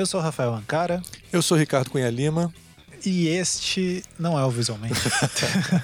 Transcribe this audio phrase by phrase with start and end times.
[0.00, 1.02] Eu sou o Rafael Ancara.
[1.30, 2.50] Eu sou o Ricardo Cunha Lima.
[3.04, 4.98] E este não é o Visualmente.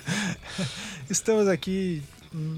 [1.11, 2.03] Estamos aqui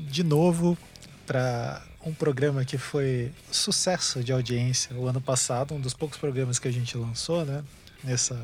[0.08, 0.78] de novo
[1.26, 6.60] para um programa que foi sucesso de audiência o ano passado, um dos poucos programas
[6.60, 7.64] que a gente lançou, né?
[8.04, 8.40] Nessa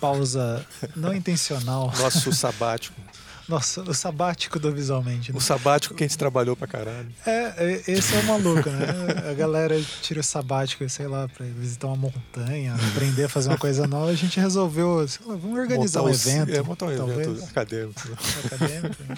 [0.00, 1.92] pausa não intencional.
[1.98, 2.94] Nosso sabático.
[3.48, 5.32] Nossa, o sabático do Visualmente.
[5.32, 5.38] Né?
[5.38, 7.08] O sabático que a gente trabalhou pra caralho.
[7.26, 8.86] É, é esse é o maluco, né?
[9.30, 13.58] A galera tira o sabático, sei lá, pra visitar uma montanha, aprender a fazer uma
[13.58, 14.10] coisa nova.
[14.10, 16.54] A gente resolveu, sei lá, vamos organizar montar um evento.
[16.54, 17.28] É, montar um talvez.
[17.28, 18.00] evento acadêmico.
[18.46, 19.02] Acadêmico.
[19.02, 19.16] Né?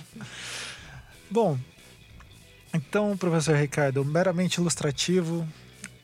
[1.31, 1.59] Bom,
[2.75, 5.47] então, professor Ricardo, meramente ilustrativo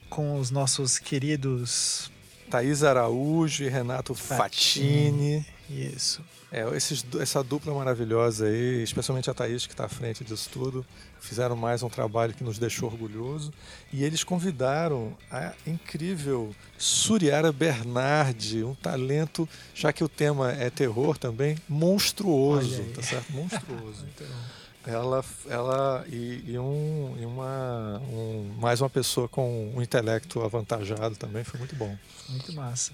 [0.09, 2.11] com os nossos queridos
[2.51, 5.45] Thaís Araújo e Renato Fatini.
[5.69, 5.93] Fatini.
[5.95, 6.23] Isso.
[6.53, 10.85] É, esses, essa dupla maravilhosa aí, especialmente a Thaís, que está à frente disso tudo,
[11.19, 13.51] fizeram mais um trabalho que nos deixou orgulhoso.
[13.91, 21.17] E eles convidaram a incrível Suriara Bernardi, um talento, já que o tema é terror
[21.17, 23.33] também, monstruoso, tá certo?
[23.33, 24.05] Monstruoso.
[24.87, 31.17] ela, ela e, e, um, e uma, um, mais uma pessoa com um intelecto avantajado
[31.17, 31.97] também, foi muito bom.
[32.29, 32.93] Muito massa.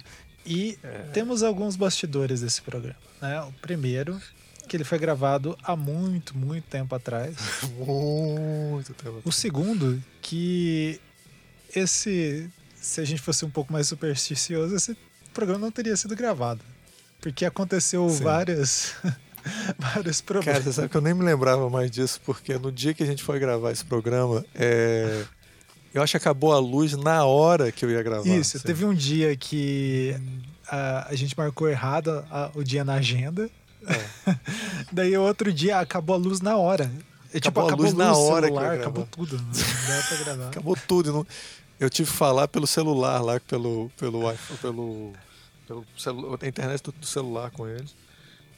[0.48, 0.78] E
[1.12, 2.98] temos alguns bastidores desse programa.
[3.20, 3.40] Né?
[3.42, 4.20] O primeiro,
[4.68, 7.36] que ele foi gravado há muito, muito tempo atrás.
[7.76, 9.26] muito tempo atrás.
[9.26, 11.00] O segundo, que
[11.74, 14.96] esse, se a gente fosse um pouco mais supersticioso, esse
[15.34, 16.60] programa não teria sido gravado.
[17.20, 18.22] Porque aconteceu Sim.
[18.22, 18.94] várias.
[19.78, 20.58] vários problemas.
[20.58, 23.06] Cara, você sabe que eu nem me lembrava mais disso, porque no dia que a
[23.06, 25.24] gente foi gravar esse programa, é,
[25.94, 28.28] eu acho que acabou a luz na hora que eu ia gravar.
[28.28, 28.66] Isso, assim.
[28.66, 30.14] teve um dia que
[30.68, 33.50] a, a gente marcou errado a, o dia na agenda.
[33.86, 34.34] É.
[34.92, 36.90] Daí outro dia acabou a luz na hora.
[37.32, 39.36] É, tipo, acabou, a luz na hora celular, acabou tudo.
[39.36, 40.48] Não dá pra gravar.
[40.50, 41.12] acabou tudo.
[41.12, 41.26] Não...
[41.78, 44.20] Eu tive que falar pelo celular lá, pelo pelo
[44.60, 45.14] pelo,
[45.66, 47.94] pelo a internet do celular com eles.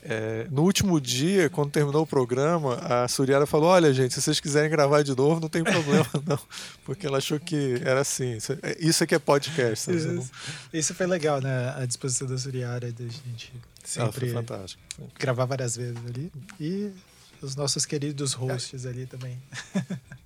[0.02, 4.40] É, no último dia, quando terminou o programa, a Suriara falou: Olha, gente, se vocês
[4.40, 6.38] quiserem gravar de novo, não tem problema, não.
[6.84, 8.38] Porque ela achou que era assim.
[8.78, 9.90] Isso aqui é, é podcast.
[9.90, 10.30] Isso,
[10.72, 11.74] isso, foi legal, né?
[11.76, 13.52] A disposição da Suriara de a gente
[13.84, 14.64] sempre ah,
[15.18, 16.32] gravar várias vezes ali.
[16.58, 16.90] E
[17.42, 19.38] os nossos queridos hosts ali também.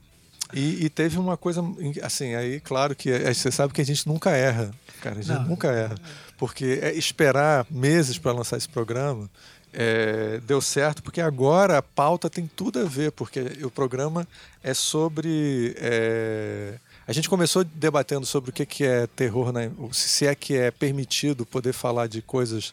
[0.53, 1.61] E, e, teve uma coisa,
[2.03, 4.71] assim, aí, claro que você sabe que a gente nunca erra,
[5.01, 5.49] cara, a gente não.
[5.49, 5.97] nunca erra.
[6.39, 9.29] Porque é esperar meses para lançar esse programa
[9.75, 14.27] é, deu certo, porque agora a pauta tem tudo a ver, porque o programa
[14.63, 15.75] é sobre.
[15.79, 20.71] É, a gente começou debatendo sobre o que é terror, na, se é que é
[20.71, 22.73] permitido poder falar de coisas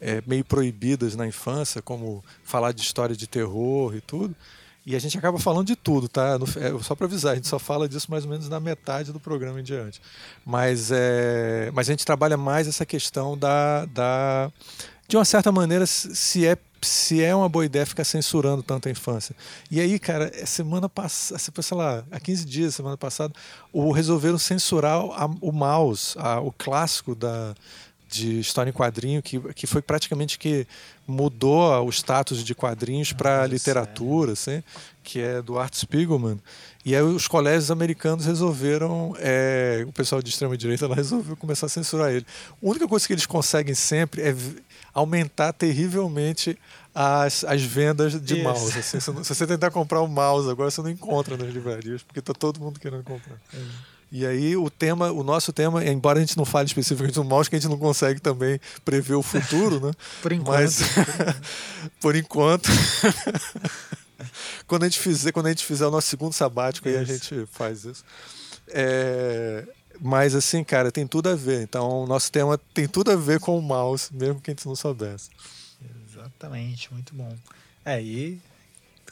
[0.00, 4.34] é, meio proibidas na infância, como falar de história de terror e tudo.
[4.86, 6.38] E a gente acaba falando de tudo, tá?
[6.38, 9.12] No, é, só para avisar, a gente só fala disso mais ou menos na metade
[9.12, 10.00] do programa em diante.
[10.46, 14.50] Mas, é, mas a gente trabalha mais essa questão da, da
[15.08, 18.90] de uma certa maneira, se é se é uma boa ideia ficar censurando tanto a
[18.90, 19.34] infância.
[19.68, 23.34] E aí, cara, é semana passada, sei lá, há 15 dias, semana passada,
[23.72, 27.52] o, resolveram censurar a, o mouse, a, o clássico da,
[28.08, 30.66] de história em quadrinho, que, que foi praticamente que
[31.06, 34.62] mudou o status de quadrinhos para literatura, assim,
[35.02, 36.40] que é do Art Spiegelman.
[36.84, 41.66] E aí os colégios americanos resolveram, é, o pessoal de extrema direita lá resolveu começar
[41.66, 42.26] a censurar ele.
[42.50, 44.34] A única coisa que eles conseguem sempre é
[44.92, 46.58] aumentar terrivelmente
[46.94, 48.42] as, as vendas de Isso.
[48.42, 48.78] mouse.
[48.78, 52.32] Assim, se, você tentar comprar um mouse agora, você não encontra nas livrarias, porque está
[52.32, 53.36] todo mundo querendo comprar.
[53.54, 53.58] É.
[54.10, 57.48] E aí o tema, o nosso tema, embora a gente não fale especificamente do mouse,
[57.48, 59.92] que a gente não consegue também prever o futuro, né?
[60.22, 60.58] por enquanto.
[60.58, 60.80] Mas,
[62.00, 62.68] por enquanto.
[64.66, 66.98] quando a gente fizer, quando a gente fizer o nosso segundo sabático, isso.
[66.98, 68.02] aí a gente faz isso.
[68.68, 69.64] É,
[70.00, 71.62] mas assim, cara, tem tudo a ver.
[71.62, 74.66] Então, o nosso tema tem tudo a ver com o mouse, mesmo que a gente
[74.66, 75.30] não soubesse.
[76.08, 77.34] Exatamente, muito bom.
[77.84, 78.40] É, e,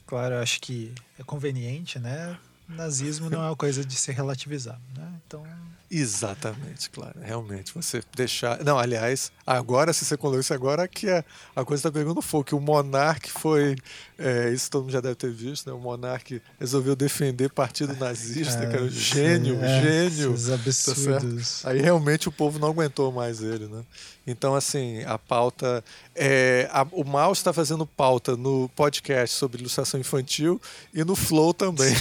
[0.06, 2.38] claro, acho que é conveniente, né?
[2.69, 5.12] Nazismo não é uma coisa de se relativizar, né?
[5.26, 5.46] Então,
[5.88, 7.14] Exatamente, claro.
[7.22, 8.62] Realmente, você deixar.
[8.64, 11.24] Não, aliás, agora, se você colocou isso agora, que a,
[11.54, 13.76] a coisa está pegando fogo, que o monarca foi.
[14.18, 15.72] É, isso todo mundo já deve ter visto, né?
[15.72, 18.88] O monarca resolveu defender partido nazista, é, cara.
[18.88, 20.34] Gênio, é, gênio.
[20.34, 21.62] Esses absurdos.
[21.62, 23.84] Tá Aí realmente o povo não aguentou mais ele, né?
[24.26, 25.84] Então, assim, a pauta.
[26.16, 30.60] É, a, o Mal está fazendo pauta no podcast sobre ilustração infantil
[30.92, 31.94] e no Flow também.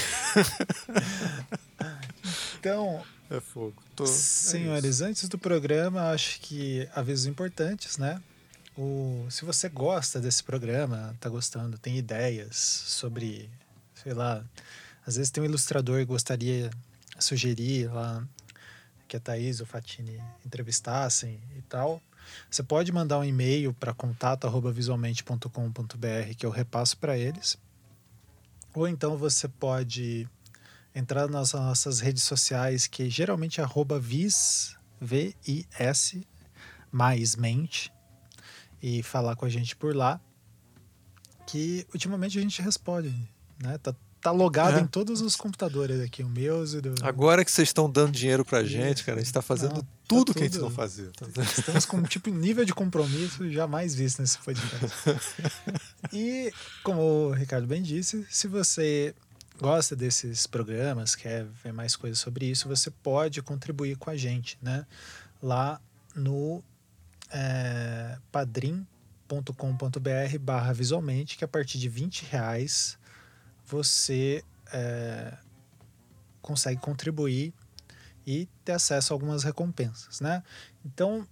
[2.57, 3.03] então,
[3.37, 3.81] é fogo.
[3.95, 4.03] Tô...
[4.03, 8.21] É Senhores, é antes do programa, acho que avisos importantes, né?
[8.77, 13.49] O, se você gosta desse programa, tá gostando, tem ideias sobre,
[13.93, 14.43] sei lá,
[15.05, 18.27] às vezes tem um ilustrador que gostaria de sugerir lá
[19.07, 22.01] que a Thaís e o Fatini entrevistassem e tal,
[22.49, 27.57] você pode mandar um e-mail para contato@visualmente.com.br que eu repasso para eles.
[28.73, 30.27] Ou então você pode
[30.95, 33.65] entrar nas nossas redes sociais, que geralmente é
[33.99, 36.25] vis, V-I-S,
[36.89, 37.91] mais mente,
[38.81, 40.21] e falar com a gente por lá,
[41.45, 43.13] que ultimamente a gente responde,
[43.61, 43.77] né?
[43.79, 44.81] Tá, tá logado é.
[44.81, 46.95] em todos os computadores aqui, o meu e do...
[47.03, 49.87] Agora que vocês estão dando dinheiro pra gente, cara, a gente tá fazendo Não, tá
[50.07, 51.11] tudo, que a gente não fazia.
[51.57, 54.95] Estamos com um tipo nível de compromisso jamais visto nesse podcast.
[56.13, 56.53] e,
[56.83, 59.13] como o Ricardo bem disse, se você
[59.59, 64.57] gosta desses programas, quer ver mais coisas sobre isso, você pode contribuir com a gente,
[64.61, 64.85] né?
[65.41, 65.81] Lá
[66.15, 66.63] no
[67.31, 68.87] é, padrim.com.br
[70.41, 72.97] barra visualmente, que a partir de 20 reais
[73.65, 75.37] você é,
[76.41, 77.53] consegue contribuir
[78.27, 80.43] e ter acesso a algumas recompensas, né?
[80.83, 81.27] Então,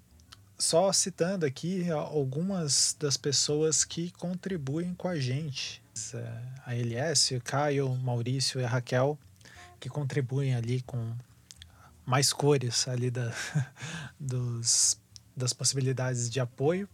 [0.57, 5.82] só citando aqui algumas das pessoas que contribuem com a gente
[6.65, 9.17] a Elias, o Caio, o Maurício e a Raquel,
[9.79, 11.15] que contribuem ali com
[12.05, 13.33] mais cores ali da,
[14.19, 14.99] dos,
[15.35, 16.87] das possibilidades de apoio.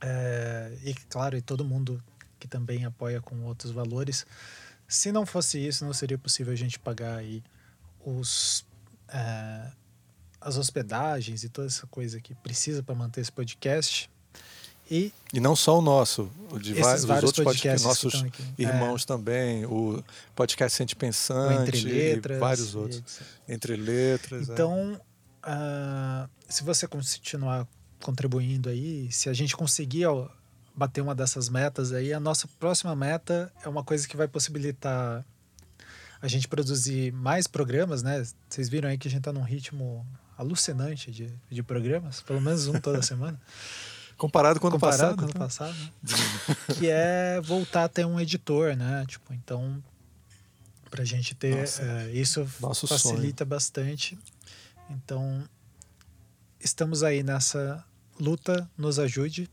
[0.00, 2.02] É, e, claro, e todo mundo
[2.38, 4.26] que também apoia com outros valores.
[4.86, 7.42] Se não fosse isso, não seria possível a gente pagar aí
[8.04, 8.66] os,
[9.08, 9.70] é,
[10.40, 14.10] as hospedagens e toda essa coisa que precisa para manter esse podcast.
[14.90, 18.24] E, e não só o nosso, o de vários, vários outros podcasts, nossos
[18.58, 19.06] irmãos é.
[19.06, 20.02] também, o
[20.34, 23.02] podcast Sente Pensante, Entre Letras, e vários outros.
[23.48, 24.48] E Entre Letras.
[24.48, 25.00] Então,
[25.42, 25.50] é.
[25.50, 27.66] uh, se você continuar
[28.02, 30.06] contribuindo aí, se a gente conseguir
[30.74, 35.24] bater uma dessas metas aí, a nossa próxima meta é uma coisa que vai possibilitar
[36.20, 38.24] a gente produzir mais programas, né?
[38.48, 42.66] Vocês viram aí que a gente está num ritmo alucinante de, de programas, pelo menos
[42.66, 43.40] um toda semana.
[44.16, 45.16] Comparado com o ano Comparado passado?
[45.16, 45.90] Com o ano passado, né?
[46.78, 49.04] que é voltar a ter um editor, né?
[49.06, 49.82] Tipo, então,
[50.90, 53.50] pra gente ter Nossa, é, isso facilita sonho.
[53.50, 54.18] bastante.
[54.90, 55.42] Então,
[56.60, 57.84] estamos aí nessa
[58.18, 59.50] luta, nos ajude.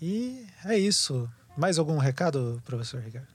[0.00, 1.28] E é isso.
[1.56, 3.28] Mais algum recado, professor Ricardo?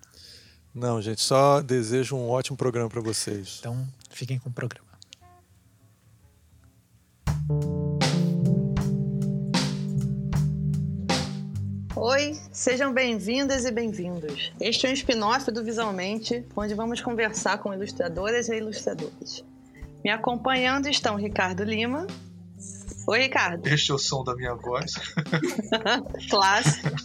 [0.74, 3.58] Não, gente, só desejo um ótimo programa para vocês.
[3.60, 4.86] Então, fiquem com o programa.
[11.98, 14.52] Oi, sejam bem-vindas e bem-vindos.
[14.60, 19.46] Este é um spin-off do Visualmente, onde vamos conversar com ilustradoras e ilustradores.
[20.04, 22.06] Me acompanhando estão Ricardo Lima.
[23.08, 23.66] Oi, Ricardo.
[23.66, 24.94] Este é o som da minha voz.
[26.30, 26.96] Clássico.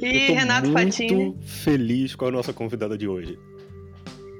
[0.00, 1.26] E Renato Fatini.
[1.26, 3.38] Muito feliz com a nossa convidada de hoje.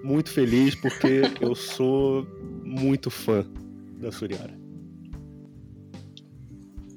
[0.02, 2.26] Muito feliz porque eu sou
[2.64, 3.44] muito fã
[4.00, 4.56] da Suriara.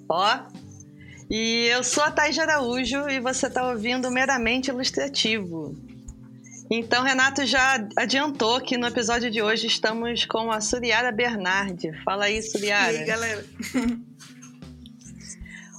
[0.07, 0.39] Ó,
[1.31, 5.73] e eu sou a Thais Araújo e você está ouvindo Meramente Ilustrativo.
[6.69, 11.93] Então, Renato já adiantou que no episódio de hoje estamos com a Suriara Bernardi.
[12.03, 12.91] Fala aí, Suriara.
[12.91, 13.45] E aí, galera?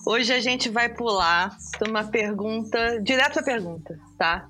[0.06, 4.48] Hoje a gente vai pular de uma pergunta, direto à pergunta, tá?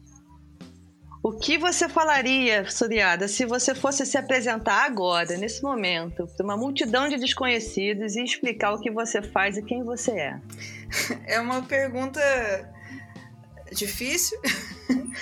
[1.22, 6.56] O que você falaria, Suriada, se você fosse se apresentar agora, nesse momento, para uma
[6.56, 10.40] multidão de desconhecidos e explicar o que você faz e quem você é?
[11.26, 12.20] É uma pergunta
[13.72, 14.38] difícil.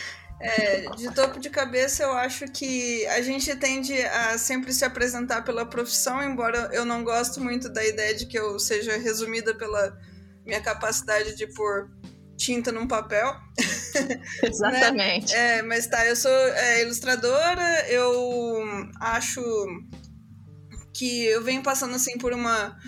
[0.43, 5.43] É, de topo de cabeça, eu acho que a gente tende a sempre se apresentar
[5.45, 9.99] pela profissão, embora eu não gosto muito da ideia de que eu seja resumida pela
[10.47, 11.91] minha capacidade de pôr
[12.39, 13.37] tinta num papel.
[14.43, 15.31] Exatamente.
[15.35, 15.59] né?
[15.59, 18.65] é, mas tá, eu sou é, ilustradora, eu
[18.99, 19.43] acho
[20.95, 22.79] que eu venho passando assim por uma,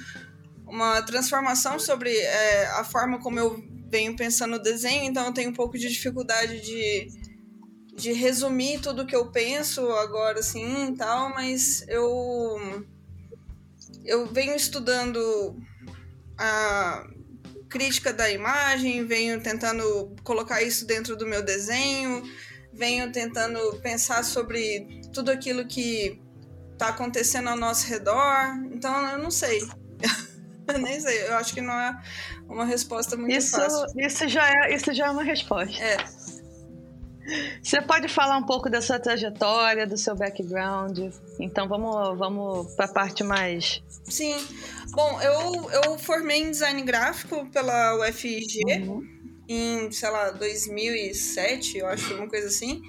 [0.72, 5.50] uma transformação sobre é, a forma como eu venho pensando o desenho, então eu tenho
[5.50, 7.08] um pouco de dificuldade de,
[7.94, 12.86] de resumir tudo que eu penso agora assim tal, mas eu
[14.02, 15.56] eu venho estudando
[16.38, 17.06] a
[17.68, 22.22] crítica da imagem, venho tentando colocar isso dentro do meu desenho,
[22.72, 26.18] venho tentando pensar sobre tudo aquilo que
[26.72, 28.56] está acontecendo ao nosso redor.
[28.72, 29.60] Então, eu não sei.
[30.80, 31.28] nem sei.
[31.28, 31.96] Eu acho que não é
[32.48, 33.86] uma resposta muito isso, fácil.
[33.98, 35.82] Isso já, é, isso já é uma resposta.
[35.82, 35.96] É.
[37.62, 40.98] Você pode falar um pouco da sua trajetória, do seu background?
[41.38, 43.82] Então vamos, vamos para a parte mais.
[44.04, 44.36] Sim.
[44.90, 49.02] Bom, eu, eu formei em design gráfico pela UFG uhum.
[49.48, 52.82] em, sei lá, 2007, eu acho, alguma coisa assim.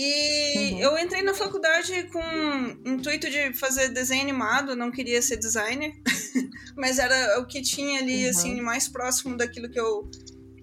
[0.00, 0.78] E uhum.
[0.78, 5.92] eu entrei na faculdade com o intuito de fazer desenho animado, não queria ser designer,
[6.78, 8.30] mas era o que tinha ali, uhum.
[8.30, 10.08] assim, mais próximo daquilo que eu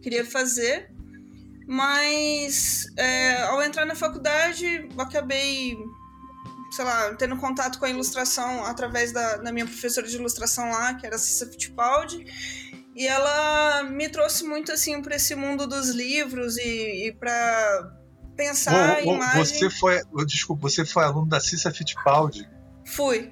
[0.01, 0.89] queria fazer.
[1.67, 5.75] Mas é, ao entrar na faculdade, eu acabei,
[6.71, 10.93] sei lá, tendo contato com a ilustração através da, da minha professora de ilustração lá,
[10.93, 12.23] que era a Cissa Fittipaldi.
[12.95, 18.04] E ela me trouxe muito assim para esse mundo dos livros e, e para
[18.35, 19.45] pensar em imagem.
[19.45, 22.47] Você foi, desculpa, você foi aluno da Cissa Fittipaldi?
[22.85, 23.31] Fui.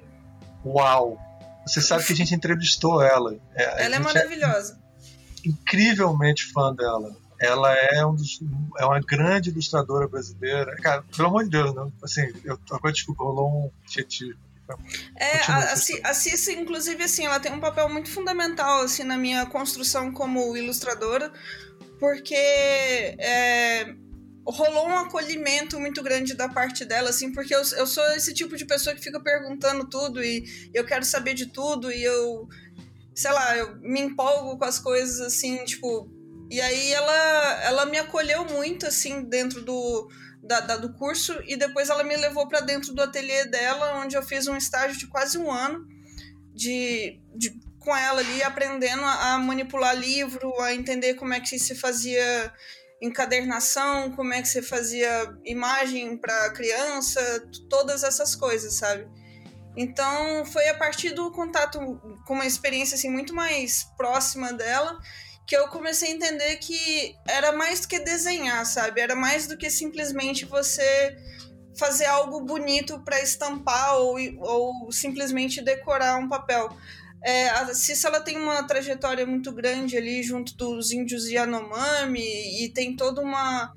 [0.64, 1.18] Uau!
[1.66, 3.34] Você sabe que a gente entrevistou ela.
[3.54, 4.78] É, ela é, é maravilhosa.
[5.44, 7.16] É incrivelmente fã dela.
[7.40, 8.40] Ela é, um dos,
[8.78, 10.74] é uma grande ilustradora brasileira.
[10.76, 11.92] Cara, pelo amor de Deus, não.
[12.02, 14.34] Assim, eu, agora, desculpa, rolou um tietê.
[15.16, 15.72] É, a,
[16.10, 20.56] a, Cissa, inclusive, assim, ela tem um papel muito fundamental, assim, na minha construção como
[20.56, 21.30] ilustradora,
[21.98, 23.94] porque é,
[24.46, 28.56] rolou um acolhimento muito grande da parte dela, assim, porque eu, eu sou esse tipo
[28.56, 32.48] de pessoa que fica perguntando tudo e eu quero saber de tudo e eu,
[33.14, 36.08] sei lá, eu me empolgo com as coisas, assim, tipo...
[36.50, 40.08] E aí ela, ela me acolheu muito, assim, dentro do
[40.42, 44.14] da, da, do curso e depois ela me levou para dentro do ateliê dela, onde
[44.14, 45.88] eu fiz um estágio de quase um ano
[46.54, 51.58] de, de com ela ali, aprendendo a, a manipular livro, a entender como é que
[51.58, 52.52] se fazia
[53.04, 57.20] encadernação, como é que você fazia imagem para criança,
[57.68, 59.06] todas essas coisas, sabe?
[59.76, 61.78] Então foi a partir do contato
[62.26, 64.98] com uma experiência assim muito mais próxima dela
[65.46, 69.00] que eu comecei a entender que era mais do que desenhar, sabe?
[69.00, 71.16] Era mais do que simplesmente você
[71.78, 76.74] fazer algo bonito para estampar ou, ou simplesmente decorar um papel.
[77.24, 82.94] É, a Cissa tem uma trajetória muito grande ali junto dos índios Yanomami e tem
[82.94, 83.72] toda uma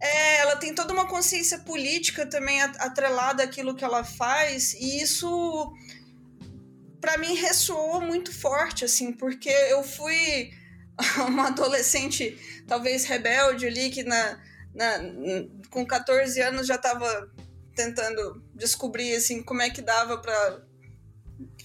[0.00, 5.72] é, ela tem toda uma consciência política também atrelada àquilo que ela faz e isso
[7.00, 10.50] para mim ressoou muito forte assim porque eu fui
[11.28, 12.36] uma adolescente
[12.66, 14.40] talvez rebelde ali que na,
[14.74, 14.98] na,
[15.70, 17.30] com 14 anos já estava
[17.76, 20.71] tentando descobrir assim como é que dava para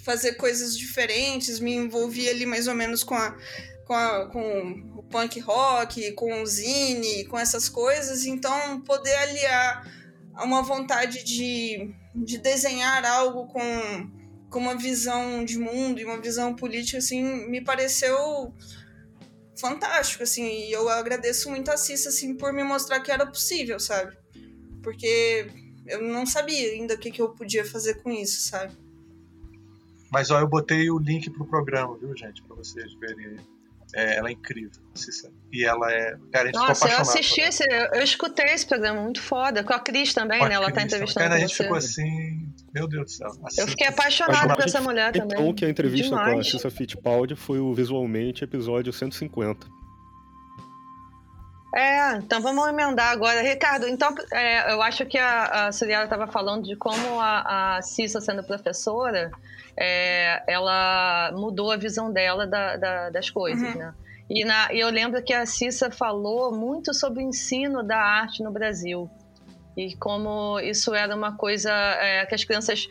[0.03, 3.38] fazer coisas diferentes, me envolvi ali mais ou menos com a,
[3.86, 9.91] com, a, com o punk rock, com o zine, com essas coisas, então poder aliar
[10.43, 14.12] uma vontade de, de desenhar algo com,
[14.50, 18.53] com uma visão de mundo e uma visão política assim me pareceu
[19.60, 23.79] fantástico, assim, e eu agradeço muito a Cissa, assim, por me mostrar que era possível,
[23.79, 24.15] sabe?
[24.84, 25.48] Porque
[25.88, 28.77] eu não sabia ainda o que, que eu podia fazer com isso, sabe?
[30.11, 33.37] Mas, ó, eu botei o link pro programa, viu, gente, pra vocês verem aí.
[33.95, 35.31] É, ela é incrível, Cissa.
[35.51, 36.17] E ela é.
[36.31, 37.63] Cara, a gente Nossa, eu assisti esse.
[37.93, 39.63] Eu, escutei esse programa, muito foda.
[39.63, 40.55] Com a Cris também, né?
[40.55, 41.23] Ela tá entrevistando.
[41.23, 41.63] Cara, a gente você.
[41.63, 42.49] ficou assim.
[42.73, 43.31] Meu Deus do céu.
[43.45, 45.41] Assim, eu fiquei apaixonado por essa mulher então, também.
[45.41, 46.33] Então, que a entrevista Demais.
[46.33, 49.67] com a Cissa Fittipaldi foi o visualmente episódio 150.
[51.75, 53.41] É, então vamos emendar agora.
[53.41, 57.81] Ricardo, então é, eu acho que a, a Suriara estava falando de como a, a
[57.81, 59.31] Cissa, sendo professora,
[59.75, 63.79] é, ela mudou a visão dela da, da, das coisas, uhum.
[63.79, 63.93] né?
[64.29, 68.43] E, na, e eu lembro que a Cissa falou muito sobre o ensino da arte
[68.43, 69.09] no Brasil
[69.77, 72.89] e como isso era uma coisa é, que as crianças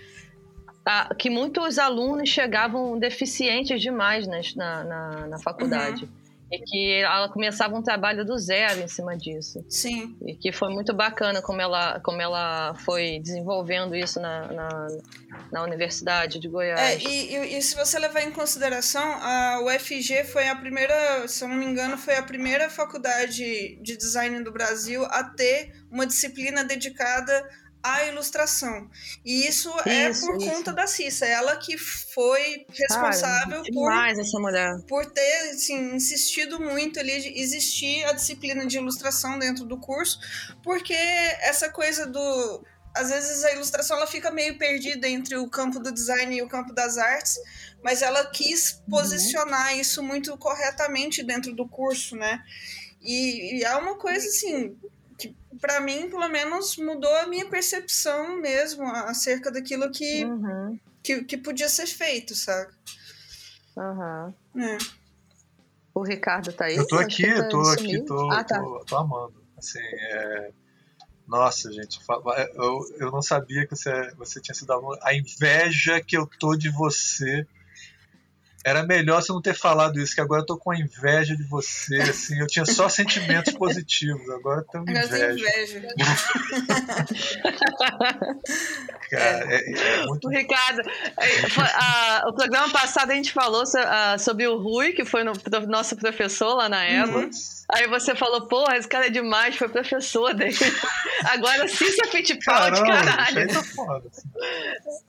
[1.18, 6.04] que muitos alunos chegavam deficientes demais na, na, na faculdade.
[6.04, 6.10] Uhum.
[6.50, 9.64] E que ela começava um trabalho do zero em cima disso.
[9.68, 10.16] Sim.
[10.24, 14.88] E que foi muito bacana como ela, como ela foi desenvolvendo isso na, na,
[15.50, 16.80] na Universidade de Goiás.
[16.80, 21.44] É, e, e, e, se você levar em consideração, a UFG foi a primeira, se
[21.44, 26.06] eu não me engano, foi a primeira faculdade de design do Brasil a ter uma
[26.06, 27.44] disciplina dedicada
[27.82, 28.88] a ilustração.
[29.24, 30.50] E isso, é isso é por isso.
[30.50, 33.90] conta da Cissa, ela que foi responsável Cara, por,
[34.86, 40.18] por ter assim, insistido muito ali de existir a disciplina de ilustração dentro do curso,
[40.62, 42.64] porque essa coisa do
[42.96, 46.48] às vezes a ilustração ela fica meio perdida entre o campo do design e o
[46.48, 47.38] campo das artes,
[47.84, 48.90] mas ela quis uhum.
[48.90, 49.80] posicionar uhum.
[49.80, 52.42] isso muito corretamente dentro do curso, né?
[53.02, 54.76] E, e é uma coisa assim,
[55.60, 60.78] para mim, pelo menos, mudou a minha percepção mesmo acerca daquilo que, uhum.
[61.02, 62.72] que, que, podia ser feito, sabe?
[63.76, 64.62] Uhum.
[64.62, 64.78] É.
[65.94, 66.76] O Ricardo tá aí?
[66.76, 68.60] Eu tô aqui, tá tô aqui, tô, ah, tá.
[68.60, 69.42] tô, tô, amando.
[69.56, 70.50] Assim, é...
[71.26, 71.98] Nossa, gente,
[72.54, 74.96] eu, eu não sabia que você, você tinha sido aluno.
[75.02, 77.46] A inveja que eu tô de você
[78.66, 81.98] era melhor você não ter falado isso, que agora eu tô com inveja de você,
[81.98, 85.30] assim, eu tinha só sentimentos positivos, agora eu tenho inveja.
[85.30, 85.86] inveja.
[89.08, 90.28] Cara, é, é, é muito...
[90.28, 90.82] Ricardo,
[91.74, 93.62] a, o programa passado a gente falou
[94.18, 95.32] sobre o Rui, que foi no,
[95.68, 97.18] nosso professor lá na EVA.
[97.18, 97.30] Uhum.
[97.68, 100.54] Aí você falou, porra, esse cara é demais, foi professor dele.
[101.26, 103.48] Agora sim você Fittipaldi, caralho.
[103.52, 104.28] Tá foda, assim.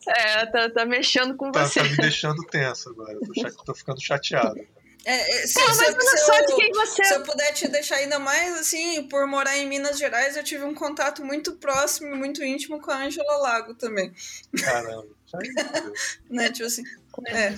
[0.07, 1.79] É, tá, tá mexendo com tá, você.
[1.79, 3.13] Tá me deixando tenso agora.
[3.13, 4.59] Eu tô, tô ficando chateado.
[5.05, 7.03] É, é, se, Pô, se, se, eu, você...
[7.05, 10.65] se eu puder te deixar ainda mais, assim, por morar em Minas Gerais, eu tive
[10.65, 14.13] um contato muito próximo e muito íntimo com a Ângela Lago também.
[14.61, 15.07] Caramba.
[16.29, 16.83] né, tipo assim.
[17.25, 17.47] É.
[17.47, 17.57] é.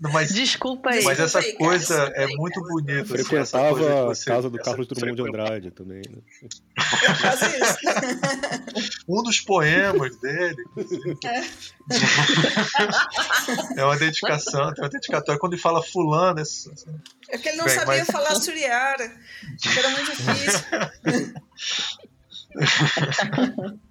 [0.00, 1.04] Mas, Desculpa aí.
[1.04, 2.24] Mas essa aí, coisa cara.
[2.24, 3.04] é muito bonita.
[3.04, 6.02] Frequentava a casa do Carlos Drummond de Andrade também.
[6.08, 6.18] Né?
[9.08, 10.64] um dos poemas dele.
[11.24, 11.44] É.
[13.80, 15.38] é uma dedicação, tem uma dedicatória.
[15.38, 16.40] Quando ele fala fulano.
[16.40, 16.72] É, assim,
[17.28, 18.08] é que ele não bem, sabia mas...
[18.08, 19.16] falar suriara.
[19.76, 20.64] Era muito difícil.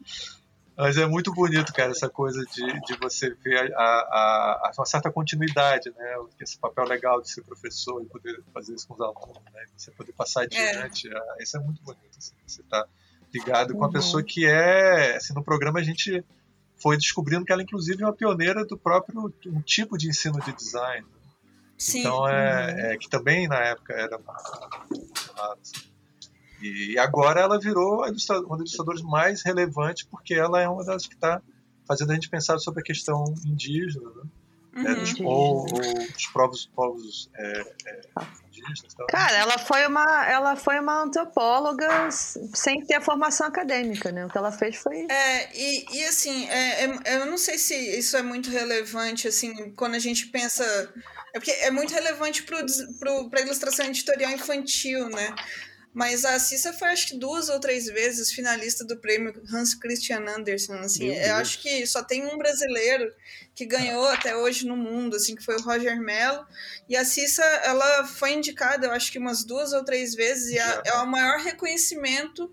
[0.81, 4.85] Mas é muito bonito, cara, essa coisa de, de você ver a, a, a, uma
[4.88, 6.15] certa continuidade, né?
[6.39, 9.63] Esse papel legal de ser professor e poder fazer isso com os alunos, né?
[9.77, 11.07] Você poder passar adiante.
[11.07, 11.43] É.
[11.43, 12.17] Isso é muito bonito.
[12.17, 12.83] Assim, você tá
[13.31, 13.77] ligado uhum.
[13.77, 15.17] com uma pessoa que é.
[15.17, 16.25] Assim, no programa a gente
[16.77, 20.51] foi descobrindo que ela, inclusive, é uma pioneira do próprio um tipo de ensino de
[20.51, 21.05] design.
[21.05, 21.13] Né?
[21.77, 22.00] Sim.
[22.00, 22.79] Então, é, uhum.
[22.79, 24.19] é, que também na época era
[25.38, 25.59] raro.
[25.61, 25.90] Assim.
[26.62, 31.15] E agora ela virou uma das ilustradoras mais relevantes, porque ela é uma das que
[31.15, 31.41] está
[31.88, 34.24] fazendo a gente pensar sobre a questão indígena, né?
[34.74, 34.88] Uhum.
[34.88, 38.01] É, dos, ou, ou dos povos, povos é, é,
[38.48, 38.96] indígenas.
[39.10, 44.25] Cara, ela foi, uma, ela foi uma antropóloga sem ter a formação acadêmica, né?
[44.25, 45.08] O que ela fez foi.
[45.10, 49.72] É, e, e assim, é, é, eu não sei se isso é muito relevante, assim,
[49.72, 50.63] quando a gente pensa.
[51.34, 55.36] É porque é muito relevante para a ilustração editorial infantil, né?
[55.93, 60.25] Mas a Cissa foi acho que duas ou três vezes finalista do prêmio Hans Christian
[60.25, 61.13] Andersen, assim.
[61.13, 63.13] Eu acho que só tem um brasileiro
[63.54, 66.45] que ganhou até hoje no mundo, assim, que foi o Roger Mello.
[66.88, 70.60] E a Cissa, ela foi indicada, eu acho que umas duas ou três vezes, e
[70.60, 72.49] a, é o maior reconhecimento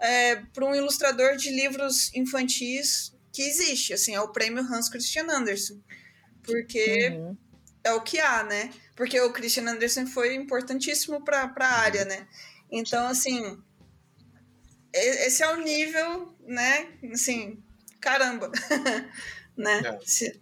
[0.00, 5.26] é, para um ilustrador de livros infantis que existe, assim, é o prêmio Hans Christian
[5.28, 5.82] Andersen.
[6.44, 7.36] Porque uhum.
[7.82, 8.70] é o que há, né?
[8.94, 12.26] Porque o Christian Andersen foi importantíssimo para a área, né?
[12.70, 13.58] Então, assim,
[14.92, 16.88] esse é o nível, né?
[17.12, 17.62] Assim,
[18.00, 18.50] caramba,
[19.56, 19.80] né?
[19.84, 19.98] É.
[20.04, 20.40] Se...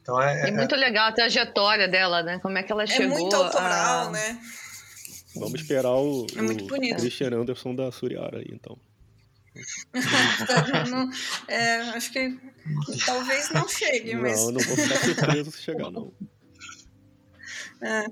[0.00, 2.38] Então é, é, é, muito legal a trajetória dela, né?
[2.40, 3.16] Como é que ela é chegou.
[3.16, 4.10] É muito autoral, a...
[4.10, 4.40] né?
[5.36, 6.98] Vamos esperar o, é muito bonito.
[6.98, 8.78] o Christian Anderson da Suriara aí, então.
[10.90, 11.10] não,
[11.48, 12.38] é, acho que
[13.06, 14.40] talvez não chegue, mas.
[14.40, 16.12] Não, não vou ficar surpreso se chegar, não.
[17.82, 18.06] É.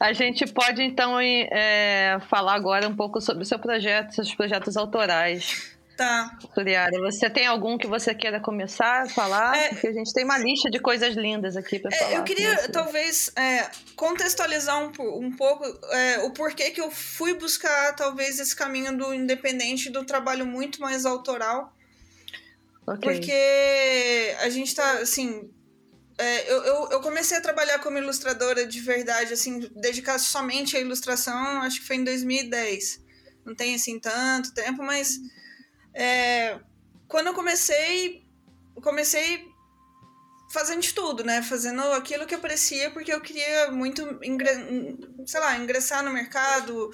[0.00, 4.74] A gente pode, então, é, falar agora um pouco sobre o seu projeto, seus projetos
[4.74, 5.76] autorais.
[5.94, 6.38] Tá.
[6.54, 9.54] Suriara, você tem algum que você queira começar a falar?
[9.54, 12.12] É, Porque a gente tem uma lista de coisas lindas aqui para é, falar.
[12.14, 14.90] Eu queria, talvez, é, contextualizar um,
[15.26, 20.02] um pouco é, o porquê que eu fui buscar, talvez, esse caminho do independente, do
[20.02, 21.70] trabalho muito mais autoral.
[22.86, 23.12] Okay.
[23.12, 25.50] Porque a gente tá, assim,
[26.20, 30.80] é, eu, eu, eu, comecei a trabalhar como ilustradora de verdade, assim, dedicar somente à
[30.80, 33.00] ilustração, acho que foi em 2010.
[33.44, 35.18] Não tem, assim, tanto tempo, mas
[35.94, 36.60] é,
[37.08, 38.24] quando eu comecei,
[38.82, 39.48] comecei
[40.52, 41.42] fazendo de tudo, né?
[41.42, 44.02] Fazendo aquilo que aparecia, porque eu queria muito,
[45.26, 46.90] sei lá, ingressar no mercado,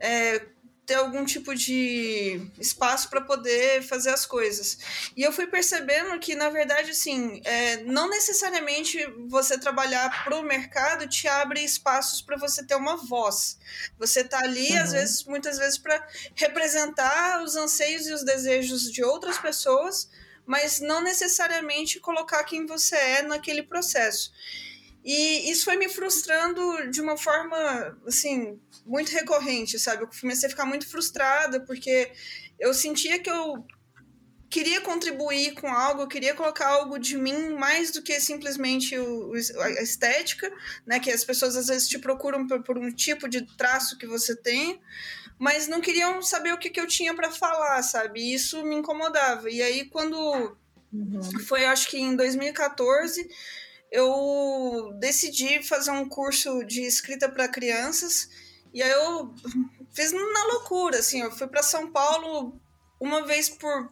[0.00, 0.46] é,
[0.86, 4.78] ter algum tipo de espaço para poder fazer as coisas.
[5.16, 10.42] E eu fui percebendo que, na verdade, assim, é, não necessariamente você trabalhar para o
[10.42, 13.58] mercado te abre espaços para você ter uma voz.
[13.98, 14.82] Você está ali, uhum.
[14.82, 20.08] às vezes, muitas vezes, para representar os anseios e os desejos de outras pessoas,
[20.46, 24.32] mas não necessariamente colocar quem você é naquele processo.
[25.04, 30.02] E isso foi me frustrando de uma forma, assim, muito recorrente, sabe?
[30.02, 32.12] Eu comecei a ficar muito frustrada porque
[32.58, 33.66] eu sentia que eu
[34.50, 39.32] queria contribuir com algo, eu queria colocar algo de mim mais do que simplesmente o,
[39.60, 40.52] a estética,
[40.86, 41.00] né?
[41.00, 44.36] Que as pessoas às vezes te procuram por, por um tipo de traço que você
[44.36, 44.80] tem,
[45.38, 48.20] mas não queriam saber o que, que eu tinha para falar, sabe?
[48.20, 49.50] E isso me incomodava.
[49.50, 50.16] E aí, quando
[50.92, 51.38] uhum.
[51.46, 53.28] foi, acho que em 2014
[53.90, 58.28] eu decidi fazer um curso de escrita para crianças
[58.74, 59.32] e aí eu
[59.92, 62.60] fiz na loucura, assim, eu fui para São Paulo
[63.00, 63.90] uma vez por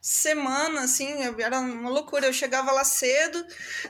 [0.00, 2.26] semana, assim, era uma loucura.
[2.26, 3.44] Eu chegava lá cedo,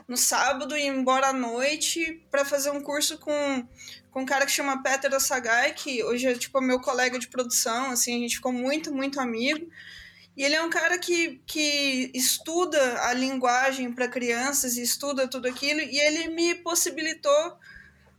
[0.07, 3.67] no sábado, e ia embora à noite para fazer um curso com,
[4.09, 7.91] com um cara que chama Peter Osagai, que hoje é tipo meu colega de produção,
[7.91, 9.69] assim, a gente ficou muito, muito amigo.
[10.35, 15.47] E ele é um cara que, que estuda a linguagem para crianças e estuda tudo
[15.47, 17.57] aquilo, e ele me possibilitou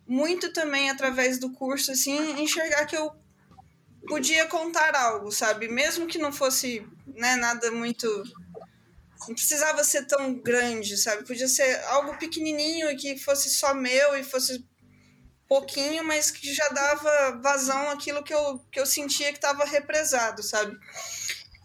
[0.07, 3.13] muito também através do curso, assim, enxergar que eu
[4.07, 5.69] podia contar algo, sabe?
[5.69, 8.07] Mesmo que não fosse né, nada muito.
[9.29, 11.25] Não precisava ser tão grande, sabe?
[11.25, 14.67] Podia ser algo pequenininho e que fosse só meu e fosse
[15.49, 20.43] pouquinho, mas que já dava vazão àquilo que eu, que eu sentia que estava represado,
[20.43, 20.77] sabe?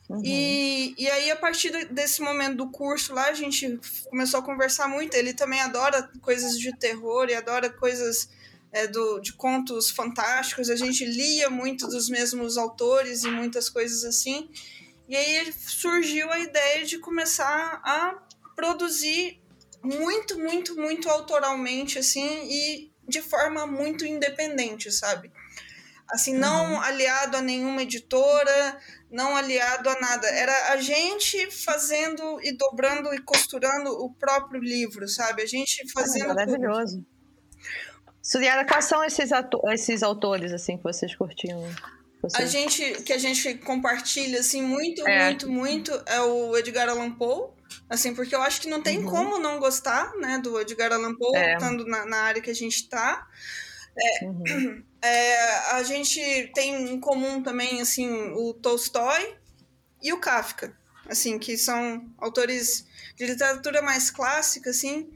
[0.09, 0.21] Uhum.
[0.23, 4.87] E, e aí, a partir desse momento do curso lá, a gente começou a conversar
[4.87, 5.15] muito.
[5.15, 8.29] Ele também adora coisas de terror e adora coisas
[8.71, 10.69] é, do, de contos fantásticos.
[10.69, 14.49] A gente lia muito dos mesmos autores e muitas coisas assim.
[15.09, 18.17] E aí surgiu a ideia de começar a
[18.55, 19.41] produzir
[19.83, 25.31] muito, muito, muito autoralmente, assim, e de forma muito independente, sabe?
[26.09, 26.81] Assim, não uhum.
[26.81, 30.27] aliado a nenhuma editora, não aliado a nada.
[30.27, 35.41] Era a gente fazendo e dobrando e costurando o próprio livro, sabe?
[35.41, 36.27] A gente fazendo.
[36.27, 37.05] maravilhoso.
[38.21, 39.29] Suriara, quais são esses,
[39.71, 41.63] esses autores assim que vocês curtiam?
[42.35, 45.25] A gente que a gente compartilha assim muito, é.
[45.25, 47.51] muito, muito é o Edgar Allan Poe,
[47.89, 49.09] assim, porque eu acho que não tem uhum.
[49.09, 51.53] como não gostar, né, do Edgar Allan Poe, é.
[51.53, 53.25] estando na, na, área que a gente está.
[53.97, 54.83] É, uhum.
[55.01, 59.35] é, a gente tem em comum também assim o Tolstói
[60.01, 60.75] e o Kafka,
[61.07, 65.09] assim, que são autores de literatura mais clássica, assim,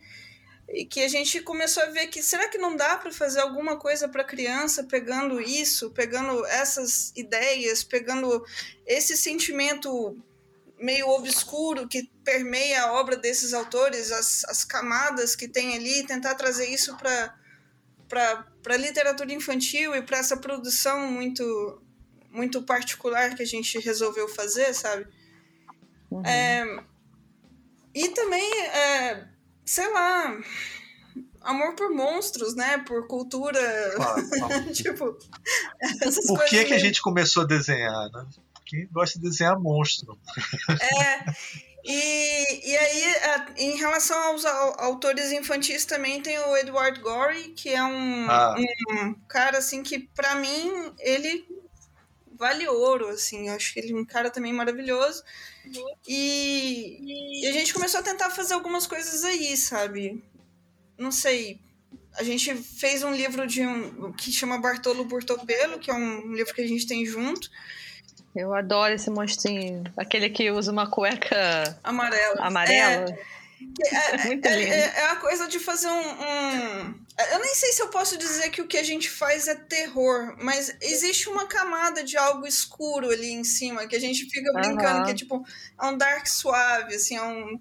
[0.70, 3.78] e que a gente começou a ver que será que não dá para fazer alguma
[3.78, 8.46] coisa para criança pegando isso, pegando essas ideias, pegando
[8.86, 10.17] esse sentimento
[10.80, 16.36] meio obscuro que permeia a obra desses autores, as, as camadas que tem ali, tentar
[16.36, 17.36] trazer isso para
[18.12, 21.82] para literatura infantil e para essa produção muito
[22.30, 25.06] muito particular que a gente resolveu fazer, sabe?
[26.10, 26.26] Uhum.
[26.26, 26.84] É,
[27.93, 29.28] e também é,
[29.65, 30.39] sei lá,
[31.41, 32.78] amor por monstros, né?
[32.80, 33.60] Por cultura.
[33.95, 34.74] Claro, claro.
[34.74, 35.17] tipo,
[36.02, 38.26] essas Por que, que a gente começou a desenhar, né?
[38.54, 40.17] Porque gosta de desenhar monstro.
[40.69, 41.71] É.
[41.84, 43.04] E, e aí,
[43.58, 48.56] em relação aos autores infantis, também tem o Edward Gorey, que é um, ah.
[48.91, 51.46] um cara, assim, que para mim, ele
[52.41, 53.48] vale ouro, assim.
[53.48, 55.24] Eu acho que ele é um cara também maravilhoso.
[56.08, 60.24] E, e a gente começou a tentar fazer algumas coisas aí, sabe?
[60.98, 61.60] Não sei.
[62.15, 66.54] A gente fez um livro de um que chama Bartolo Burtopelo, que é um livro
[66.54, 67.50] que a gente tem junto.
[68.36, 69.84] Eu adoro esse monstrinho.
[69.98, 72.36] Aquele que usa uma cueca amarela.
[72.39, 73.10] Amarela.
[73.12, 73.32] É,
[73.94, 74.74] é, Muito é, lindo.
[74.74, 76.96] É, é, a coisa de fazer um, um,
[77.32, 80.36] Eu nem sei se eu posso dizer que o que a gente faz é terror,
[80.39, 85.00] mas existe uma camada de algo escuro ali em cima que a gente fica brincando,
[85.00, 85.06] uhum.
[85.06, 85.46] que é tipo.
[85.80, 87.60] É um dark suave, assim, é um,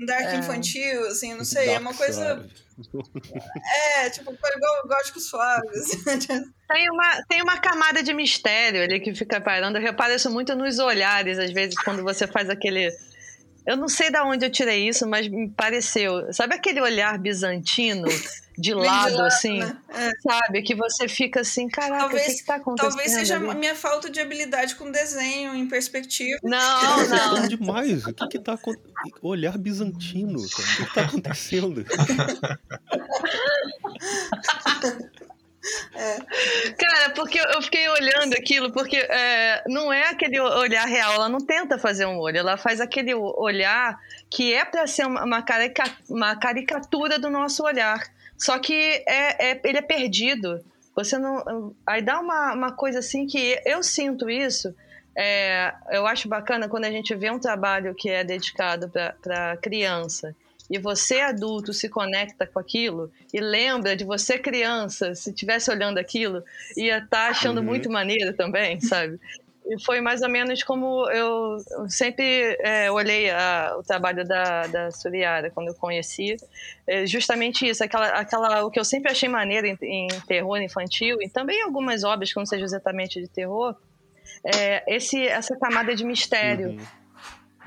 [0.00, 0.36] um dark é.
[0.36, 1.66] infantil, assim, não sei.
[1.66, 2.36] Dark é uma coisa.
[2.36, 2.69] Suave.
[3.96, 5.68] É, tipo, igual gótico suave.
[5.68, 6.52] Assim.
[6.70, 9.76] Tem uma, tem uma camada de mistério ali que fica parando.
[9.76, 12.88] Eu reparo isso muito nos olhares, às vezes, quando você faz aquele
[13.70, 16.32] eu não sei de onde eu tirei isso, mas me pareceu.
[16.32, 18.08] Sabe aquele olhar bizantino
[18.58, 19.60] de lado, lado assim?
[19.60, 19.76] Né?
[19.90, 20.10] É.
[20.20, 20.62] Sabe?
[20.62, 22.90] Que você fica assim, caraca, talvez, o que, está acontecendo?
[22.90, 26.40] Talvez seja a minha falta de habilidade com desenho em perspectiva.
[26.42, 27.44] Não, não.
[27.44, 28.04] É demais.
[28.04, 28.92] O que que tá acontecendo?
[29.22, 30.68] Olhar bizantino, cara.
[30.68, 31.86] O que está acontecendo?
[35.94, 36.18] É.
[36.72, 41.40] Cara, porque eu fiquei olhando aquilo, porque é, não é aquele olhar real, ela não
[41.40, 47.18] tenta fazer um olho, ela faz aquele olhar que é para ser uma, uma caricatura
[47.18, 48.00] do nosso olhar.
[48.38, 48.74] Só que
[49.06, 50.64] é, é, ele é perdido.
[50.94, 51.74] Você não.
[51.86, 54.74] Aí dá uma, uma coisa assim que eu sinto isso.
[55.16, 60.34] É, eu acho bacana quando a gente vê um trabalho que é dedicado para criança
[60.70, 65.98] e você adulto se conecta com aquilo e lembra de você criança, se estivesse olhando
[65.98, 66.44] aquilo,
[66.76, 67.64] ia estar tá achando uhum.
[67.64, 69.18] muito maneiro também, sabe?
[69.66, 74.90] E foi mais ou menos como eu sempre é, olhei a, o trabalho da, da
[74.90, 76.36] Suriara quando eu conheci.
[76.86, 81.18] É justamente isso, aquela, aquela, o que eu sempre achei maneiro em, em terror infantil,
[81.20, 83.76] e também algumas obras que não sejam exatamente de terror,
[84.44, 86.70] é esse, essa camada de mistério.
[86.70, 86.99] Uhum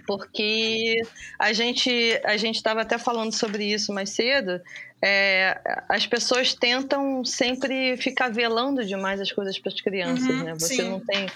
[0.05, 1.01] porque
[1.39, 4.61] a gente a gente estava até falando sobre isso mais cedo.
[5.05, 10.53] É, as pessoas tentam sempre ficar velando demais as coisas para as crianças, uhum, né?
[10.53, 10.89] Você sim.
[10.89, 11.27] não tem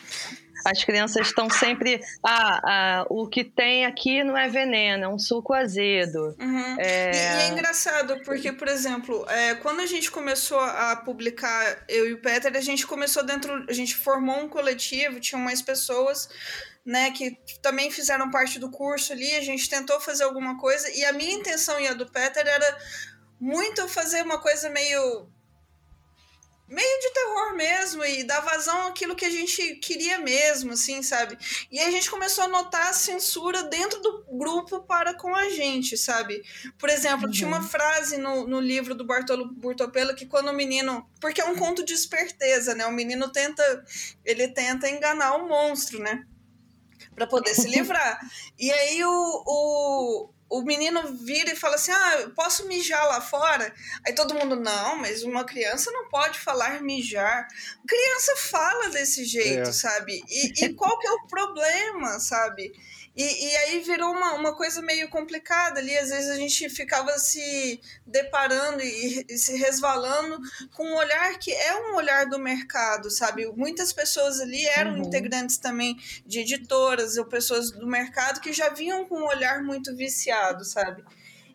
[0.65, 2.01] as crianças estão sempre.
[2.23, 6.36] Ah, ah, o que tem aqui não é veneno, é um suco azedo.
[6.39, 6.75] Uhum.
[6.80, 7.12] É...
[7.12, 12.10] E, e, é engraçado, porque, por exemplo, é, quando a gente começou a publicar, eu
[12.10, 13.65] e o Peter, a gente começou dentro.
[13.67, 16.30] A gente formou um coletivo, tinha mais pessoas.
[16.88, 21.04] Né, que também fizeram parte do curso ali, a gente tentou fazer alguma coisa, e
[21.04, 22.78] a minha intenção e a do Peter era
[23.38, 25.28] muito fazer uma coisa meio
[26.67, 31.38] meio de terror mesmo e dar vazão àquilo que a gente queria mesmo, assim, sabe?
[31.71, 35.97] E a gente começou a notar a censura dentro do grupo para com a gente,
[35.97, 36.43] sabe?
[36.78, 37.32] Por exemplo, uhum.
[37.32, 37.67] tinha uma uhum.
[37.67, 41.86] frase no, no livro do Bartolo Burtopelo que quando o menino, porque é um conto
[41.86, 42.86] de esperteza, né?
[42.86, 43.63] O menino tenta,
[44.26, 46.26] ele tenta enganar o monstro, né?
[47.17, 48.19] Para poder se livrar.
[48.58, 53.73] E aí o, o o menino vira e fala assim: Ah, posso mijar lá fora?
[54.06, 57.47] Aí todo mundo, não, mas uma criança não pode falar mijar.
[57.88, 59.73] Criança fala desse jeito, é.
[59.73, 60.23] sabe?
[60.30, 62.71] E, e qual que é o problema, sabe?
[63.17, 65.97] E, e aí virou uma, uma coisa meio complicada ali.
[65.97, 70.39] Às vezes a gente ficava se deparando e, e, se resvalando
[70.75, 73.47] com um olhar que é um olhar do mercado, sabe?
[73.56, 75.08] Muitas pessoas ali eram uhum.
[75.08, 79.95] integrantes também de editoras ou pessoas do mercado que já vinham com um olhar muito
[79.95, 81.03] viciado, sabe?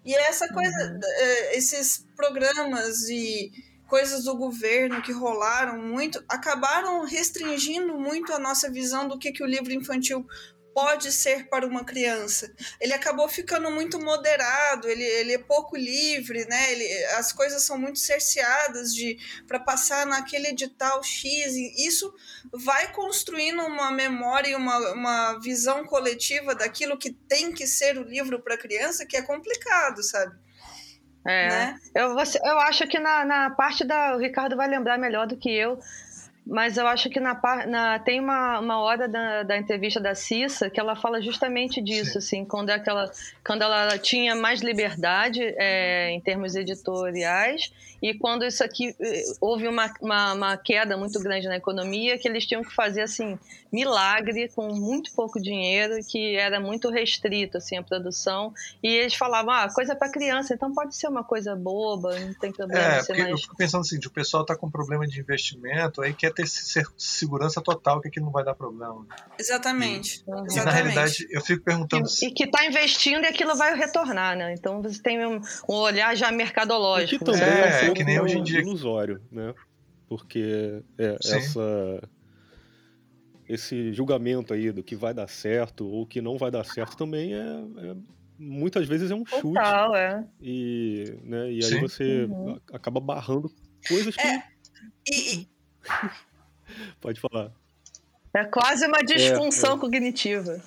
[0.04, 1.00] E essa coisa, uhum.
[1.00, 3.52] Eh, esses programas e
[3.92, 9.42] coisas do governo que rolaram muito acabaram restringindo muito a nossa visão do que, que
[9.42, 10.26] o livro infantil
[10.74, 12.52] pode ser para uma criança.
[12.80, 16.72] Ele acabou ficando muito moderado, ele, ele é pouco livre, né?
[16.72, 21.54] Ele, as coisas são muito cerceadas de para passar naquele edital X.
[21.78, 22.12] Isso
[22.52, 28.02] vai construindo uma memória e uma, uma visão coletiva daquilo que tem que ser o
[28.02, 30.34] livro para criança, que é complicado, sabe?
[31.24, 31.80] É, né?
[31.94, 34.16] eu, eu acho que na, na parte da.
[34.16, 35.78] O Ricardo vai lembrar melhor do que eu
[36.46, 40.68] mas eu acho que na, na tem uma, uma hora da, da entrevista da Cissa
[40.68, 42.18] que ela fala justamente disso, Sim.
[42.18, 43.10] assim, quando, é aquela,
[43.44, 47.72] quando ela tinha mais liberdade é, em termos editoriais
[48.02, 52.26] e quando isso aqui eh, houve uma, uma, uma, queda muito grande na economia, que
[52.26, 53.38] eles tinham que fazer assim
[53.72, 58.52] milagre com muito pouco dinheiro, que era muito restrito assim a produção.
[58.82, 62.50] E eles falavam, ah, coisa para criança, então pode ser uma coisa boba, não tem
[62.50, 62.82] problema.
[62.82, 63.30] É, mais...
[63.30, 66.46] eu fico pensando assim, o pessoal está com problema de investimento, aí quer ter
[66.98, 69.06] segurança total que aquilo não vai dar problema.
[69.38, 70.24] Exatamente.
[70.26, 70.56] E, Exatamente.
[70.56, 72.08] e na realidade eu fico perguntando.
[72.20, 74.54] E, e que está investindo e aquilo vai retornar, né?
[74.54, 77.24] Então você tem um, um olhar já mercadológico.
[77.24, 78.60] que também é, é que nem hoje em dia.
[78.60, 79.54] ilusório, né?
[80.08, 82.08] Porque é, essa
[83.48, 87.34] esse julgamento aí do que vai dar certo ou que não vai dar certo também
[87.34, 87.96] é, é
[88.38, 89.98] muitas vezes é um Total, chute.
[89.98, 90.24] É.
[90.40, 92.58] E, né, e aí você uhum.
[92.72, 93.50] acaba barrando
[93.86, 94.26] coisas que.
[94.26, 94.42] É,
[95.10, 95.48] e...
[97.00, 97.52] Pode falar.
[98.34, 99.78] É quase uma disfunção é, é.
[99.78, 100.62] cognitiva.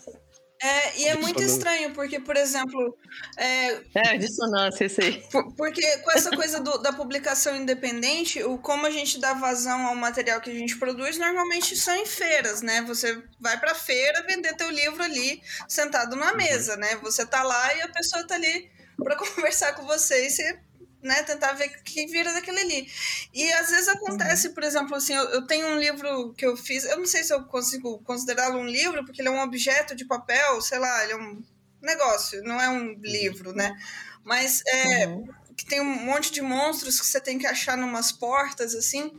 [0.61, 2.97] É, e é muito estranho, porque, por exemplo.
[3.37, 5.23] É, é dissonância, isso aí.
[5.57, 9.95] porque com essa coisa do, da publicação independente, o como a gente dá vazão ao
[9.95, 12.81] material que a gente produz, normalmente são em feiras, né?
[12.83, 16.37] Você vai pra feira vender teu livro ali, sentado na uhum.
[16.37, 16.95] mesa, né?
[17.01, 20.59] Você tá lá e a pessoa tá ali para conversar com você e você
[21.05, 22.91] né, tentar ver o que vira daquele ali.
[23.31, 26.83] E às vezes acontece, por exemplo, assim, eu, eu, tenho um livro que eu fiz,
[26.83, 30.03] eu não sei se eu consigo considerá-lo um livro, porque ele é um objeto de
[30.03, 31.43] papel, sei lá, ele é um
[31.81, 33.71] negócio, não é um livro, né?
[34.23, 35.07] Mas é.
[35.07, 35.27] Uhum.
[35.55, 39.15] Que tem um monte de monstros que você tem que achar numas portas, assim.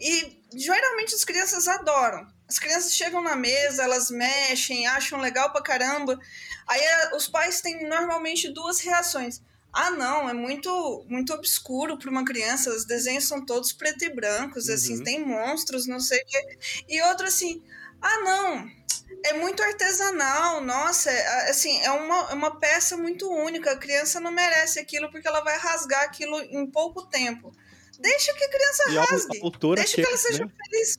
[0.00, 2.26] E geralmente as crianças adoram.
[2.48, 6.18] As crianças chegam na mesa, elas mexem, acham legal pra caramba.
[6.66, 6.80] Aí
[7.14, 9.40] os pais têm normalmente duas reações
[9.76, 14.08] ah, não, é muito muito obscuro para uma criança, os desenhos são todos preto e
[14.08, 15.02] brancos, assim, uhum.
[15.02, 16.58] assim, tem monstros, não sei o quê.
[16.88, 17.62] E outro assim,
[18.00, 18.70] ah, não,
[19.22, 24.18] é muito artesanal, nossa, é, assim, é uma, é uma peça muito única, a criança
[24.18, 27.52] não merece aquilo porque ela vai rasgar aquilo em pouco tempo.
[27.98, 30.52] Deixa que a criança e rasgue, a, a deixa que ela seja né?
[30.70, 30.98] feliz.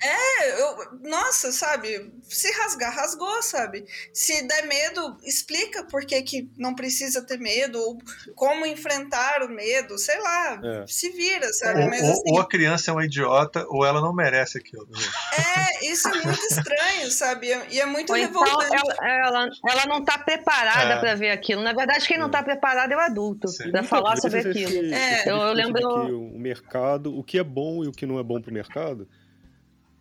[0.00, 2.12] É, eu, nossa, sabe?
[2.22, 3.84] Se rasgar, rasgou, sabe?
[4.12, 7.98] Se der medo, explica por que, que não precisa ter medo, ou
[8.34, 10.84] como enfrentar o medo, sei lá, é.
[10.86, 11.82] se vira, sabe?
[11.82, 14.86] Ou, Mas, assim, ou, a criança é uma idiota, ou ela não merece aquilo.
[14.88, 15.00] Né?
[15.36, 17.48] É, isso é muito estranho, sabe?
[17.70, 18.66] E é muito ou então revoltante.
[18.66, 21.00] Então ela, ela, ela não tá preparada é.
[21.00, 21.62] para ver aquilo.
[21.62, 24.70] Na verdade, quem não tá preparado é o adulto, para falar sobre aquilo.
[24.70, 25.28] Esse, é.
[25.28, 25.88] eu, eu lembro.
[26.18, 29.08] O mercado, o que é bom e o que não é bom pro mercado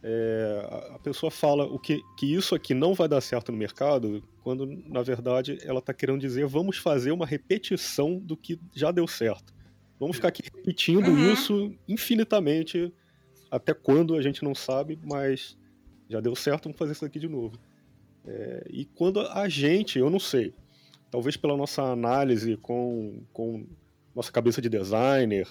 [0.09, 4.23] é, a pessoa fala o que, que isso aqui não vai dar certo no mercado,
[4.41, 9.05] quando na verdade ela está querendo dizer vamos fazer uma repetição do que já deu
[9.05, 9.53] certo.
[9.99, 11.33] Vamos ficar aqui repetindo uhum.
[11.33, 12.93] isso infinitamente,
[13.51, 15.57] até quando a gente não sabe, mas
[16.09, 17.59] já deu certo, vamos fazer isso aqui de novo.
[18.25, 20.53] É, e quando a gente, eu não sei,
[21.11, 23.67] talvez pela nossa análise com, com
[24.15, 25.49] nossa cabeça de designer,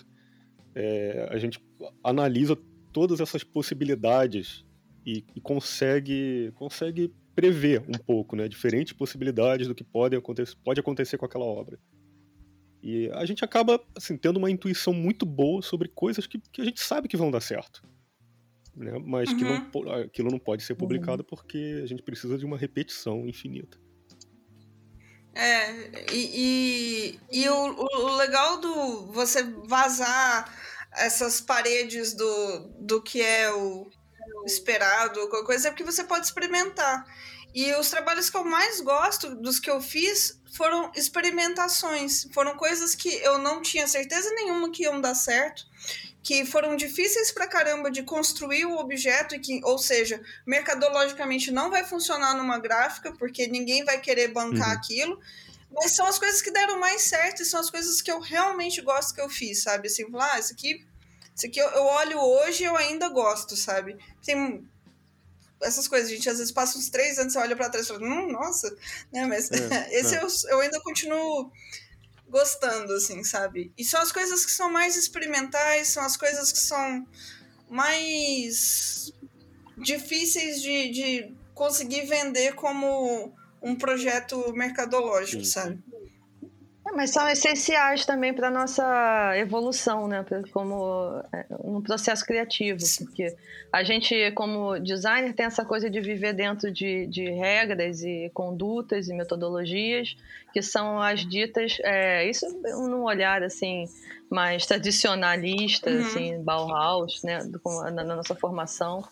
[0.75, 1.63] é, a gente
[2.03, 2.57] analisa
[2.97, 4.65] todas essas possibilidades
[5.05, 10.81] e, e, consegue, consegue prever um pouco, né, diferentes possibilidades do que pode acontecer, pode
[10.81, 11.79] acontecer com aquela obra.
[12.83, 16.65] E a gente acaba assim, tendo uma intuição muito boa sobre coisas que, que a
[16.65, 17.83] gente sabe que vão dar certo
[18.75, 18.99] né?
[19.05, 19.37] mas uhum.
[19.37, 19.93] que não, uhum.
[20.05, 21.29] aquilo não pode ser publicado uhum.
[21.29, 23.79] porque a gente precisa de uma repetição infinita.
[25.35, 30.51] É, e, e, e o, o legal do você vazar
[30.97, 33.91] essas paredes do, do que é o
[34.45, 37.05] esperado, qualquer coisa, é porque você pode experimentar.
[37.55, 42.95] E os trabalhos que eu mais gosto dos que eu fiz foram experimentações, foram coisas
[42.95, 45.65] que eu não tinha certeza nenhuma que iam dar certo
[46.27, 51.71] que foram difíceis pra caramba de construir o objeto, e que, ou seja, mercadologicamente não
[51.71, 54.75] vai funcionar numa gráfica, porque ninguém vai querer bancar uhum.
[54.75, 55.21] aquilo.
[55.77, 58.81] Mas são as coisas que deram mais certo e são as coisas que eu realmente
[58.81, 59.89] gosto que eu fiz, sabe?
[59.89, 60.85] Assim, falar, ah, isso aqui,
[61.35, 63.97] isso aqui eu, eu olho hoje e eu ainda gosto, sabe?
[64.25, 64.67] Tem
[65.61, 67.89] essas coisas, a gente às vezes passa uns três anos, você olha para trás e
[67.89, 68.75] fala, hum, nossa,
[69.13, 69.27] né?
[69.27, 70.23] Mas é, esse é.
[70.23, 71.51] eu, eu ainda continuo
[72.29, 73.73] gostando, assim, sabe?
[73.77, 77.07] E são as coisas que são mais experimentais, são as coisas que são
[77.69, 79.13] mais
[79.77, 85.51] difíceis de, de conseguir vender como um projeto mercadológico, Sim.
[85.51, 85.79] sabe?
[86.87, 90.25] É, mas são essenciais também para nossa evolução, né?
[90.53, 93.35] Como é, um processo criativo, porque
[93.73, 99.09] a gente, como designer, tem essa coisa de viver dentro de, de regras e condutas
[99.09, 100.17] e metodologias
[100.53, 103.85] que são as ditas, é, isso num olhar assim
[104.31, 106.01] mais tradicionalista, uhum.
[106.01, 107.41] assim, Bauhaus, né?
[107.93, 109.05] na, na nossa formação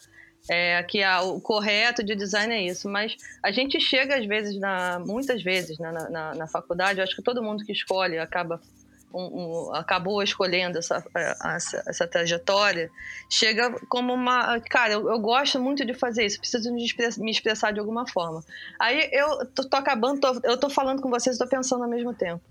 [0.48, 4.59] é, que a, o correto de design é isso, mas a gente chega às vezes,
[4.59, 8.61] na, muitas vezes né, na, na, na faculdade, acho que todo mundo que escolhe acaba
[9.12, 12.90] um, um, acabou escolhendo essa, essa, essa, trajetória,
[13.30, 14.61] chega como uma.
[14.61, 18.09] Cara, eu, eu, gosto muito de fazer isso, preciso me expressar, me expressar de alguma
[18.09, 18.44] forma.
[18.78, 22.12] Aí eu tô, tô acabando, tô, eu tô falando com vocês, tô pensando ao mesmo
[22.12, 22.42] tempo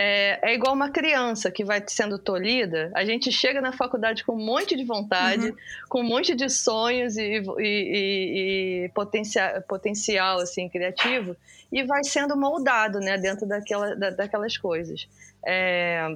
[0.00, 2.88] é, é, igual uma criança que vai sendo tolhida.
[2.94, 5.56] A gente chega na faculdade com um monte de vontade, uhum.
[5.88, 11.36] com um monte de sonhos e, e, e, e potencial, potencial assim, criativo,
[11.72, 15.08] e vai sendo moldado né, dentro daquela, da, daquelas coisas.
[15.44, 16.14] É,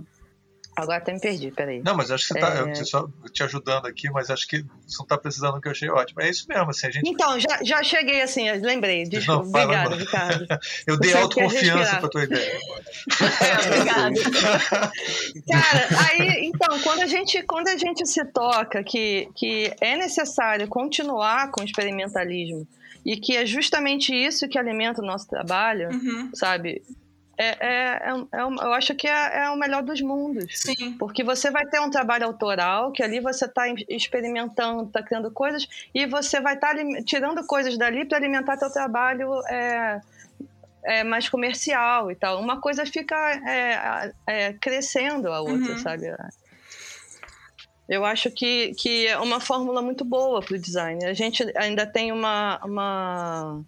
[0.74, 1.82] Agora até me perdi, peraí.
[1.84, 2.74] Não, mas acho que você está é...
[2.84, 5.90] só te ajudando aqui, mas acho que você não está precisando do que eu achei
[5.90, 6.22] ótimo.
[6.22, 7.08] É isso mesmo, assim, a gente...
[7.08, 9.04] Então, já, já cheguei assim, lembrei.
[9.04, 10.46] Desculpa, não, obrigada, Ricardo.
[10.86, 12.58] eu dei autoconfiança para tua ideia.
[13.20, 14.14] é, obrigado.
[15.50, 20.66] Cara, aí, então, quando a gente, quando a gente se toca que, que é necessário
[20.68, 22.66] continuar com o experimentalismo
[23.04, 26.30] e que é justamente isso que alimenta o nosso trabalho, uhum.
[26.34, 26.82] sabe?
[27.38, 30.60] É, é, é, é, eu acho que é, é, o melhor dos mundos.
[30.60, 30.96] Sim.
[30.98, 35.66] Porque você vai ter um trabalho autoral, que ali você está experimentando, está criando coisas,
[35.94, 40.00] e você vai estar tá tirando coisas dali para alimentar teu trabalho é,
[40.84, 42.40] é, mais comercial e tal.
[42.40, 43.16] Uma coisa fica
[44.60, 45.78] crescendo a outra, uhum.
[45.78, 46.14] sabe?
[47.88, 51.04] Eu acho que, que é uma fórmula muito boa para o design.
[51.04, 53.64] A gente ainda tem uma, uma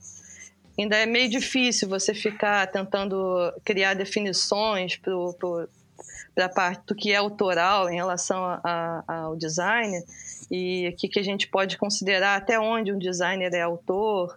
[0.83, 7.17] ainda é meio difícil você ficar tentando criar definições para a parte do que é
[7.17, 10.03] autoral em relação a, a, ao design
[10.51, 14.37] e o que, a gente pode considerar até onde um designer é autor.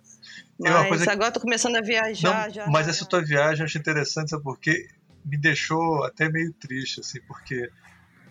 [0.59, 2.47] Mas é agora estou começando a viajar.
[2.47, 4.87] Não, já, mas essa tua viagem eu acho interessante, sabe por quê?
[5.25, 7.69] Me deixou até meio triste, assim, porque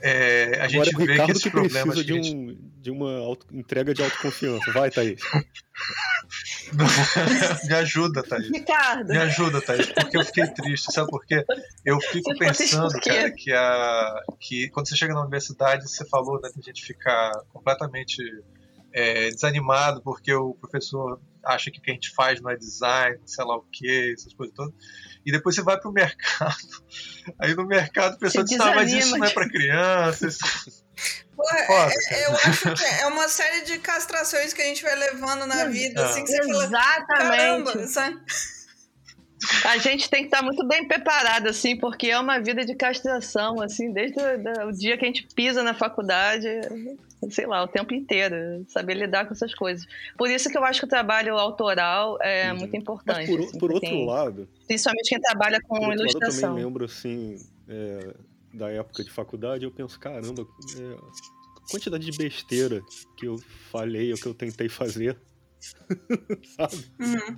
[0.01, 1.95] é, a gente Agora, vê que esses que problemas.
[1.95, 4.73] Precisa de, um, de uma auto, entrega de autoconfiança.
[4.73, 5.21] Vai, Thaís.
[7.69, 8.51] Me ajuda, Thaís.
[8.51, 9.09] Ricardo.
[9.09, 10.93] Me ajuda, Thaís, porque eu fiquei triste.
[10.93, 11.45] Sabe por quê?
[11.85, 16.41] Eu fico você pensando, cara, que, a, que quando você chega na universidade, você falou
[16.41, 18.23] né, que a gente ficar completamente
[18.93, 23.19] é, desanimado porque o professor acha que o que a gente faz não é design,
[23.25, 24.75] sei lá o que, essas coisas todas.
[25.27, 26.57] E depois você vai para o mercado.
[27.43, 30.39] Aí no mercado a pessoa diz, ah, mas isso não é para crianças.
[31.35, 35.45] Porra, é, eu acho que é uma série de castrações que a gente vai levando
[35.47, 36.71] na vida, assim, que você Exatamente.
[36.71, 38.17] fala, caramba, sabe?
[39.65, 43.61] A gente tem que estar muito bem preparado, assim, porque é uma vida de castração,
[43.61, 46.49] assim, desde o, o dia que a gente pisa na faculdade,
[47.31, 49.87] sei lá, o tempo inteiro, saber lidar com essas coisas.
[50.17, 52.59] Por isso que eu acho que o trabalho autoral é uhum.
[52.59, 53.31] muito importante.
[53.31, 54.49] Mas por, por outro tem, lado...
[54.67, 56.21] Principalmente quem trabalha com por ilustração.
[56.21, 57.37] Lado, eu também lembro, assim,
[57.69, 58.15] é,
[58.53, 60.43] da época de faculdade, eu penso, caramba,
[60.79, 62.81] é, a quantidade de besteira
[63.17, 63.39] que eu
[63.71, 65.19] falei ou que eu tentei fazer
[66.57, 66.93] Sabe?
[67.01, 67.37] Uhum.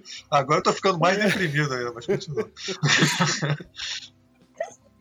[0.30, 2.50] Agora eu tô ficando mais deprimido aí, mas continua.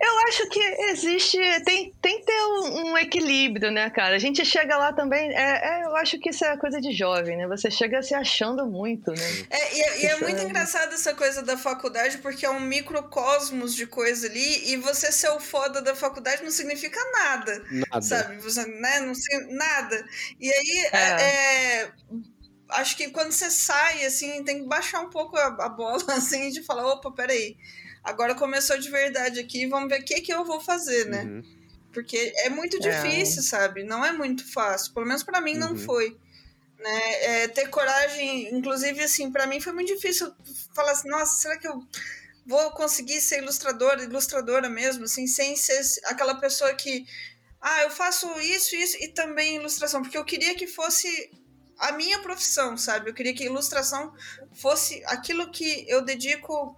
[0.05, 4.17] Eu acho que existe, tem, tem que ter um, um, equilíbrio, né, cara?
[4.17, 7.37] A gente chega lá também, é, é, eu acho que isso é coisa de jovem,
[7.37, 7.47] né?
[7.47, 9.45] Você chega se achando muito, né?
[9.49, 13.73] É, e, é, e é muito engraçado essa coisa da faculdade, porque é um microcosmos
[13.73, 18.01] de coisa ali, e você ser o foda da faculdade não significa nada, nada.
[18.01, 18.35] sabe?
[18.39, 20.05] Você, né, não sei, nada.
[20.37, 20.97] E aí, é.
[20.97, 21.91] é
[22.71, 26.49] acho que quando você sai, assim, tem que baixar um pouco a, a bola, assim,
[26.49, 27.55] de falar, opa, peraí,
[28.03, 31.23] agora começou de verdade aqui, vamos ver o que, que eu vou fazer, né?
[31.23, 31.43] Uhum.
[31.93, 32.79] Porque é muito é.
[32.79, 33.45] difícil, é.
[33.45, 33.83] sabe?
[33.83, 34.93] Não é muito fácil.
[34.93, 35.59] Pelo menos para mim uhum.
[35.59, 36.17] não foi.
[36.77, 37.23] Né?
[37.23, 40.33] É, ter coragem, inclusive, assim, para mim foi muito difícil
[40.75, 41.81] falar assim, nossa, será que eu
[42.45, 47.05] vou conseguir ser ilustradora, ilustradora mesmo, assim, sem ser aquela pessoa que,
[47.61, 51.31] ah, eu faço isso, isso e também ilustração, porque eu queria que fosse
[51.77, 53.09] a minha profissão, sabe?
[53.09, 54.13] Eu queria que ilustração
[54.53, 56.77] fosse aquilo que eu dedico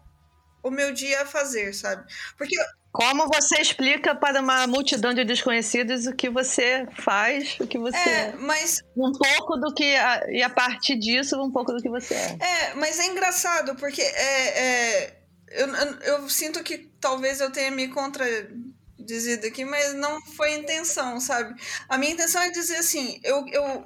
[0.65, 2.03] o meu dia a fazer, sabe?
[2.37, 2.55] Porque
[2.91, 7.97] como você explica para uma multidão de desconhecidos o que você faz, o que você
[7.97, 9.95] é, mas um pouco do que
[10.29, 12.37] e a partir disso um pouco do que você é.
[12.39, 15.67] É, mas é engraçado porque é, é eu,
[16.01, 21.53] eu sinto que talvez eu tenha me contradizido aqui, mas não foi a intenção, sabe?
[21.87, 23.85] A minha intenção é dizer assim, eu, eu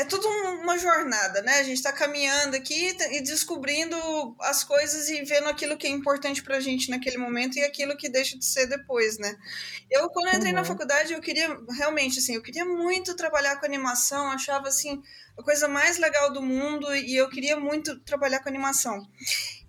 [0.00, 0.26] é tudo
[0.62, 1.58] uma jornada, né?
[1.58, 6.42] A gente está caminhando aqui e descobrindo as coisas e vendo aquilo que é importante
[6.42, 9.36] para a gente naquele momento e aquilo que deixa de ser depois, né?
[9.90, 10.58] Eu, quando eu entrei uhum.
[10.58, 15.02] na faculdade, eu queria realmente, assim, eu queria muito trabalhar com animação, achava, assim,
[15.38, 19.06] a coisa mais legal do mundo e eu queria muito trabalhar com animação.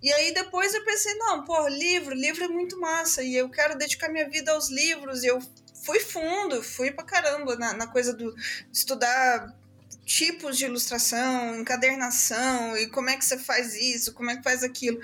[0.02, 3.76] E aí depois eu pensei, não, pô, livro, livro é muito massa e eu quero
[3.76, 5.38] dedicar minha vida aos livros e eu
[5.84, 8.34] fui fundo, fui pra caramba na, na coisa do
[8.72, 9.60] estudar
[10.04, 14.62] tipos de ilustração, encadernação e como é que você faz isso, como é que faz
[14.62, 15.00] aquilo.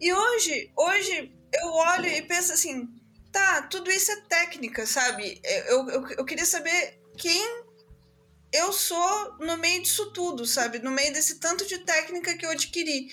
[0.00, 2.88] E hoje, hoje eu olho e penso assim,
[3.32, 5.40] tá, tudo isso é técnica, sabe?
[5.66, 7.64] Eu, eu, eu queria saber quem
[8.52, 10.78] eu sou no meio disso tudo, sabe?
[10.78, 13.08] No meio desse tanto de técnica que eu adquiri.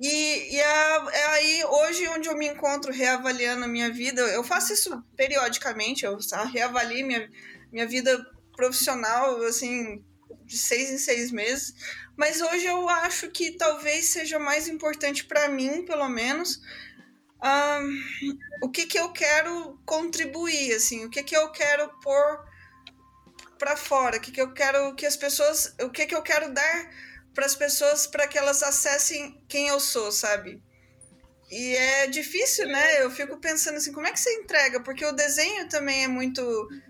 [0.00, 4.44] E, e é, é, aí, hoje, onde eu me encontro reavaliando a minha vida, eu
[4.44, 6.18] faço isso periodicamente, eu
[6.52, 7.28] reavalio minha,
[7.72, 8.24] minha vida
[8.54, 10.04] profissional, assim,
[10.46, 11.74] de seis em seis meses.
[12.16, 16.60] Mas hoje eu acho que talvez seja mais importante para mim, pelo menos,
[17.42, 22.44] um, o que, que eu quero contribuir, assim, o que, que eu quero pôr
[23.58, 26.52] para fora, o que, que eu quero que as pessoas, o que, que eu quero
[26.52, 26.90] dar
[27.34, 30.62] para as pessoas para que elas acessem quem eu sou, sabe?
[31.50, 33.02] E é difícil, né?
[33.02, 34.80] Eu fico pensando assim, como é que você entrega?
[34.82, 36.42] Porque o desenho também é muito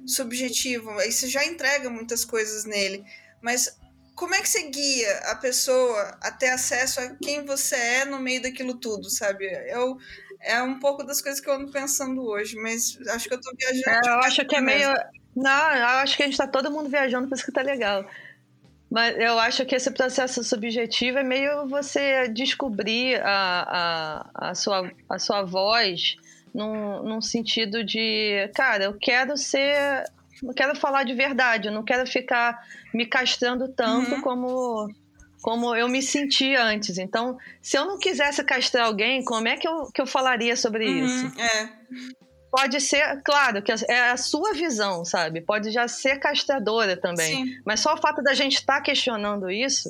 [0.06, 3.04] subjetivo, aí você já entrega muitas coisas nele.
[3.40, 3.78] Mas
[4.14, 8.18] como é que você guia a pessoa a ter acesso a quem você é no
[8.18, 9.44] meio daquilo tudo, sabe?
[9.68, 9.98] Eu,
[10.40, 13.52] é um pouco das coisas que eu ando pensando hoje, mas acho que eu tô
[13.54, 14.06] viajando.
[14.06, 14.92] É, eu acho que é meio.
[15.34, 18.08] Não, eu acho que a gente tá todo mundo viajando, por isso que tá legal.
[18.90, 24.90] Mas eu acho que esse processo subjetivo é meio você descobrir a, a, a, sua,
[25.08, 26.16] a sua voz
[26.54, 30.04] num, num sentido de, cara, eu quero ser
[30.42, 32.60] não quero falar de verdade, eu não quero ficar
[32.92, 34.20] me castrando tanto uhum.
[34.20, 34.88] como
[35.42, 36.98] como eu me senti antes.
[36.98, 40.88] Então, se eu não quisesse castrar alguém, como é que eu, que eu falaria sobre
[40.88, 41.40] uhum, isso?
[41.40, 41.68] É.
[42.50, 45.40] Pode ser, claro, que é a sua visão, sabe?
[45.40, 47.44] Pode já ser castradora também.
[47.44, 47.60] Sim.
[47.64, 49.88] Mas só o fato da gente estar tá questionando isso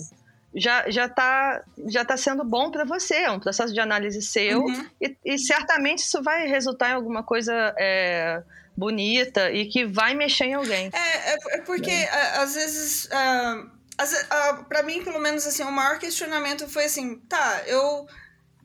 [0.57, 3.14] já, já, tá, já tá sendo bom para você.
[3.14, 4.61] É um processo de análise seu.
[4.61, 4.86] Uhum.
[5.00, 7.74] E, e, certamente isso vai resultar em alguma coisa.
[7.78, 8.42] É,
[8.76, 10.90] bonita e que vai mexer em alguém.
[10.92, 11.90] É, é, é porque
[12.34, 13.07] às vezes.
[13.07, 18.07] Uh, uh, para mim, pelo menos, assim, o maior questionamento foi assim: tá, eu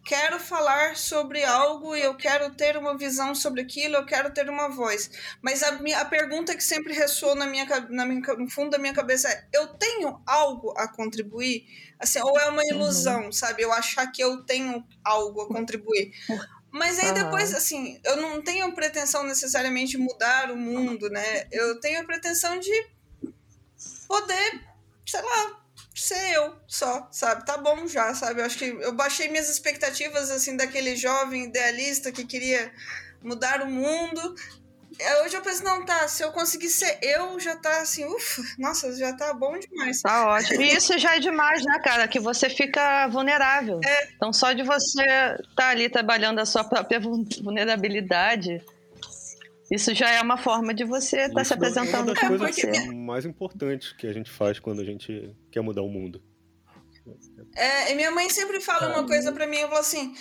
[0.04, 4.50] quero falar sobre algo e eu quero ter uma visão sobre aquilo, eu quero ter
[4.50, 5.12] uma voz.
[5.42, 8.78] Mas a, minha, a pergunta que sempre ressoa na minha, na minha, no fundo da
[8.78, 11.66] minha cabeça é: eu tenho algo a contribuir?
[12.00, 13.32] Assim, ou é uma ilusão, uhum.
[13.32, 13.62] sabe?
[13.62, 16.12] Eu achar que eu tenho algo a contribuir.
[16.72, 21.48] Mas aí depois, assim, eu não tenho pretensão necessariamente de mudar o mundo, né?
[21.52, 22.88] Eu tenho a pretensão de
[24.08, 24.62] poder,
[25.06, 25.61] sei lá,
[26.02, 27.46] ser eu só, sabe?
[27.46, 28.42] Tá bom já, sabe?
[28.42, 32.72] Eu acho que eu baixei minhas expectativas, assim, daquele jovem idealista que queria
[33.24, 34.36] mudar o mundo.
[35.00, 38.42] É, hoje eu penso, não, tá, se eu conseguir ser eu, já tá assim, ufa,
[38.60, 40.02] nossa, já tá bom demais.
[40.02, 40.62] Tá ótimo.
[40.62, 42.08] E isso já é demais, né, cara?
[42.08, 43.80] Que você fica vulnerável.
[43.86, 44.10] É.
[44.16, 48.62] Então, só de você estar tá ali trabalhando a sua própria vulnerabilidade,
[49.72, 52.86] Isso já é uma forma de você estar tá se apresentando é uma das coisas
[52.94, 56.22] mais importantes que a gente faz quando a gente quer mudar o mundo.
[57.56, 60.14] É, e minha mãe sempre fala uma coisa para mim, eu falo assim,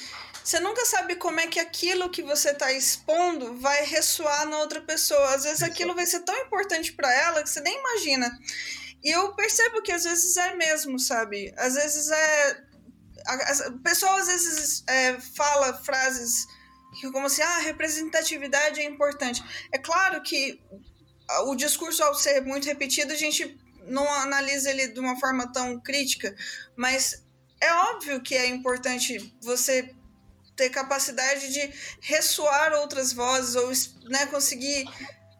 [0.42, 4.80] você nunca sabe como é que aquilo que você tá expondo vai ressoar na outra
[4.80, 5.34] pessoa.
[5.34, 8.30] Às vezes aquilo vai ser tão importante para ela que você nem imagina.
[9.02, 11.52] E eu percebo que às vezes é mesmo, sabe?
[11.56, 12.64] Às vezes é.
[13.68, 16.46] O pessoal às vezes é, fala frases
[16.98, 19.42] que como assim, ah, representatividade é importante.
[19.72, 20.60] É claro que
[21.46, 25.80] o discurso, ao ser muito repetido, a gente não analisa ele de uma forma tão
[25.80, 26.34] crítica,
[26.76, 27.24] mas
[27.60, 29.94] é óbvio que é importante você
[30.56, 33.70] ter capacidade de ressoar outras vozes ou
[34.08, 34.84] né, conseguir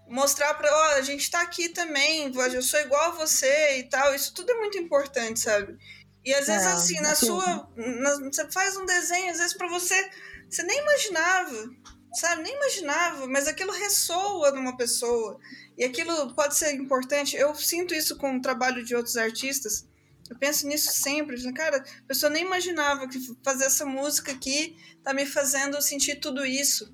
[0.09, 3.85] mostrar para, ó, oh, a gente está aqui também, eu sou igual a você e
[3.85, 4.15] tal.
[4.15, 5.77] Isso tudo é muito importante, sabe?
[6.25, 7.69] E às vezes, é, assim, na sua.
[7.77, 10.11] Na, você faz um desenho, às vezes, para você
[10.51, 11.71] você nem imaginava,
[12.15, 12.43] sabe?
[12.43, 15.39] Nem imaginava, mas aquilo ressoa numa pessoa.
[15.79, 17.37] E aquilo pode ser importante.
[17.37, 19.89] Eu sinto isso com o trabalho de outros artistas.
[20.29, 21.41] Eu penso nisso sempre.
[21.53, 26.45] Cara, a pessoa nem imaginava que fazer essa música aqui tá me fazendo sentir tudo
[26.45, 26.93] isso.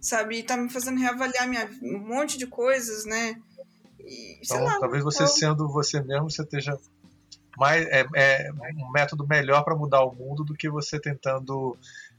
[0.00, 0.38] Sabe?
[0.38, 3.36] E tá me fazendo reavaliar minha, um monte de coisas, né?
[3.98, 5.28] E, então, lá, talvez você eu...
[5.28, 6.78] sendo você mesmo, você esteja
[7.56, 11.76] mais é, é um método melhor para mudar o mundo do que você tentando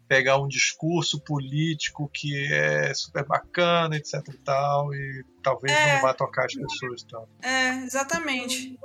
[0.08, 6.02] pegar um discurso político que é super bacana, etc e tal, e talvez é, não
[6.02, 7.28] vá tocar as pessoas tal.
[7.42, 8.78] É, exatamente.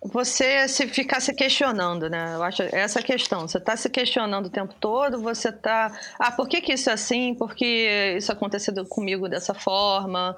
[0.00, 2.34] Você se ficar se questionando, né?
[2.36, 3.40] Eu acho essa questão.
[3.40, 5.90] Você está se questionando o tempo todo, você está.
[6.18, 7.34] Ah, por que, que isso é assim?
[7.34, 10.36] Por que isso aconteceu comigo dessa forma?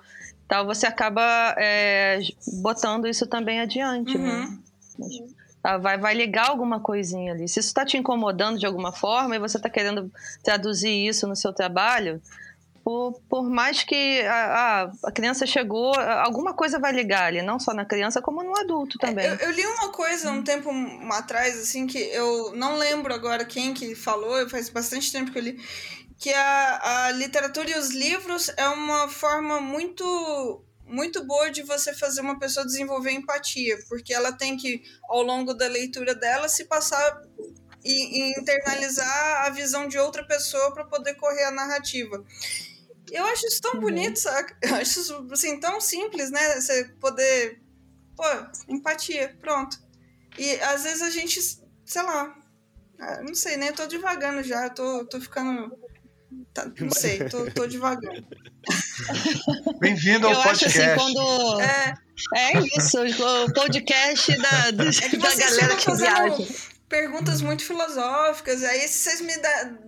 [0.49, 2.21] Tal, você acaba é,
[2.63, 4.49] botando isso também adiante, né?
[4.99, 5.09] uhum.
[5.09, 5.40] né?
[5.63, 5.77] Tá?
[5.79, 7.47] Vai, vai ligar alguma coisinha ali.
[7.49, 10.11] Se isso está te incomodando de alguma forma e você está querendo
[10.43, 12.21] traduzir isso no seu trabalho,
[12.83, 17.75] por, por mais que a, a, criança chegou, alguma coisa vai ligar ali, não só
[17.75, 19.27] na criança, como no adulto é, também.
[19.27, 20.71] Eu, eu li uma coisa um tempo
[21.13, 25.43] atrás, assim, que eu não lembro agora quem que falou, faz bastante tempo que eu
[25.43, 25.61] li,
[26.19, 31.95] que a, a literatura e os livros é uma forma muito muito boa de você
[31.95, 36.65] fazer uma pessoa desenvolver empatia, porque ela tem que, ao longo da leitura dela, se
[36.65, 37.23] passar
[37.85, 42.25] e, e internalizar a visão de outra pessoa para poder correr a narrativa.
[43.11, 43.81] Eu acho isso tão uhum.
[43.81, 44.57] bonito, saca?
[44.63, 46.61] Eu acho isso assim, tão simples, né?
[46.61, 47.61] Você poder.
[48.17, 48.25] Pô,
[48.69, 49.79] empatia, pronto.
[50.39, 51.41] E às vezes a gente,
[51.85, 52.37] sei lá,
[52.99, 53.71] ah, não sei, né?
[53.71, 55.77] Eu tô devagando já, eu tô, tô ficando
[56.55, 58.15] Tá, não sei, tô, tô devagar.
[59.81, 60.81] Bem-vindo ao eu podcast.
[60.81, 61.61] Acho assim, quando...
[61.61, 61.95] é,
[62.37, 66.47] é isso, o podcast da, do, é da galera que viaja.
[66.89, 69.33] Perguntas muito filosóficas, aí vocês me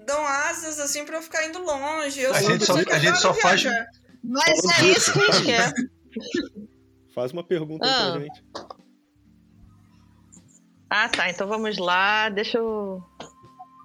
[0.07, 2.20] dão asas assim pra eu ficar indo longe.
[2.20, 3.64] Eu a gente só, a gente só faz.
[4.22, 5.72] Mas é isso que a gente quer.
[7.14, 8.12] Faz uma pergunta ah.
[8.12, 8.45] pra gente.
[10.88, 11.28] Ah, tá.
[11.28, 12.28] Então vamos lá.
[12.28, 13.03] Deixa eu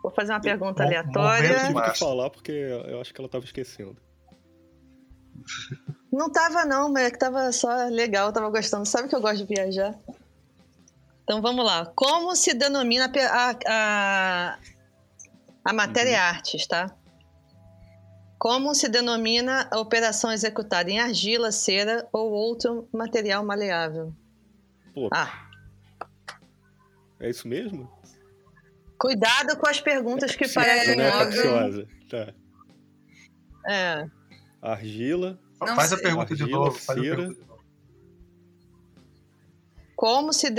[0.07, 1.47] Vou fazer uma pergunta Bom, aleatória.
[1.49, 3.97] Eu tive que falar porque eu acho que ela estava esquecendo.
[6.09, 8.85] Não tava não, mas é que tava só legal, tava gostando.
[8.85, 9.93] Sabe que eu gosto de viajar?
[11.23, 11.85] Então vamos lá.
[11.93, 14.57] Como se denomina a, a,
[15.65, 16.23] a matéria uhum.
[16.23, 16.95] artes, tá?
[18.39, 24.13] Como se denomina a operação executada em argila, cera ou outro material maleável?
[24.93, 25.09] Pô.
[25.11, 25.49] Ah.
[27.19, 27.96] É isso mesmo?
[28.97, 31.87] Cuidado com as perguntas que parecem é, óbvias.
[32.09, 32.33] Tá.
[33.69, 34.09] É.
[34.61, 35.39] Argila.
[35.59, 35.97] Não faz sei.
[35.97, 36.79] a pergunta Argila, de novo.
[36.79, 37.47] Faz pergunta.
[39.95, 40.51] Como se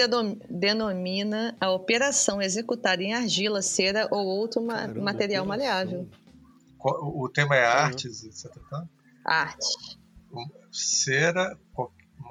[0.50, 6.08] denomina a operação executada em argila, cera ou outro Caramba, material maleável?
[6.80, 8.52] O tema é artes, etc.
[8.68, 8.84] Tá?
[9.24, 9.98] Arte.
[10.72, 11.56] Cera.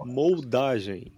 [0.05, 1.13] Moldagem.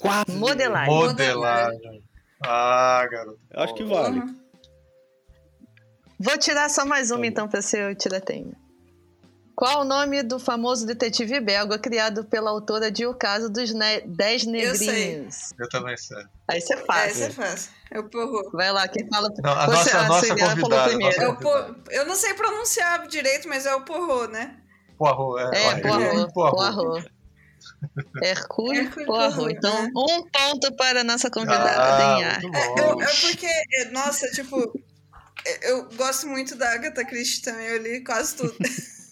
[0.00, 0.32] Quase.
[0.32, 0.94] Modelagem.
[0.94, 2.02] Modelagem.
[2.44, 3.40] Ah, garoto.
[3.54, 4.20] Acho que vale.
[4.20, 4.42] Uhum.
[6.18, 8.52] Vou tirar só mais uma, tá então, para ser o tiratema.
[9.54, 14.00] Qual o nome do famoso detetive belga criado pela autora de O Caso dos ne
[14.00, 15.52] Dez Negrinhos?
[15.52, 16.24] Eu, Eu também sei.
[16.48, 17.04] Aí você faz.
[17.04, 17.70] Aí você faz.
[17.90, 18.50] Eu porro.
[18.52, 19.28] Vai lá, quem fala.
[19.42, 20.88] Não, a você, nossa, a nossa convidada.
[20.88, 21.22] Primeiro.
[21.22, 21.76] Nossa por...
[21.90, 24.56] Eu não sei pronunciar direito, mas é o porro, né?
[24.96, 25.50] Porro, é.
[25.52, 25.80] É,
[26.32, 26.32] porro.
[26.32, 27.04] Porro.
[28.22, 29.52] Hercule Poirot.
[29.52, 34.72] Então, um ponto para a nossa convidada ah, É, é porque, é, nossa, tipo,
[35.46, 38.54] é, eu gosto muito da Agatha Christie também, eu li quase tudo.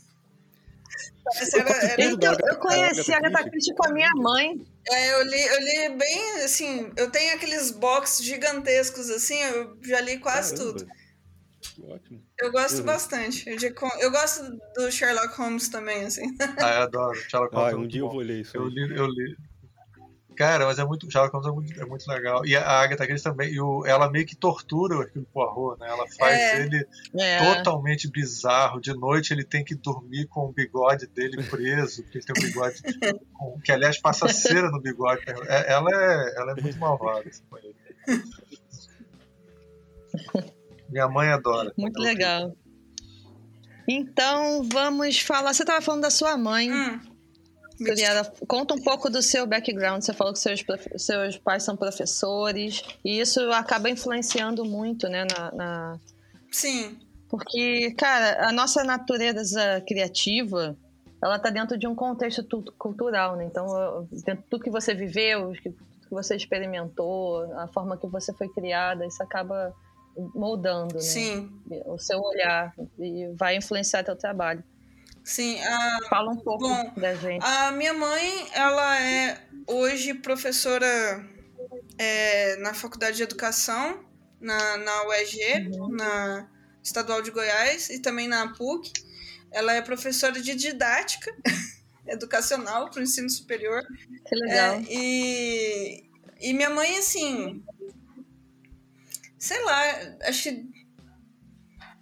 [1.54, 2.04] Era, era...
[2.04, 4.66] Então, eu conheci a Agatha Christie com a minha mãe.
[4.90, 10.00] É, eu li, eu li bem, assim, eu tenho aqueles boxes gigantescos, assim, eu já
[10.00, 10.78] li quase Caramba.
[10.78, 10.90] tudo.
[11.88, 12.22] Ótimo.
[12.40, 12.84] Eu gosto uhum.
[12.84, 13.44] bastante.
[13.48, 13.56] Eu,
[14.00, 16.34] eu, gosto do Sherlock Holmes também, assim.
[16.58, 17.14] Ah, eu adoro.
[17.28, 17.74] Sherlock Holmes.
[17.74, 18.56] Ah, um dia eu vou ler isso.
[18.56, 19.36] Eu li, eu li.
[20.36, 21.10] Cara, mas é muito.
[21.10, 22.46] Sherlock Holmes é muito, é muito legal.
[22.46, 23.52] E a Agatha Christie também.
[23.52, 25.88] E o, ela meio que tortura o Hercule Poirot, né?
[25.88, 26.62] Ela faz é.
[26.62, 26.86] ele
[27.18, 27.56] é.
[27.56, 28.80] totalmente bizarro.
[28.80, 32.46] De noite ele tem que dormir com o bigode dele preso, porque ele tem um
[32.46, 32.82] bigode.
[33.34, 35.22] com, que aliás passa cera no bigode.
[35.28, 37.28] É, ela, é, ela é muito malvada.
[37.28, 37.42] Assim,
[40.90, 41.72] minha mãe adora.
[41.76, 42.54] Muito legal.
[43.88, 45.52] Então, vamos falar.
[45.52, 46.70] Você estava falando da sua mãe.
[46.70, 47.00] Hum.
[48.46, 50.02] conta um pouco do seu background.
[50.02, 50.64] Você falou que seus,
[50.96, 55.26] seus pais são professores, e isso acaba influenciando muito, né?
[55.36, 56.00] Na, na...
[56.50, 56.98] Sim.
[57.28, 60.76] Porque, cara, a nossa natureza criativa,
[61.22, 62.44] ela tá dentro de um contexto
[62.76, 63.44] cultural, né?
[63.44, 65.76] Então, dentro tudo que você viveu, tudo
[66.08, 69.72] que você experimentou, a forma que você foi criada, isso acaba
[70.16, 71.00] moldando né?
[71.00, 71.50] Sim.
[71.86, 74.62] o seu olhar e vai influenciar teu trabalho.
[75.24, 75.60] Sim.
[75.60, 75.98] A...
[76.08, 77.44] Fala um pouco Bom, da gente.
[77.44, 80.86] A minha mãe, ela é hoje professora
[81.98, 84.04] é, na Faculdade de Educação,
[84.40, 85.88] na, na UEG, uhum.
[85.88, 86.48] na
[86.82, 88.92] Estadual de Goiás e também na PUC.
[89.52, 91.34] Ela é professora de didática
[92.06, 93.82] educacional para o ensino superior.
[94.26, 94.74] Que legal.
[94.76, 96.04] É, e,
[96.40, 97.62] e minha mãe, assim,
[99.40, 99.82] sei lá,
[100.28, 100.70] acho que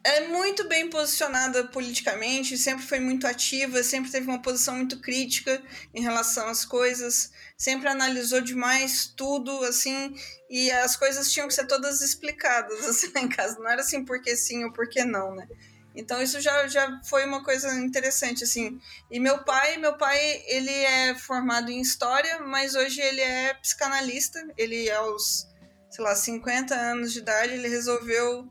[0.02, 5.62] é muito bem posicionada politicamente, sempre foi muito ativa, sempre teve uma posição muito crítica
[5.94, 10.14] em relação às coisas, sempre analisou demais tudo, assim,
[10.50, 13.58] e as coisas tinham que ser todas explicadas, assim, lá em casa.
[13.58, 15.46] Não era assim porque sim ou porque não, né?
[15.94, 18.80] Então isso já, já foi uma coisa interessante, assim.
[19.10, 24.40] E meu pai, meu pai, ele é formado em História, mas hoje ele é psicanalista,
[24.56, 25.47] ele é aos
[25.90, 28.50] sei lá, 50 anos de idade, ele resolveu,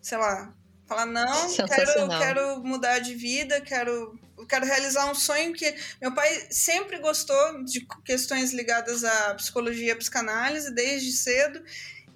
[0.00, 0.54] sei lá,
[0.86, 5.74] falar: não, quero, quero mudar de vida, quero, quero realizar um sonho que.
[6.00, 11.62] Meu pai sempre gostou de questões ligadas à psicologia, à psicanálise, desde cedo,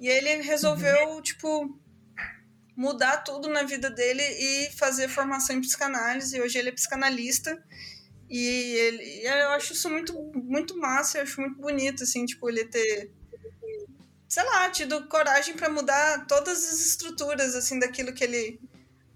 [0.01, 1.23] e ele resolveu, uhum.
[1.23, 1.81] tipo
[2.77, 6.41] mudar tudo na vida dele e fazer formação em psicanálise.
[6.41, 7.63] Hoje ele é psicanalista.
[8.29, 12.65] E ele, eu acho isso muito, muito massa, eu acho muito bonito, assim, tipo, ele
[12.65, 13.13] ter
[14.35, 18.59] sei lá, tido coragem para mudar todas as estruturas, assim, daquilo que ele,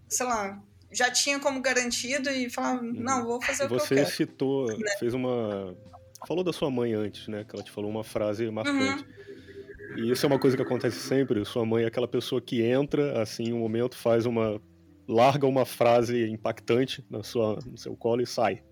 [0.09, 0.62] sei lá,
[0.93, 2.93] já tinha como garantido e falar, uhum.
[2.93, 4.11] não, vou fazer o Você que eu quero.
[4.11, 4.97] Você citou, né?
[4.97, 5.77] fez uma...
[6.25, 7.43] Falou da sua mãe antes, né?
[7.43, 9.05] Que ela te falou uma frase marcante.
[9.05, 10.05] Uhum.
[10.05, 11.45] E isso é uma coisa que acontece sempre.
[11.45, 14.62] Sua mãe é aquela pessoa que entra, assim, um momento, faz uma...
[15.09, 18.62] Larga uma frase impactante na sua, no seu colo e sai.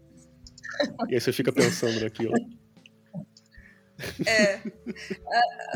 [1.08, 2.34] E aí você fica pensando naquilo.
[4.26, 4.60] É.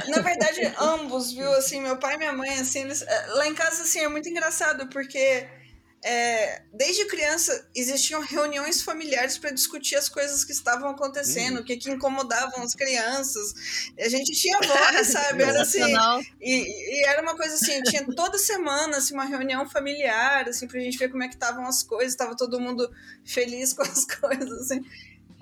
[0.09, 1.53] Na verdade, ambos, viu?
[1.53, 3.03] Assim, meu pai e minha mãe, assim, eles...
[3.03, 5.47] É, lá em casa, assim, é muito engraçado, porque
[6.03, 11.61] é, desde criança existiam reuniões familiares para discutir as coisas que estavam acontecendo, hum.
[11.61, 13.93] o que, que incomodavam as crianças.
[13.99, 15.43] A gente tinha voz, sabe?
[15.43, 15.95] Era assim.
[16.41, 20.81] E, e, era uma coisa assim, tinha toda semana assim, uma reunião familiar, assim, pra
[20.81, 22.91] gente ver como é que estavam as coisas, estava todo mundo
[23.25, 24.81] feliz com as coisas, assim.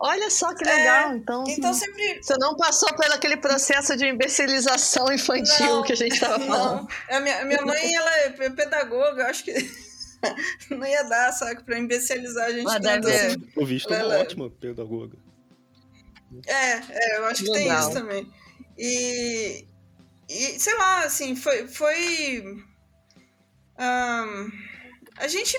[0.01, 1.11] Olha só que legal.
[1.11, 2.23] É, então, então sempre...
[2.23, 6.89] você não passou pelo aquele processo de imbecilização infantil não, que a gente estava falando.
[7.11, 9.53] A minha, minha mãe ela é pedagoga, acho que
[10.71, 12.65] não ia dar, sabe, para imbecilizar a gente.
[12.65, 13.37] Mas tanto, assim.
[13.57, 15.17] O visto é uma ótima pedagoga.
[16.47, 17.77] É, é, eu acho que legal.
[17.77, 18.33] tem isso também.
[18.79, 19.67] E,
[20.29, 21.67] e sei lá, assim, foi.
[21.67, 22.43] foi
[23.79, 24.51] um,
[25.17, 25.59] a gente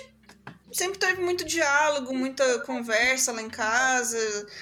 [0.72, 4.18] sempre teve muito diálogo, muita conversa lá em casa.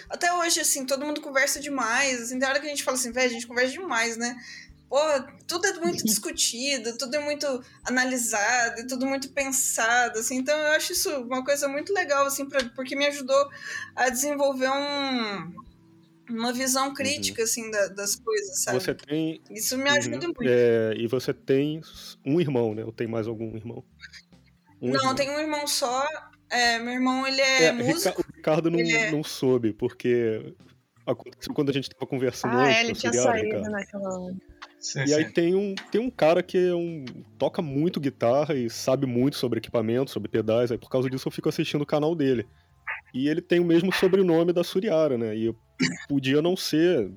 [0.10, 2.22] Até hoje, assim, todo mundo conversa demais.
[2.22, 4.36] Assim, tem hora que a gente fala assim, velho, a gente conversa demais, né?
[4.90, 4.98] Pô,
[5.46, 7.46] tudo é muito discutido, tudo é muito
[7.84, 10.38] analisado, tudo muito pensado, assim.
[10.38, 13.50] Então eu acho isso uma coisa muito legal, assim, pra, porque me ajudou
[13.96, 15.54] a desenvolver um,
[16.30, 17.46] uma visão crítica, uhum.
[17.46, 18.80] assim, da, das coisas, sabe?
[18.80, 19.42] Você tem...
[19.52, 20.34] Isso me ajuda uhum.
[20.38, 20.50] muito.
[20.50, 21.82] É, e você tem
[22.26, 22.86] um irmão, né?
[22.86, 23.84] Ou tem mais algum irmão?
[24.82, 25.16] Um não, irmão.
[25.16, 26.06] tem um irmão só.
[26.50, 28.22] É, meu irmão, ele é, é músico.
[28.22, 29.12] O Ricardo não, é...
[29.12, 30.54] não soube, porque
[31.06, 32.76] aconteceu quando a gente tava conversando ah, antes.
[32.76, 34.36] É, ele tinha saído naquela hora.
[34.80, 35.14] Sim, e sim.
[35.16, 37.04] aí tem um, tem um cara que é um,
[37.38, 41.32] toca muito guitarra e sabe muito sobre equipamento, sobre pedais, aí por causa disso eu
[41.32, 42.48] fico assistindo o canal dele.
[43.14, 45.36] E ele tem o mesmo sobrenome da Suriara, né?
[45.36, 45.56] E
[46.08, 47.12] podia não ser,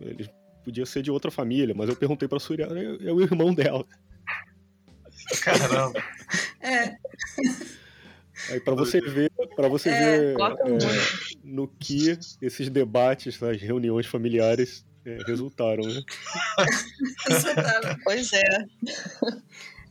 [0.00, 0.30] ele
[0.64, 3.84] podia ser de outra família, mas eu perguntei pra Suriara, é, é o irmão dela.
[5.42, 5.92] Caramba.
[6.62, 6.96] É.
[8.48, 10.46] Aí para você ver, para você é, ver é,
[11.44, 16.02] no que esses debates nas reuniões familiares é, resultaram, né?
[18.04, 18.66] pois é.
[19.20, 19.42] Então,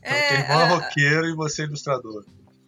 [0.02, 2.24] é, irmão é roqueiro e você é ilustrador.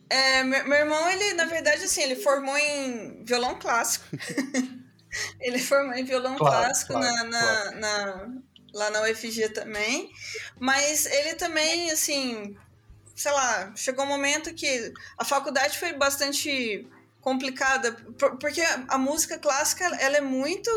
[0.09, 4.05] É, meu, meu, irmão, ele, na verdade, assim, ele formou em violão clássico.
[5.41, 7.81] ele formou em violão claro, clássico claro, na, na, claro.
[7.81, 8.29] na,
[8.75, 10.11] lá na UFG também.
[10.59, 12.55] Mas ele também, assim,
[13.14, 16.87] sei lá, chegou um momento que a faculdade foi bastante
[17.20, 17.93] complicada,
[18.39, 20.70] porque a música clássica, ela é muito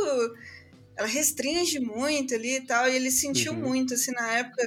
[0.95, 3.59] ela restringe muito ali e tal, e ele sentiu uhum.
[3.59, 4.63] muito, assim, na época.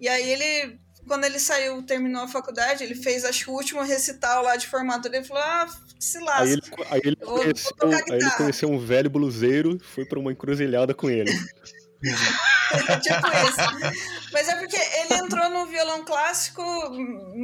[0.00, 3.82] E aí ele, quando ele saiu, terminou a faculdade, ele fez, acho que o último
[3.82, 5.68] recital lá de formatura, ele falou, ah,
[6.00, 6.44] se lasca.
[6.44, 10.94] Aí ele, aí ele, conheceu, aí ele conheceu um velho bluseiro, foi para uma encruzilhada
[10.94, 11.30] com ele.
[13.02, 14.32] tipo isso.
[14.32, 16.62] Mas é porque ele entrou no violão clássico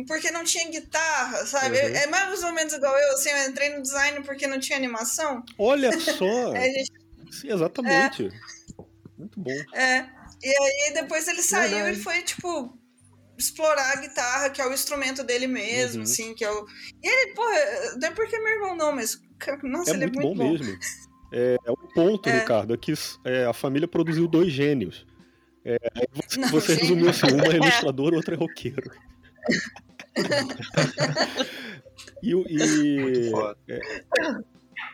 [0.07, 1.79] porque não tinha guitarra, sabe?
[1.79, 1.97] Uhum.
[1.97, 5.43] É mais ou menos igual eu, assim, eu entrei no design porque não tinha animação.
[5.59, 6.55] Olha só!
[6.55, 6.93] gente...
[7.31, 8.27] Sim, exatamente.
[8.27, 8.83] É.
[9.19, 9.51] Muito bom.
[9.75, 10.07] É.
[10.43, 11.99] E aí depois ele saiu Verdade.
[11.99, 12.77] e foi, tipo,
[13.39, 16.03] explorar a guitarra, que é o instrumento dele mesmo, uhum.
[16.03, 16.67] assim, que é o.
[17.03, 19.21] E ele, porra, não é porque é meu irmão, não, mas.
[19.63, 20.45] Nossa, é ele muito é muito bom.
[20.45, 20.53] bom.
[20.53, 20.79] mesmo.
[21.33, 22.41] É, é o ponto, é.
[22.41, 22.93] Ricardo, é que
[23.25, 25.07] é, a família produziu dois gênios.
[25.65, 25.79] É,
[26.13, 28.91] você, não, você resumiu assim, uma é ilustrador, outra é roqueiro.
[32.23, 33.33] e, e
[33.69, 33.81] é,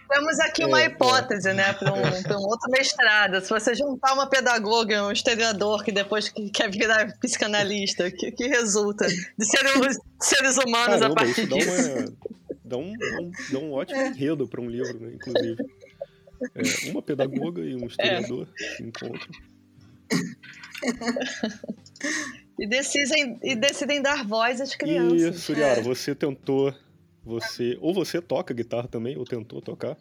[0.08, 3.40] temos aqui uma hipótese, né, para um, um, outro mestrado.
[3.40, 9.06] Se você juntar uma pedagoga, um historiador que depois quer virar psicanalista, que, que resulta
[9.06, 12.14] de sermos seres humanos Caramba, a partir disso.
[12.64, 15.62] Dá, uma, dá, um, dá um ótimo enredo para um livro, né, inclusive.
[16.54, 18.76] É, uma pedagoga e um historiador é.
[18.76, 19.28] se encontram.
[22.58, 25.36] E, decidem, e decidem dar voz às crianças.
[25.36, 25.82] E, Suriara, é.
[25.82, 26.74] você tentou.
[27.24, 29.96] Você, ou você toca guitarra também, ou tentou tocar?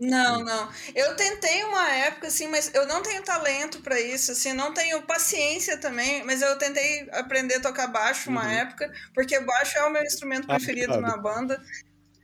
[0.00, 0.68] Não, não.
[0.94, 5.02] Eu tentei uma época, assim, mas eu não tenho talento para isso, assim, não tenho
[5.02, 8.50] paciência também, mas eu tentei aprender a tocar baixo uma uhum.
[8.50, 11.02] época, porque baixo é o meu instrumento ah, preferido claro.
[11.02, 11.62] na banda.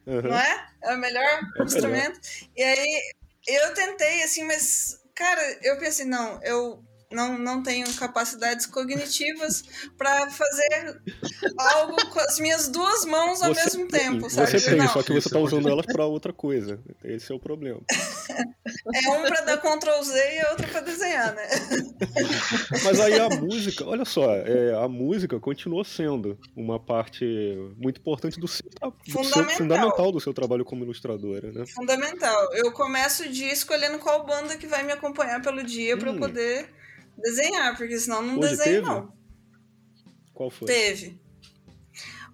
[0.07, 0.23] Uhum.
[0.23, 0.67] Não é?
[0.83, 2.21] É o melhor é instrumento.
[2.21, 2.51] Melhor.
[2.57, 3.03] E aí
[3.49, 9.63] eu tentei, assim, mas, cara, eu pensei, não, eu não, não tenho capacidades cognitivas
[9.97, 11.01] para fazer
[11.57, 14.51] algo com as minhas duas mãos ao você mesmo tem, tempo, sabe?
[14.51, 14.89] Você tem, não.
[14.89, 16.81] só que você está usando elas para outra coisa.
[17.03, 17.81] Esse é o problema.
[18.95, 21.49] é um para dar Ctrl Z e outro para desenhar, né?
[22.85, 27.25] Mas aí a música, olha só, é, a música continua sendo uma parte
[27.77, 29.45] muito importante do seu, do fundamental.
[29.45, 31.65] Seu, fundamental do seu trabalho como ilustradora, né?
[31.67, 32.55] Fundamental.
[32.55, 35.99] Eu começo o dia escolhendo qual banda que vai me acompanhar pelo dia hum.
[35.99, 36.84] para eu poder
[37.17, 38.87] desenhar, porque senão não Hoje desenho, teve?
[38.87, 39.12] não.
[40.33, 40.67] Qual foi?
[40.67, 41.21] Teve.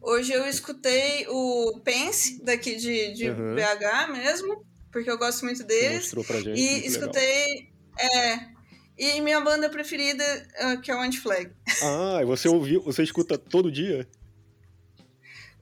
[0.03, 3.55] Hoje eu escutei o Pense, daqui de, de uhum.
[3.55, 6.05] BH mesmo, porque eu gosto muito deles.
[6.05, 6.59] Mostrou pra gente.
[6.59, 7.71] E escutei.
[7.99, 8.51] É.
[8.97, 10.25] E minha banda preferida,
[10.63, 11.51] uh, que é o Anti-Flag.
[11.83, 14.07] Ah, e você ouviu, você escuta todo dia?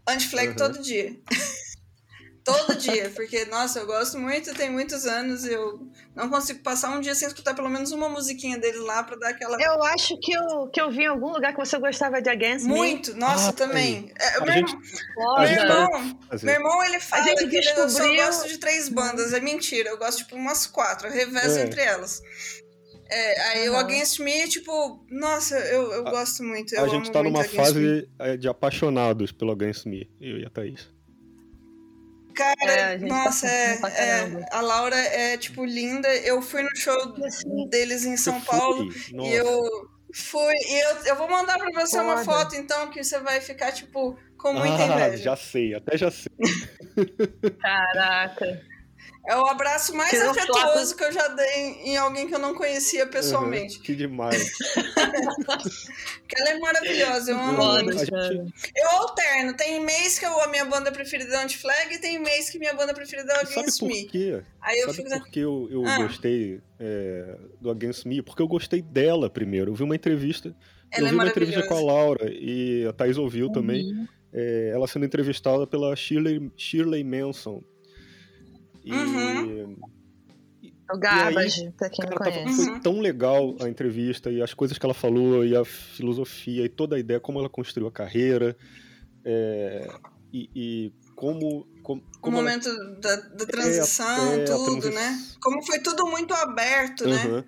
[0.07, 0.57] Anti-Flag uhum.
[0.57, 1.17] todo dia.
[2.49, 5.81] Todo dia, porque, nossa, eu gosto muito, tem muitos anos, eu
[6.15, 9.31] não consigo passar um dia sem escutar pelo menos uma musiquinha dele lá pra dar
[9.31, 9.61] aquela.
[9.61, 12.67] Eu acho que eu, que eu vi em algum lugar que você gostava de Against
[12.67, 13.21] Muito, Me.
[13.21, 14.13] nossa, ah, também.
[14.19, 17.85] É, meu, gente, irmão, meu, irmão, meu irmão, ele fala que descobriu...
[17.85, 21.59] eu só gosto de três bandas, é mentira, eu gosto tipo umas quatro, eu revezo
[21.59, 21.63] é.
[21.63, 22.23] entre elas.
[23.11, 23.75] É, aí uhum.
[23.75, 26.75] o Against Me, tipo, nossa, eu, eu a, gosto muito.
[26.75, 28.37] Eu a gente tá numa fase Me.
[28.37, 30.98] de apaixonados pelo Against Me, eu e a Thaís.
[32.39, 33.49] Cara, é, nossa,
[33.81, 36.09] tá é, é, a Laura é, tipo, linda.
[36.19, 36.97] Eu fui no show
[37.69, 39.61] deles em São Paulo e eu
[40.15, 40.55] fui.
[40.55, 42.05] E eu, eu vou mandar pra você Foda.
[42.05, 45.25] uma foto, então, que você vai ficar, tipo, com muita ah, inveja.
[45.25, 46.31] Já sei, até já sei.
[47.61, 48.63] Caraca.
[49.27, 53.07] É o abraço mais afetuoso que eu já dei em alguém que eu não conhecia
[53.07, 53.77] pessoalmente.
[53.77, 54.51] Uhum, que demais.
[56.27, 58.05] que ela é maravilhosa, eu amo muito.
[58.75, 59.55] Eu alterno.
[59.55, 62.73] Tem mês que eu, a minha banda preferida é Anti-Flag e tem mês que minha
[62.73, 64.03] banda preferida é Against Sabe Me.
[64.05, 64.43] Por quê?
[64.63, 65.21] Aí eu Sabe fico...
[65.21, 65.99] por que eu, eu ah.
[65.99, 68.23] gostei é, do Against Me?
[68.23, 69.73] Porque eu gostei dela primeiro.
[69.73, 70.57] Eu vi uma entrevista.
[70.91, 73.53] Ela eu é vi uma entrevista com a Laura e a Thais ouviu uhum.
[73.53, 74.09] também.
[74.33, 77.63] É, ela sendo entrevistada pela Shirley, Shirley Manson
[78.89, 79.77] e, uhum.
[80.93, 82.57] o Garbage, pra quem cara, não conhece.
[82.57, 86.65] Tava, foi tão legal a entrevista e as coisas que ela falou e a filosofia
[86.65, 88.57] e toda a ideia, como ela construiu a carreira
[89.25, 89.89] é,
[90.33, 92.95] e, e, como, como, como o momento ela...
[93.01, 95.19] da, da, transição, é, é, tudo, né?
[95.41, 97.11] Como foi tudo muito aberto, uhum.
[97.11, 97.45] né?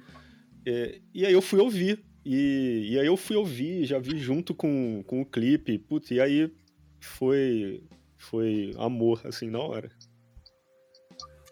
[0.67, 2.05] É, e aí eu fui ouvir.
[2.25, 6.21] E, e aí eu fui ouvir, já vi junto com, com o clipe, putz, e
[6.21, 6.53] aí
[7.01, 7.83] foi,
[8.19, 9.91] foi amor, assim, na hora.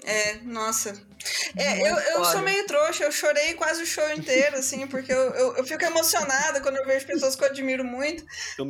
[0.04, 0.94] É, nossa.
[1.56, 5.30] É, eu, eu sou meio trouxa, eu chorei quase o show inteiro, assim, porque eu,
[5.32, 8.24] eu, eu fico emocionada quando eu vejo pessoas que eu admiro muito.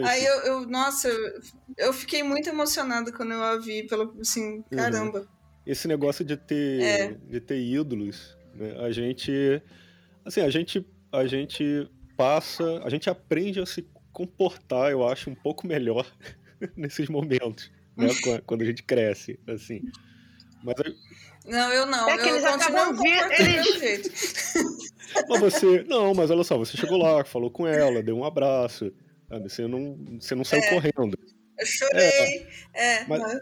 [0.05, 1.41] Aí eu, eu nossa, eu,
[1.77, 4.65] eu, fiquei muito emocionada quando eu a vi, pelo, assim, uhum.
[4.77, 5.21] caramba.
[5.21, 5.27] Uhum.
[5.67, 7.13] Esse negócio de ter, é.
[7.13, 8.77] de ter ídolos, né?
[8.81, 9.63] A gente,
[10.25, 15.35] assim, a gente, a gente passa, a gente aprende a se comportar, eu acho, um
[15.35, 16.11] pouco melhor
[16.75, 18.09] nesses momentos, né?
[18.47, 19.83] quando a gente cresce, assim.
[20.63, 20.75] Mas
[21.47, 22.09] não, eu não.
[22.09, 23.79] É que eu eles acabam eles...
[23.79, 24.11] jeito.
[25.29, 28.93] Mas você, não, mas olha só, você chegou lá, falou com ela, deu um abraço,
[29.29, 29.49] sabe?
[29.49, 30.71] Você não, você não saiu é.
[30.71, 31.19] correndo.
[31.59, 32.95] Eu chorei, é.
[32.95, 33.41] é mas...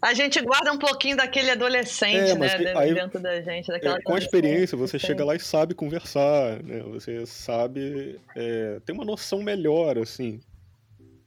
[0.00, 3.68] A gente guarda um pouquinho daquele adolescente, é, né, aí, dentro da gente.
[3.68, 6.80] Daquela é, com a experiência, você chega lá e sabe conversar, né?
[6.90, 10.40] Você sabe, é, tem uma noção melhor, assim,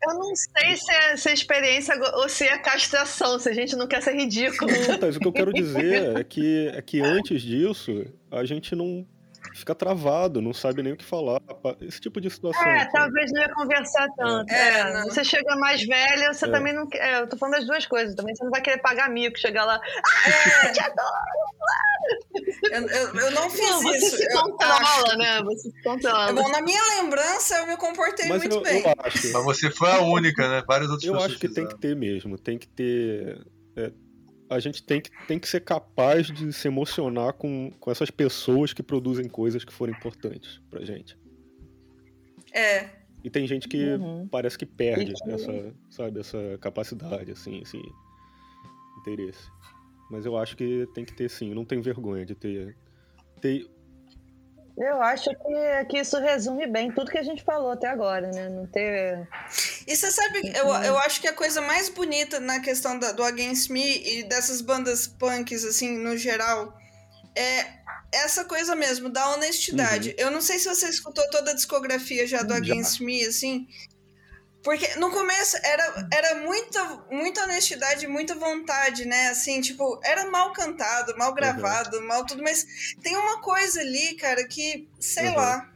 [0.04, 3.76] eu não sei se é, se é experiência ou se é castração, se a gente
[3.76, 4.72] não quer ser ridículo.
[4.72, 8.76] Não, mas o que eu quero dizer é que, é que antes disso, a gente
[8.76, 9.06] não
[9.58, 11.42] fica travado, não sabe nem o que falar.
[11.82, 12.66] Esse tipo de situação.
[12.66, 12.92] É, sabe?
[12.92, 14.52] talvez não ia conversar tanto.
[14.52, 16.52] É, é você chega mais velha, você é.
[16.52, 17.00] também não quer.
[17.00, 18.36] É, eu tô falando das duas coisas também.
[18.36, 19.80] Você não vai querer pagar mico, chegar lá.
[19.80, 21.48] Ah, te adoro!
[22.72, 24.18] Eu, eu, eu não fiz não, você isso.
[24.18, 25.42] Se controla, né?
[25.44, 26.34] Você se controla.
[26.34, 28.84] Bom, na minha lembrança, eu me comportei Mas muito eu, bem.
[28.84, 29.34] Eu acho.
[29.34, 30.64] Mas você foi a única, né?
[30.68, 31.32] Várias outras eu pessoas.
[31.32, 31.68] Eu acho que fizeram.
[31.68, 32.38] tem que ter mesmo.
[32.38, 33.46] Tem que ter.
[33.76, 33.92] É,
[34.50, 38.74] a gente tem que, tem que ser capaz de se emocionar com, com essas pessoas
[38.74, 41.18] que produzem coisas que foram importantes pra gente.
[42.54, 42.90] É.
[43.24, 44.28] E tem gente que uhum.
[44.28, 47.78] parece que perde essa, sabe, essa capacidade, assim, esse
[49.00, 49.50] interesse.
[50.10, 52.78] Mas eu acho que tem que ter sim, não tem vergonha de ter,
[53.42, 53.68] ter
[54.78, 58.48] eu acho que, que isso resume bem tudo que a gente falou até agora, né?
[58.48, 59.28] Não ter.
[59.88, 63.24] E você sabe, eu, eu acho que a coisa mais bonita na questão da, do
[63.24, 66.78] Against Me e dessas bandas punks, assim, no geral,
[67.36, 67.66] é
[68.12, 70.10] essa coisa mesmo, da honestidade.
[70.10, 70.16] Uhum.
[70.18, 73.06] Eu não sei se você escutou toda a discografia já do Against já.
[73.06, 73.68] Me, assim.
[74.68, 79.30] Porque no começo era, era muita, muita honestidade, muita vontade, né?
[79.30, 81.36] Assim, tipo, era mal cantado, mal uhum.
[81.36, 82.06] gravado, uhum.
[82.06, 82.68] mal tudo, mas
[83.02, 85.36] tem uma coisa ali, cara, que, sei uhum.
[85.36, 85.72] lá.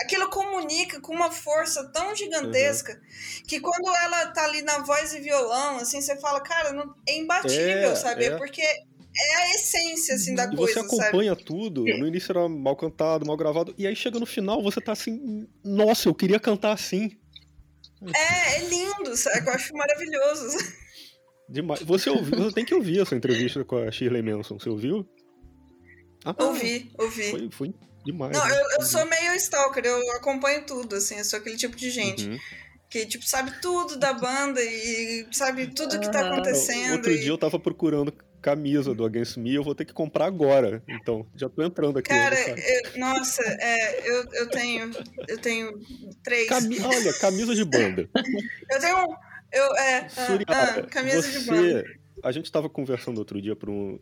[0.00, 3.46] Aquilo comunica com uma força tão gigantesca uhum.
[3.48, 7.18] que quando ela tá ali na voz e violão, assim, você fala, cara, não, é
[7.18, 8.26] imbatível, é, sabe?
[8.26, 8.36] É.
[8.36, 11.44] Porque é a essência, assim, da e coisa, você acompanha sabe?
[11.44, 14.92] tudo, no início era mal cantado, mal gravado, e aí chega no final, você tá
[14.92, 17.18] assim, nossa, eu queria cantar assim.
[18.12, 19.48] É, é lindo, sabe?
[19.48, 20.56] Eu acho maravilhoso.
[21.48, 21.82] Demais.
[21.82, 25.06] Você ouviu, você tem que ouvir essa entrevista com a Shirley Manson, você ouviu?
[26.24, 27.30] Ah, ouvi, ouvi.
[27.30, 27.74] Foi, foi
[28.04, 28.36] demais.
[28.36, 28.54] Não, né?
[28.54, 32.26] eu, eu sou meio stalker, eu acompanho tudo, assim, eu sou aquele tipo de gente.
[32.26, 32.38] Uhum.
[32.90, 36.92] Que, tipo, sabe tudo da banda e sabe tudo que tá acontecendo.
[36.92, 37.18] Outro e...
[37.18, 38.12] dia eu tava procurando
[38.44, 40.82] camisa do Against Me, eu vou ter que comprar agora.
[40.86, 42.10] Então, já tô entrando aqui.
[42.10, 44.90] Cara, eu, nossa, é, eu, eu tenho.
[45.26, 45.80] Eu tenho
[46.22, 46.46] três.
[46.46, 48.06] Cami olha, camisa de banda.
[48.70, 49.16] eu tenho.
[49.50, 51.84] Eu, é, Suriara, ah, camisa você, de banda.
[52.22, 53.98] A gente tava conversando outro dia para um.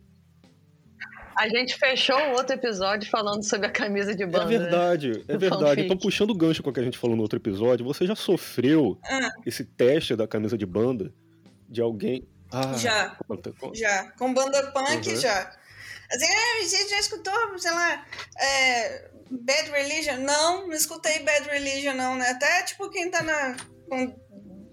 [1.37, 4.53] A gente fechou um outro episódio falando sobre a camisa de banda.
[4.53, 5.23] É verdade, né?
[5.29, 5.81] é verdade.
[5.81, 8.15] Então, puxando o gancho com o que a gente falou no outro episódio, você já
[8.15, 9.31] sofreu ah.
[9.45, 11.13] esse teste da camisa de banda
[11.69, 13.17] de alguém ah, já.
[13.27, 13.77] Conta, conta.
[13.77, 14.11] Já.
[14.11, 15.15] Com banda punk, uhum.
[15.15, 15.51] já.
[16.11, 18.05] Assim, ah, você já escutou, sei lá,
[18.39, 20.17] é, Bad Religion?
[20.17, 22.29] Não, não escutei Bad Religion, não, né?
[22.29, 23.55] Até, tipo, quem tá na,
[23.89, 24.15] com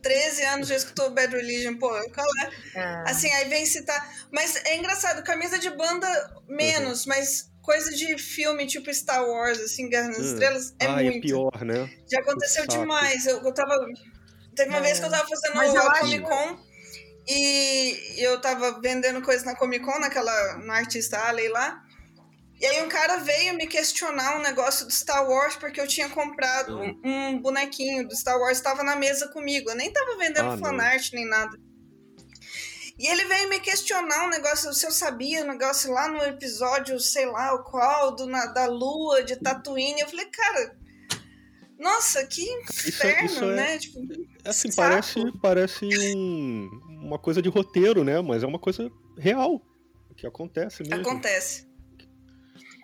[0.02, 2.50] 13 anos já escutou Bad Religion, pô, qual é?
[2.78, 3.04] Ah.
[3.08, 4.06] Assim, aí vem citar.
[4.30, 7.08] Mas é engraçado, camisa de banda, menos, uhum.
[7.08, 10.32] mas coisa de filme tipo Star Wars, assim, Guerra nas hum.
[10.32, 11.18] Estrelas, é ah, muito.
[11.18, 11.90] é pior, né?
[12.10, 13.26] Já aconteceu demais.
[13.26, 13.74] Eu, eu tava.
[14.54, 14.82] Teve uma é.
[14.82, 16.69] vez que eu tava fazendo o Comic Con.
[17.28, 21.82] E eu tava vendendo coisas na Comic Con, naquela, no Artista Alley lá.
[22.60, 26.10] E aí um cara veio me questionar um negócio do Star Wars, porque eu tinha
[26.10, 27.00] comprado uhum.
[27.04, 29.70] um, bonequinho do Star Wars, estava na mesa comigo.
[29.70, 31.58] Eu nem tava vendendo ah, fanart nem nada.
[32.98, 37.00] E ele veio me questionar um negócio, se eu sabia, um negócio lá no episódio,
[37.00, 40.02] sei lá o qual, do, na, da lua, de Tatooine.
[40.02, 40.76] Eu falei, cara,
[41.78, 43.78] nossa, que inferno, isso, isso é, né?
[43.78, 44.00] Tipo,
[44.44, 46.68] assim, parece, parece um,
[47.10, 48.20] uma coisa de roteiro, né?
[48.20, 49.60] Mas é uma coisa real,
[50.16, 51.00] que acontece mesmo.
[51.00, 51.68] Acontece.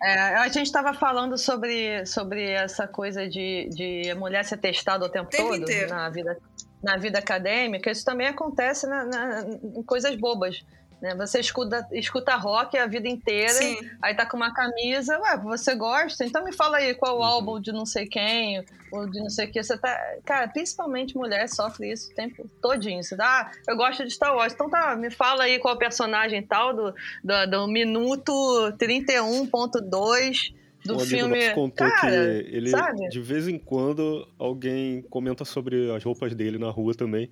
[0.03, 5.05] É, a gente estava falando sobre, sobre essa coisa de, de a mulher ser testada
[5.05, 5.89] o tempo, tempo todo inteiro.
[5.89, 6.37] na vida,
[6.83, 7.89] na vida acadêmica.
[7.89, 9.41] Isso também acontece na, na,
[9.75, 10.63] em coisas bobas.
[11.01, 11.13] Né?
[11.15, 13.77] Você escuta, escuta rock a vida inteira, Sim.
[14.01, 16.25] aí tá com uma camisa, ué, você gosta?
[16.25, 17.23] Então me fala aí qual o uhum.
[17.23, 19.61] álbum de não sei quem, ou de não sei o que.
[19.61, 19.95] Você tá.
[20.25, 23.03] Cara, principalmente mulher sofre isso o tempo todinho.
[23.03, 24.53] Você dá, ah, eu gosto de Star Wars.
[24.53, 26.93] Então tá, me fala aí qual o personagem tal do,
[27.23, 28.31] do, do minuto
[28.79, 31.35] 31.2 do um filme.
[31.37, 33.09] Amigo contou Cara, que ele, sabe?
[33.09, 37.29] de vez em quando, alguém comenta sobre as roupas dele na rua também.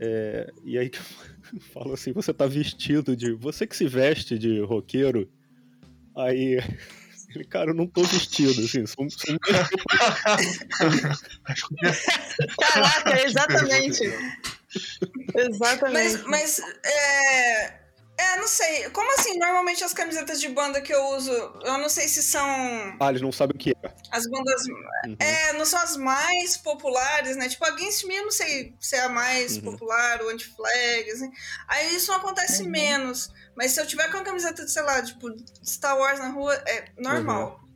[0.00, 0.90] É, e aí
[1.72, 3.32] fala assim, você tá vestido de.
[3.32, 5.28] Você que se veste de roqueiro.
[6.16, 6.58] Aí.
[7.34, 9.38] Ele, cara, eu não tô vestido, assim, sou, sou...
[12.58, 14.02] Caraca, exatamente.
[15.34, 16.22] exatamente.
[16.24, 17.87] Mas, mas é,
[18.18, 18.90] é, não sei.
[18.90, 19.38] Como assim?
[19.38, 22.48] Normalmente as camisetas de banda que eu uso, eu não sei se são.
[22.98, 23.94] Ah, eles não sabem o que é.
[24.10, 24.66] As bandas.
[24.66, 25.16] Uhum.
[25.20, 27.48] É, não são as mais populares, né?
[27.48, 29.62] Tipo, a Against Me, eu não sei se é a mais uhum.
[29.62, 31.30] popular, o anti-flag, assim.
[31.68, 32.70] Aí isso acontece uhum.
[32.70, 33.30] menos.
[33.56, 35.28] Mas se eu tiver com a camiseta de, sei lá, tipo,
[35.64, 37.60] Star Wars na rua, é normal.
[37.62, 37.68] Uhum.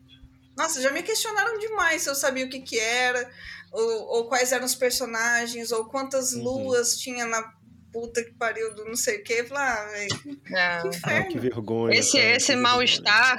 [0.57, 3.31] Nossa, já me questionaram demais se eu sabia o que que era,
[3.71, 6.43] ou, ou quais eram os personagens, ou quantas uhum.
[6.43, 7.62] luas tinha na
[7.93, 9.45] puta que pariu do não sei o que.
[9.45, 10.91] Falar, ah, velho, que inferno.
[11.05, 11.99] Ah, que vergonha.
[11.99, 13.39] Esse, esse mal-estar.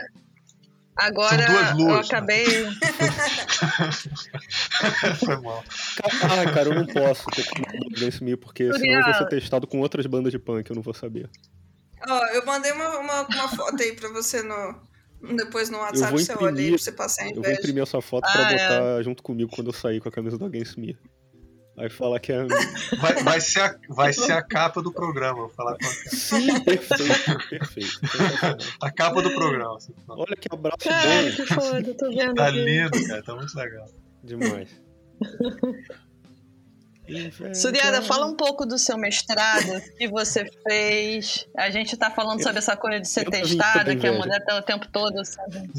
[0.95, 1.43] Agora
[1.79, 2.45] eu acabei.
[5.25, 5.63] Foi mal.
[6.21, 7.43] Ah, cara, eu não posso ter
[7.99, 10.83] desse meio, porque senão eu vou ser testado com outras bandas de punk, eu não
[10.83, 11.27] vou saber.
[12.07, 14.79] Ó, eu mandei uma, uma, uma foto aí pra você no,
[15.35, 18.27] depois no WhatsApp, imprimir, você olha aí pra você passar Eu vou imprimir essa foto
[18.27, 18.51] ah, pra é.
[18.51, 20.95] botar junto comigo quando eu sair com a camisa do Against Me.
[21.75, 22.45] Aí fala que é.
[23.01, 25.39] Vai, vai, ser, a, vai ser a capa do programa.
[25.39, 25.89] Vou falar com a...
[25.89, 27.99] Sim, perfeito, perfeito.
[28.81, 29.77] A capa do programa.
[30.07, 31.31] Olha que abraço Cara, bom.
[31.31, 32.35] que foda, tô vendo.
[32.35, 33.87] Tá lindo, cara, tá muito legal.
[34.23, 34.69] Demais.
[37.53, 41.45] Suriada, fala um pouco do seu mestrado que você fez.
[41.57, 44.61] A gente tá falando sobre essa coisa de ser testada, que a mulher tá o
[44.61, 45.69] tempo todo, sabe?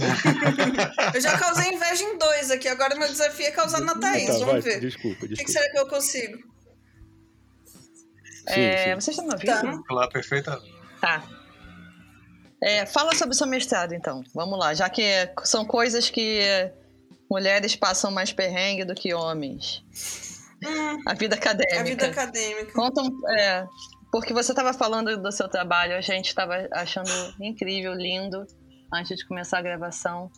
[1.14, 4.26] eu já causei inveja em dois aqui, agora meu desafio é causar na Thaís.
[4.26, 4.80] Tá, Vamos vai, ver.
[4.80, 5.26] Desculpa, desculpa.
[5.26, 6.38] O que, que, será que eu consigo?
[8.46, 8.94] É, sim, sim.
[8.94, 9.78] Vocês estão me ouvindo?
[9.78, 9.82] Tá.
[9.88, 10.74] Claro, perfeitamente.
[11.00, 11.24] Tá.
[12.62, 14.22] É, fala sobre o seu mestrado, então.
[14.34, 15.02] Vamos lá, já que
[15.44, 16.42] são coisas que
[17.30, 19.82] mulheres passam mais perrengue do que homens.
[21.06, 21.80] A vida acadêmica.
[21.80, 22.72] A vida acadêmica.
[22.72, 23.66] Conta um, é,
[24.10, 27.10] porque você estava falando do seu trabalho, a gente estava achando
[27.40, 28.46] incrível, lindo,
[28.92, 30.30] antes de começar a gravação.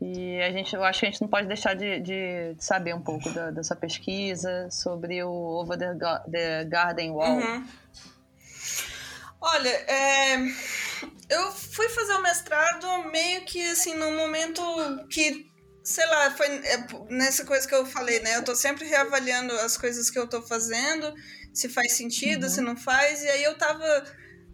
[0.00, 3.02] E a gente, eu acho que a gente não pode deixar de, de saber um
[3.02, 5.94] pouco da, da sua pesquisa sobre o Over the,
[6.30, 7.38] the Garden Wall.
[7.38, 7.66] Uhum.
[9.42, 10.36] Olha, é,
[11.28, 14.62] eu fui fazer o mestrado meio que assim, num momento
[15.08, 15.49] que
[15.90, 18.36] sei lá, foi é, nessa coisa que eu falei, né?
[18.36, 21.12] Eu tô sempre reavaliando as coisas que eu tô fazendo,
[21.52, 22.48] se faz sentido, uhum.
[22.48, 24.04] se não faz, e aí eu tava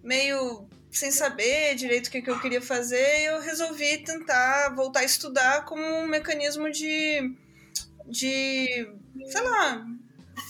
[0.03, 5.01] meio sem saber direito o que, que eu queria fazer, e eu resolvi tentar voltar
[5.01, 7.34] a estudar como um mecanismo de.
[8.07, 8.89] de.
[9.30, 9.84] sei lá.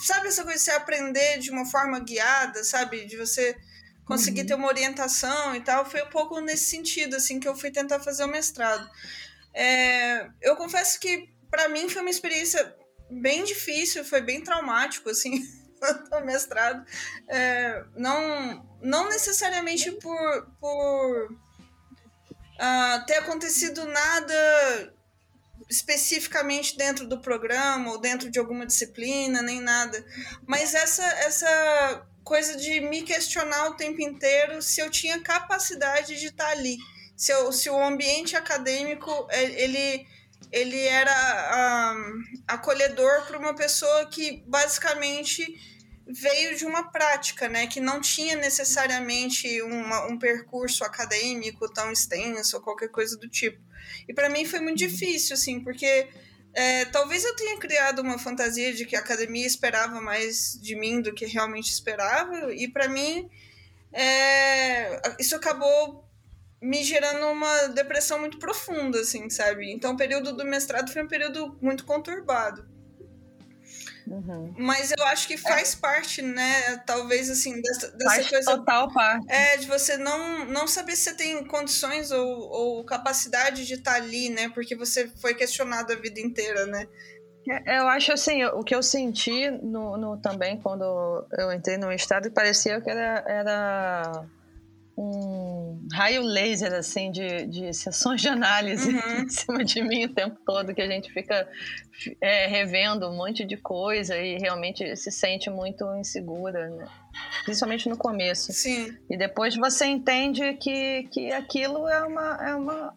[0.04, 3.06] Sabe essa coisa de você aprender de uma forma guiada, sabe?
[3.06, 3.56] De você
[4.04, 4.46] conseguir uhum.
[4.46, 5.84] ter uma orientação e tal.
[5.84, 8.88] Foi um pouco nesse sentido, assim, que eu fui tentar fazer o mestrado.
[9.56, 12.76] É, eu confesso que para mim foi uma experiência
[13.10, 15.42] bem difícil, foi bem traumático, assim,
[16.12, 16.84] o mestrado.
[17.26, 24.94] É, não, não necessariamente por, por uh, ter acontecido nada
[25.70, 30.04] especificamente dentro do programa ou dentro de alguma disciplina, nem nada.
[30.46, 36.26] Mas essa, essa coisa de me questionar o tempo inteiro se eu tinha capacidade de
[36.26, 36.76] estar ali
[37.16, 40.06] se, o, se o ambiente acadêmico é, ele,
[40.52, 45.44] ele era um, acolhedor para uma pessoa que basicamente
[46.06, 52.56] veio de uma prática, né, que não tinha necessariamente uma, um percurso acadêmico tão extenso
[52.56, 53.60] ou qualquer coisa do tipo.
[54.08, 56.08] E para mim foi muito difícil, assim, porque
[56.54, 61.00] é, talvez eu tenha criado uma fantasia de que a academia esperava mais de mim
[61.00, 63.28] do que realmente esperava, e para mim
[63.92, 66.05] é, isso acabou
[66.60, 69.72] me gerando uma depressão muito profunda, assim, sabe?
[69.72, 72.66] Então, o período do mestrado foi um período muito conturbado.
[74.06, 74.54] Uhum.
[74.56, 75.76] Mas eu acho que faz é.
[75.78, 76.76] parte, né?
[76.86, 78.56] Talvez assim, dessa, dessa faz coisa.
[78.56, 79.26] Total parte.
[79.28, 83.92] É, de você não, não saber se você tem condições ou, ou capacidade de estar
[83.92, 84.48] tá ali, né?
[84.50, 86.86] Porque você foi questionado a vida inteira, né?
[87.48, 91.92] É, eu acho assim, o que eu senti no, no também quando eu entrei no
[91.92, 94.26] estado parecia que era, era
[94.96, 99.22] um raio laser, assim, de, de sessões de análise uhum.
[99.22, 101.46] em cima de mim o tempo todo, que a gente fica
[102.20, 106.86] é, revendo um monte de coisa e realmente se sente muito insegura, né?
[107.44, 108.52] principalmente no começo.
[108.52, 108.96] Sim.
[109.10, 112.94] E depois você entende que, que aquilo é, uma, é uma,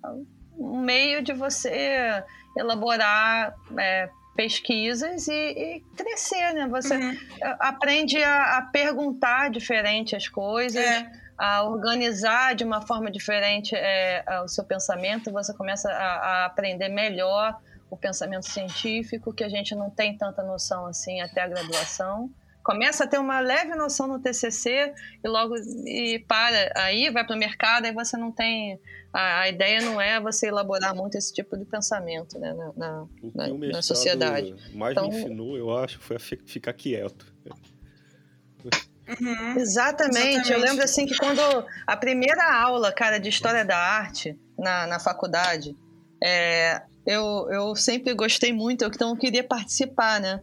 [0.57, 2.23] um meio de você
[2.57, 6.67] elaborar é, pesquisas e, e, crescer, né?
[6.69, 7.17] Você uhum.
[7.59, 10.81] aprende a, a, perguntar diferente as coisas.
[10.81, 16.45] É a organizar de uma forma diferente é, o seu pensamento, você começa a, a,
[16.45, 17.57] aprender melhor
[17.89, 22.29] o pensamento científico, que a gente não tem tanta noção assim até a graduação.
[22.61, 27.37] Começa a ter uma leve noção no TCC e logo e para aí, vai para
[27.37, 28.77] o mercado e você não tem.
[29.13, 33.07] A, a, ideia não é você elaborar muito esse tipo de pensamento né, na, na,
[33.33, 34.53] na, na sociedade.
[34.73, 37.33] mais então, me ensinou, eu acho, foi ficar quieto.
[39.09, 40.17] Uhum, exatamente.
[40.17, 40.51] exatamente.
[40.51, 41.41] Eu lembro assim que quando
[41.87, 45.75] a primeira aula, cara, de história da arte na, na faculdade,
[46.23, 50.41] é, eu, eu sempre gostei muito, então eu queria participar, né?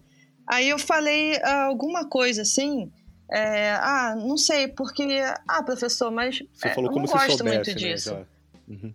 [0.49, 2.91] Aí eu falei alguma coisa assim.
[3.31, 5.21] É, ah, não sei, porque.
[5.49, 6.39] Ah, professor, mas.
[6.53, 8.27] Você falou é, como eu não gosto soubesse, muito né, disso.
[8.69, 8.95] Uhum.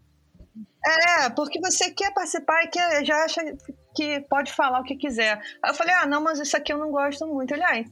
[0.83, 3.41] É, porque você quer participar e quer, já acha
[3.95, 5.39] que pode falar o que quiser.
[5.61, 7.53] Aí eu falei, ah, não, mas isso aqui eu não gosto muito.
[7.53, 7.83] Ele, ah,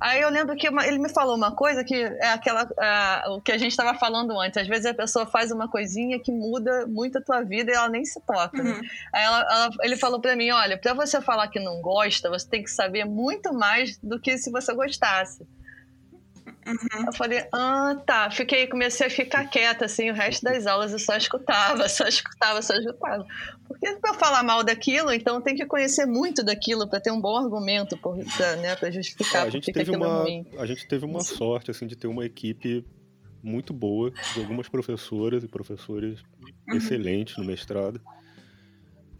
[0.00, 3.40] aí eu lembro que uma, ele me falou uma coisa que é aquela, uh, o
[3.40, 4.56] que a gente estava falando antes.
[4.56, 7.88] Às vezes a pessoa faz uma coisinha que muda muito a tua vida e ela
[7.88, 8.62] nem se toca.
[8.62, 8.70] Né?
[8.70, 8.82] Uhum.
[8.82, 8.88] Né?
[9.12, 12.48] Aí ela, ela, ele falou para mim, olha, para você falar que não gosta, você
[12.48, 15.46] tem que saber muito mais do que se você gostasse.
[16.68, 17.06] Uhum.
[17.06, 18.30] Eu falei, ah, tá.
[18.30, 22.60] Fiquei, comecei a ficar quieta, assim, o resto das aulas eu só escutava, só escutava,
[22.60, 23.26] só escutava.
[23.66, 27.36] Porque para falar mal daquilo, então tem que conhecer muito daquilo para ter um bom
[27.36, 30.24] argumento para né, justificar é, a gente teve uma
[30.58, 32.84] A gente teve uma sorte, assim, de ter uma equipe
[33.42, 36.20] muito boa, de algumas professoras e professores
[36.68, 36.76] uhum.
[36.76, 38.00] excelentes no mestrado.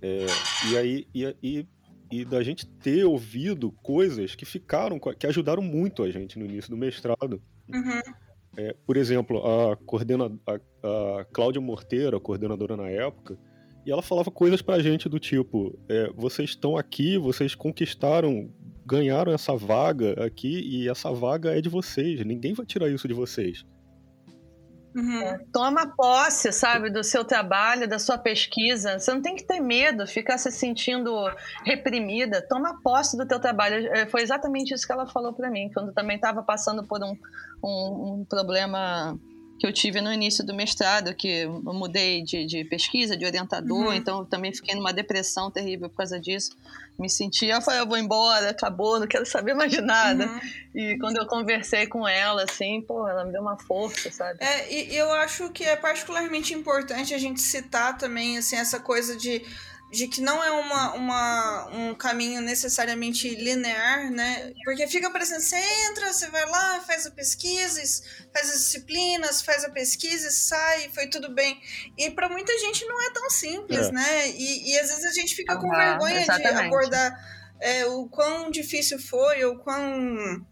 [0.02, 0.26] É,
[0.70, 1.66] e aí, e, e
[2.10, 6.70] e da gente ter ouvido coisas que ficaram, que ajudaram muito a gente no início
[6.70, 7.42] do mestrado.
[7.68, 8.00] Uhum.
[8.56, 13.38] É, por exemplo, a, coordena, a, a Cláudia Morteira, a coordenadora na época,
[13.86, 18.50] e ela falava coisas pra gente do tipo: é, vocês estão aqui, vocês conquistaram,
[18.84, 23.14] ganharam essa vaga aqui, e essa vaga é de vocês, ninguém vai tirar isso de
[23.14, 23.64] vocês.
[24.98, 25.22] Uhum.
[25.22, 28.98] É, toma posse, sabe, do seu trabalho, da sua pesquisa.
[28.98, 31.14] Você não tem que ter medo, ficar se sentindo
[31.64, 32.44] reprimida.
[32.48, 33.86] Toma posse do teu trabalho.
[33.94, 37.16] É, foi exatamente isso que ela falou para mim, quando também estava passando por um,
[37.62, 39.16] um, um problema
[39.58, 43.88] que eu tive no início do mestrado, que eu mudei de, de pesquisa, de orientador,
[43.88, 43.92] uhum.
[43.92, 46.52] então eu também fiquei numa depressão terrível por causa disso.
[46.96, 50.26] Me sentia, eu falei, eu vou embora, acabou, não quero saber mais de nada.
[50.26, 50.40] Uhum.
[50.74, 54.38] E quando eu conversei com ela, assim, pô, ela me deu uma força, sabe?
[54.40, 59.16] É, e eu acho que é particularmente importante a gente citar também, assim, essa coisa
[59.16, 59.44] de
[59.90, 64.52] de que não é uma, uma, um caminho necessariamente linear, né?
[64.64, 65.56] Porque fica parecendo, você
[65.90, 67.80] entra, você vai lá, faz a pesquisa,
[68.32, 71.58] faz as disciplinas, faz a pesquisa, sai, foi tudo bem.
[71.96, 73.92] E para muita gente não é tão simples, é.
[73.92, 74.28] né?
[74.30, 76.54] E, e às vezes a gente fica com vergonha exatamente.
[76.54, 80.46] de abordar é, o quão difícil foi, ou quão.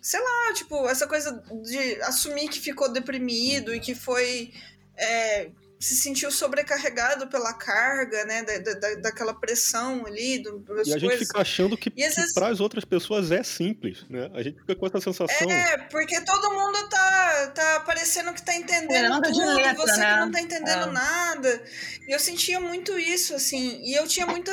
[0.00, 4.52] Sei lá, tipo, essa coisa de assumir que ficou deprimido e que foi.
[4.96, 10.42] É, se sentiu sobrecarregado pela carga, né, da, da, daquela pressão ali.
[10.42, 12.34] Do, e a gente fica achando que, que vezes...
[12.34, 14.28] para as outras pessoas é simples, né?
[14.34, 15.50] A gente fica com essa sensação.
[15.50, 20.14] É, porque todo mundo tá, tá parecendo que tá entendendo tudo, letra, você né?
[20.14, 20.92] que não tá entendendo é.
[20.92, 21.64] nada.
[22.08, 24.52] E eu sentia muito isso, assim, e eu tinha muita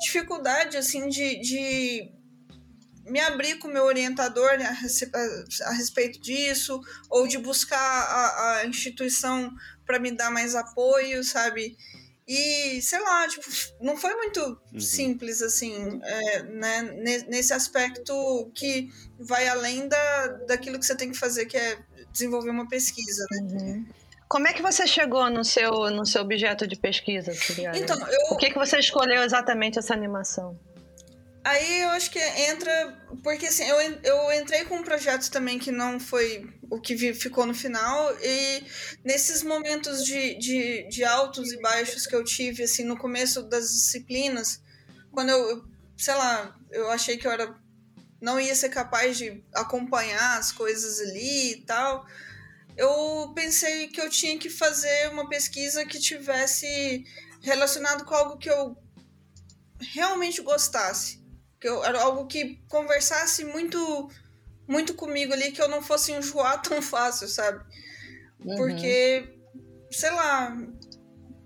[0.00, 2.17] dificuldade, assim, de, de
[3.08, 6.80] me abrir com o meu orientador né, a, a, respeito disso,
[7.10, 9.52] ou de buscar a, a instituição
[9.86, 11.76] para me dar mais apoio, sabe?
[12.26, 13.46] E, sei lá, tipo,
[13.80, 14.80] não foi muito uhum.
[14.80, 16.82] simples, assim, é, né,
[17.26, 21.78] nesse aspecto que vai além da, daquilo que você tem que fazer, que é
[22.12, 23.40] desenvolver uma pesquisa, né?
[23.40, 23.86] Uhum.
[24.28, 27.32] Como é que você chegou no seu, no seu objeto de pesquisa?
[27.74, 28.28] Então, eu...
[28.28, 30.58] Por que, que você escolheu exatamente essa animação?
[31.48, 32.70] Aí eu acho que entra.
[33.22, 37.46] Porque assim, eu, eu entrei com um projeto também que não foi o que ficou
[37.46, 38.14] no final.
[38.20, 38.64] E
[39.02, 43.70] nesses momentos de, de, de altos e baixos que eu tive, assim, no começo das
[43.70, 44.60] disciplinas,
[45.10, 45.64] quando eu,
[45.96, 47.58] sei lá, eu achei que eu era.
[48.20, 52.06] Não ia ser capaz de acompanhar as coisas ali e tal.
[52.76, 57.06] Eu pensei que eu tinha que fazer uma pesquisa que tivesse
[57.40, 58.76] relacionado com algo que eu
[59.80, 61.26] realmente gostasse
[61.60, 64.10] que eu, era algo que conversasse muito
[64.66, 67.64] muito comigo ali, que eu não fosse enjoar tão fácil, sabe?
[68.40, 68.56] Uhum.
[68.56, 69.34] Porque
[69.90, 70.56] sei lá,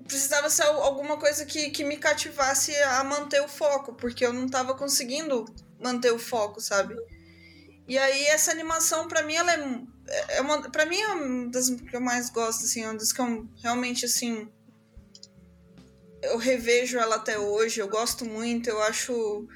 [0.07, 4.49] precisava ser alguma coisa que, que me cativasse a manter o foco, porque eu não
[4.49, 5.45] tava conseguindo
[5.81, 6.95] manter o foco, sabe?
[7.89, 11.71] E aí essa animação, para mim, ela é, é uma, pra mim é uma das
[11.71, 14.49] que eu mais gosto, assim, é uma das que eu realmente, assim,
[16.23, 19.49] eu revejo ela até hoje, eu gosto muito, eu acho...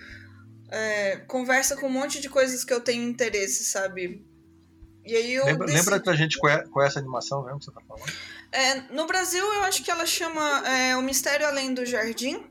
[0.71, 4.27] É, conversa com um monte de coisas que eu tenho interesse, sabe?
[5.05, 5.85] E aí eu lembra, decidi...
[5.85, 8.13] lembra pra gente qual é, qual é essa animação mesmo que você tá falando?
[8.51, 12.45] É, no Brasil, eu acho que ela chama é, O Mistério Além do Jardim.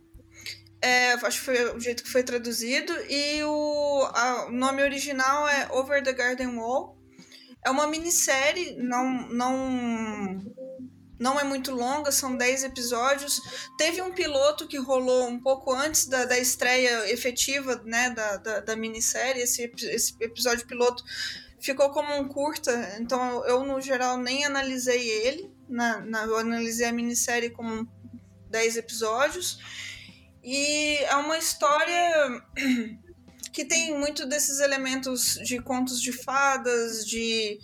[0.82, 2.94] É, acho que foi o jeito que foi traduzido.
[3.10, 6.98] E o, a, o nome original é Over the Garden Wall.
[7.66, 10.40] É uma minissérie, não, não,
[11.20, 13.42] não é muito longa, são 10 episódios.
[13.78, 18.60] Teve um piloto que rolou um pouco antes da, da estreia efetiva né, da, da,
[18.60, 19.42] da minissérie.
[19.42, 21.04] Esse, esse episódio piloto
[21.60, 25.52] ficou como um curta, então eu, no geral, nem analisei ele.
[25.68, 27.88] Na, na, eu analisei a minissérie como
[28.50, 29.60] 10 episódios.
[30.44, 32.44] E é uma história
[33.52, 37.58] que tem muito desses elementos de contos de fadas, de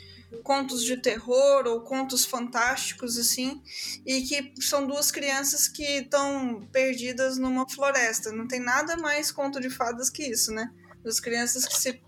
[0.43, 3.61] contos de terror ou contos fantásticos assim,
[4.05, 8.31] e que são duas crianças que estão perdidas numa floresta.
[8.31, 10.71] Não tem nada mais conto de fadas que isso, né?
[11.03, 12.01] Duas crianças que se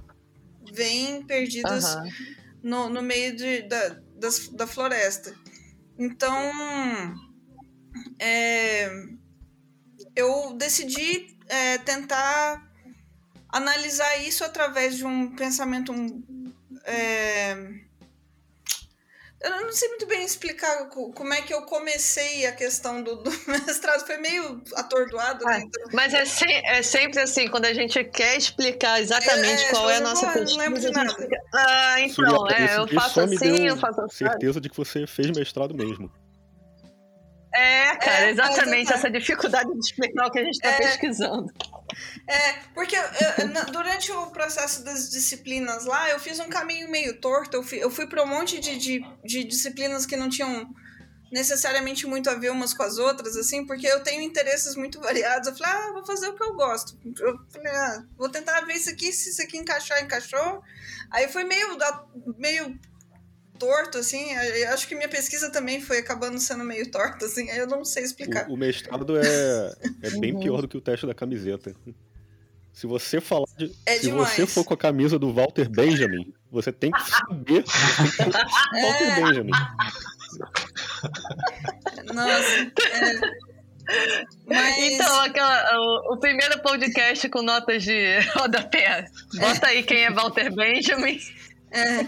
[0.72, 2.10] veem perdidas uhum.
[2.64, 5.36] no, no meio de, da, das, da floresta.
[5.98, 6.36] Então,
[8.20, 8.90] é,
[10.16, 12.72] eu decidi é, tentar
[13.50, 15.94] analisar isso através de um pensamento
[16.86, 17.83] é,
[19.44, 23.30] eu não sei muito bem explicar como é que eu comecei a questão do, do
[23.48, 24.06] mestrado.
[24.06, 25.64] Foi meio atordoado, né?
[25.66, 25.84] Então...
[25.92, 29.98] Mas é, se, é, sempre assim, quando a gente quer explicar exatamente é, qual é
[29.98, 30.52] a nossa pesquisa.
[30.52, 31.28] Não lembro de nada.
[31.54, 34.18] Ah, então, é, eu faço assim, eu faço assim.
[34.18, 36.10] certeza de que você fez mestrado mesmo.
[37.56, 41.54] É, cara, é, exatamente essa dificuldade de explicar o que a gente está é, pesquisando.
[42.28, 47.58] É, porque eu, durante o processo das disciplinas lá, eu fiz um caminho meio torto.
[47.58, 50.68] Eu fui, eu fui para um monte de, de, de, disciplinas que não tinham
[51.32, 55.48] necessariamente muito a ver umas com as outras, assim, porque eu tenho interesses muito variados.
[55.48, 56.98] Eu falei, ah, vou fazer o que eu gosto.
[57.20, 60.64] Eu falei, ah, vou tentar ver isso aqui, se isso aqui encaixar, encaixou.
[61.12, 61.78] Aí foi meio,
[62.38, 62.80] meio
[63.60, 64.34] torto, assim.
[64.34, 67.50] Eu acho que minha pesquisa também foi acabando sendo meio torta, assim.
[67.50, 68.50] Eu não sei explicar.
[68.50, 70.40] O, o mestrado é, é bem uhum.
[70.40, 71.76] pior do que o teste da camiseta.
[72.74, 73.72] Se você falar de.
[73.86, 74.34] É se demais.
[74.34, 77.64] você for com a camisa do Walter Benjamin, você tem que saber.
[77.64, 79.22] Tem que Walter é.
[79.22, 79.52] Benjamin.
[82.14, 82.72] Nossa.
[82.92, 83.54] É...
[84.48, 84.78] Mas...
[84.78, 89.06] Então, aquela, o, o, primeiro podcast com notas de rodapé.
[89.36, 91.20] Bota aí quem é Walter Benjamin.
[91.72, 92.06] É.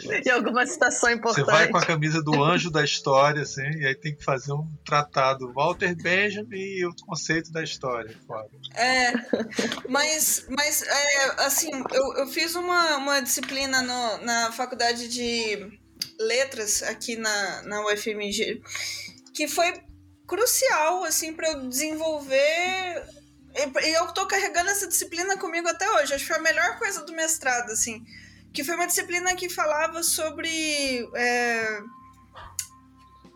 [0.24, 1.44] em alguma citação importante.
[1.44, 4.52] Você vai com a camisa do anjo da história, assim, e aí tem que fazer
[4.52, 8.14] um tratado Walter Benjamin e o conceito da história.
[8.74, 9.12] É,
[9.88, 15.78] mas, mas é, assim, eu, eu fiz uma, uma disciplina no, na faculdade de
[16.20, 18.60] letras aqui na, na UFMG
[19.34, 19.72] que foi
[20.26, 23.04] crucial, assim, para eu desenvolver
[23.82, 26.14] e eu tô carregando essa disciplina comigo até hoje.
[26.14, 28.04] Acho que foi a melhor coisa do mestrado, assim
[28.52, 31.80] que foi uma disciplina que falava sobre é,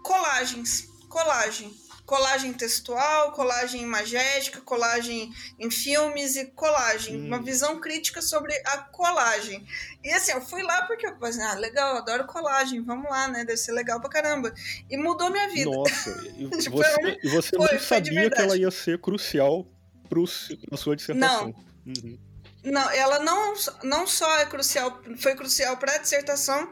[0.02, 1.72] colagens, colagem,
[2.04, 7.26] colagem textual, colagem imagética, colagem em filmes e colagem, hum.
[7.26, 9.64] uma visão crítica sobre a colagem.
[10.02, 13.44] E assim, eu fui lá porque eu pensei, ah, legal, adoro colagem, vamos lá, né?
[13.44, 14.52] Deve ser legal pra caramba.
[14.90, 15.70] E mudou minha vida.
[15.70, 19.66] Nossa, e tipo, você, e você foi, não sabia que ela ia ser crucial
[20.08, 20.24] pro,
[20.68, 21.54] pra sua dissertação.
[21.86, 21.94] Não.
[21.94, 22.31] Uhum.
[22.64, 26.70] Não, ela não, não só é crucial, foi crucial para a dissertação,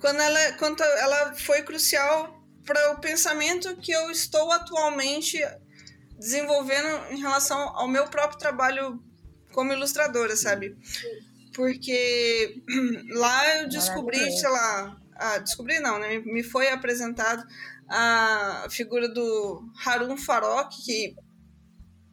[0.00, 5.38] quando ela, quando ela foi crucial para o pensamento que eu estou atualmente
[6.18, 9.00] desenvolvendo em relação ao meu próprio trabalho
[9.52, 10.76] como ilustradora, sabe?
[11.54, 12.62] Porque
[13.14, 16.18] lá eu descobri, sei lá, ah, descobri não, né?
[16.18, 17.44] Me foi apresentado
[17.88, 21.16] a figura do Harun Farok, que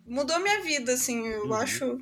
[0.05, 1.53] mudou minha vida, assim, eu uhum.
[1.53, 1.97] acho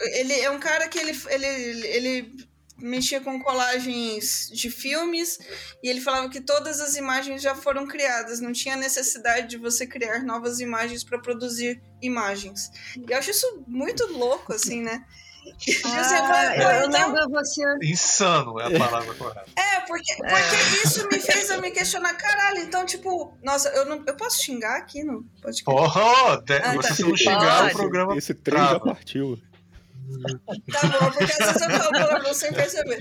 [0.00, 2.46] ele é um cara que ele, ele, ele
[2.82, 5.38] mexia com colagens de filmes
[5.82, 9.86] e ele falava que todas as imagens já foram criadas, não tinha necessidade de você
[9.86, 12.70] criar novas imagens para produzir imagens.
[12.96, 15.04] E eu acho isso muito louco, assim, né?
[15.84, 17.12] Ah, eu, eu então...
[17.12, 17.62] lembro você.
[17.82, 19.44] Insano é a palavra correta.
[19.56, 20.84] É, porque, porque é.
[20.84, 24.02] isso me fez eu me questionar, caralho, então, tipo, nossa, eu não.
[24.06, 25.64] Eu posso xingar aqui no podcast?
[25.64, 26.54] Porra, de...
[26.54, 26.94] ah, você tá.
[26.94, 28.16] se não xingar, o programa.
[28.16, 29.38] Esse trem já partiu.
[30.72, 32.98] Tá bom, porque às vezes eu falo palavrão sem perceber.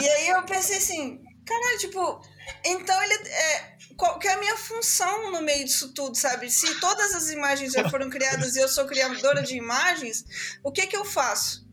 [0.00, 2.20] E aí eu pensei assim, caralho, tipo,
[2.64, 3.14] então ele.
[3.28, 6.48] É, qual que é a minha função no meio disso tudo, sabe?
[6.50, 10.24] Se todas as imagens já foram criadas e eu sou criadora de imagens,
[10.62, 11.66] o que que eu faço?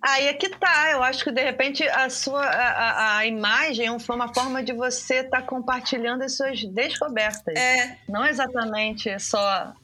[0.00, 0.90] Aí é que tá.
[0.92, 5.16] Eu acho que de repente a sua a, a imagem foi uma forma de você
[5.16, 7.54] estar tá compartilhando as suas descobertas.
[7.56, 7.98] É.
[8.08, 9.74] Não exatamente só.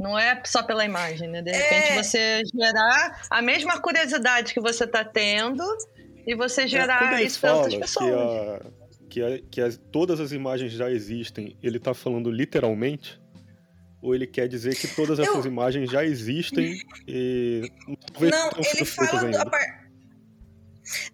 [0.00, 1.42] Não é só pela imagem, né?
[1.42, 2.02] De repente é.
[2.02, 5.62] você gerar a mesma curiosidade que você está tendo
[6.26, 8.62] e você é, gerar é, isso para outras pessoas.
[9.10, 13.20] Que, a, que, a, que as, todas as imagens já existem, ele está falando literalmente?
[14.00, 15.24] Ou ele quer dizer que todas eu...
[15.26, 17.70] essas imagens já existem e.
[18.18, 19.38] Não, ele fala.
[19.38, 19.90] A par...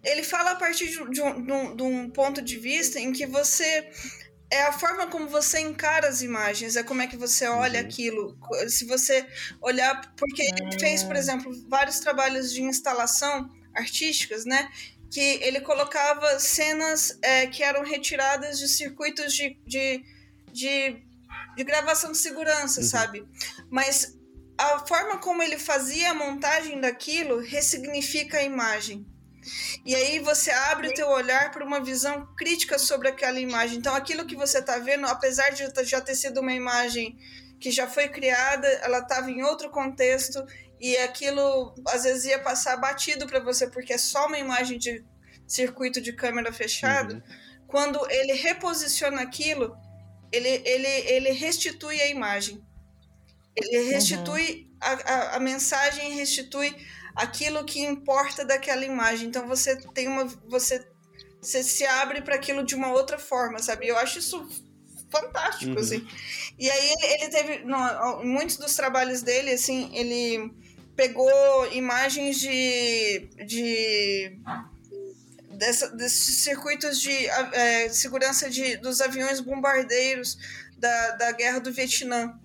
[0.05, 3.27] Ele fala a partir de um, de, um, de um ponto de vista em que
[3.27, 3.91] você
[4.51, 7.87] é a forma como você encara as imagens, é como é que você olha uhum.
[7.87, 8.39] aquilo.
[8.69, 9.27] Se você
[9.61, 10.15] olhar.
[10.17, 11.19] Porque ele fez, por ah.
[11.19, 14.71] exemplo, vários trabalhos de instalação artísticas, né?
[15.11, 20.05] Que ele colocava cenas é, que eram retiradas de circuitos de, de,
[20.53, 21.07] de
[21.57, 22.87] de gravação de segurança, uhum.
[22.87, 23.29] sabe?
[23.71, 24.17] Mas
[24.59, 29.07] a forma como ele fazia a montagem daquilo ressignifica a imagem.
[29.85, 33.79] E aí você abre o teu olhar para uma visão crítica sobre aquela imagem.
[33.79, 37.17] Então aquilo que você está vendo, apesar de já ter sido uma imagem
[37.61, 40.45] que já foi criada, ela estava em outro contexto
[40.81, 45.05] e aquilo às vezes ia passar batido para você porque é só uma imagem de
[45.47, 47.15] circuito de câmera fechado.
[47.15, 47.23] Uhum.
[47.67, 49.77] Quando ele reposiciona aquilo,
[50.31, 52.63] ele, ele, ele restitui a imagem.
[53.55, 54.79] Ele restitui uhum.
[54.81, 56.75] a, a, a, mensagem, restitui
[57.17, 59.29] aquilo que importa daquela imagem.
[59.29, 60.27] Então você tem uma.
[60.49, 60.87] Você,
[61.41, 63.89] você se abre para aquilo de uma outra forma, sabe?
[63.89, 64.47] Eu acho isso
[65.11, 65.79] fantástico, uhum.
[65.79, 66.07] assim.
[66.59, 67.65] E aí ele teve.
[67.65, 70.53] No, muitos dos trabalhos dele, assim, ele
[70.95, 73.29] pegou imagens de.
[73.47, 74.39] de
[75.51, 80.37] dessa, desses circuitos de é, segurança de, dos aviões bombardeiros
[80.77, 82.39] da, da guerra do Vietnã.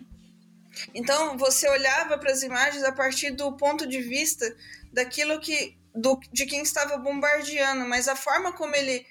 [0.93, 4.55] Então você olhava para as imagens a partir do ponto de vista
[4.91, 9.05] daquilo que do, de quem estava bombardeando, mas a forma como ele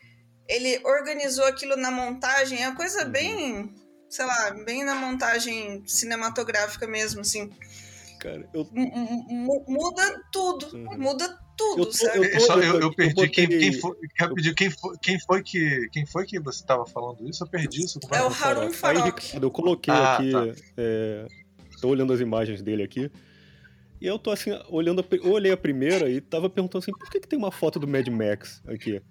[0.50, 3.10] ele organizou aquilo na montagem é uma coisa uhum.
[3.10, 3.74] bem,
[4.08, 7.50] sei lá, bem na montagem cinematográfica mesmo, assim.
[8.18, 8.68] Cara, eu...
[9.68, 10.98] muda tudo, uhum.
[10.98, 12.34] muda tudo, eu, sabe?
[12.34, 16.06] Eu, tô, eu, eu perdi quem, quem, foi, rapidinho, quem, foi, quem foi que quem
[16.06, 17.44] foi que você estava falando isso?
[17.44, 18.00] Eu perdi isso.
[18.10, 19.38] É o Harun Farok.
[19.40, 20.46] Eu coloquei ah, aqui, tá.
[20.76, 21.26] é,
[21.80, 23.10] tô olhando as imagens dele aqui.
[24.00, 27.20] E eu tô assim, olhando, eu olhei a primeira e tava perguntando assim, por que,
[27.20, 29.02] que tem uma foto do Mad Max aqui?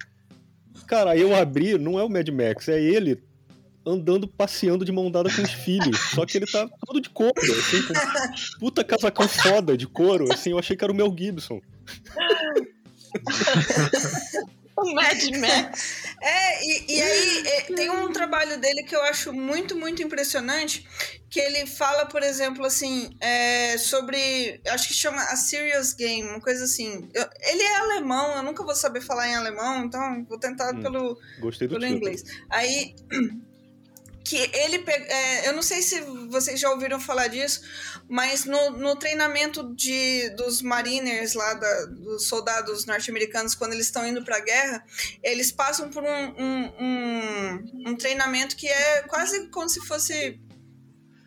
[0.87, 3.21] Cara, eu abri, não é o Mad Max, é ele
[3.85, 5.97] andando, passeando de mão dada com os filhos.
[6.13, 7.93] Só que ele tá todo de couro, assim, com
[8.59, 11.61] puta casacão foda de couro, assim, eu achei que era o Mel Gibson.
[14.79, 16.03] o Mad Max.
[16.21, 20.87] É, e, e aí é, tem um trabalho dele que eu acho muito, muito impressionante,
[21.29, 26.41] que ele fala, por exemplo, assim, é, sobre, acho que chama A Serious Game, uma
[26.41, 27.09] coisa assim.
[27.13, 30.81] Eu, ele é alemão, eu nunca vou saber falar em alemão, então vou tentar hum,
[30.81, 31.19] pelo,
[31.57, 32.23] pelo inglês.
[32.49, 32.95] Aí
[34.29, 37.61] que ele é, eu não sei se vocês já ouviram falar disso,
[38.07, 44.05] mas no, no treinamento de, dos mariners lá, da, dos soldados norte-americanos, quando eles estão
[44.05, 44.85] indo para a guerra,
[45.23, 50.39] eles passam por um, um, um, um, treinamento que é quase como se fosse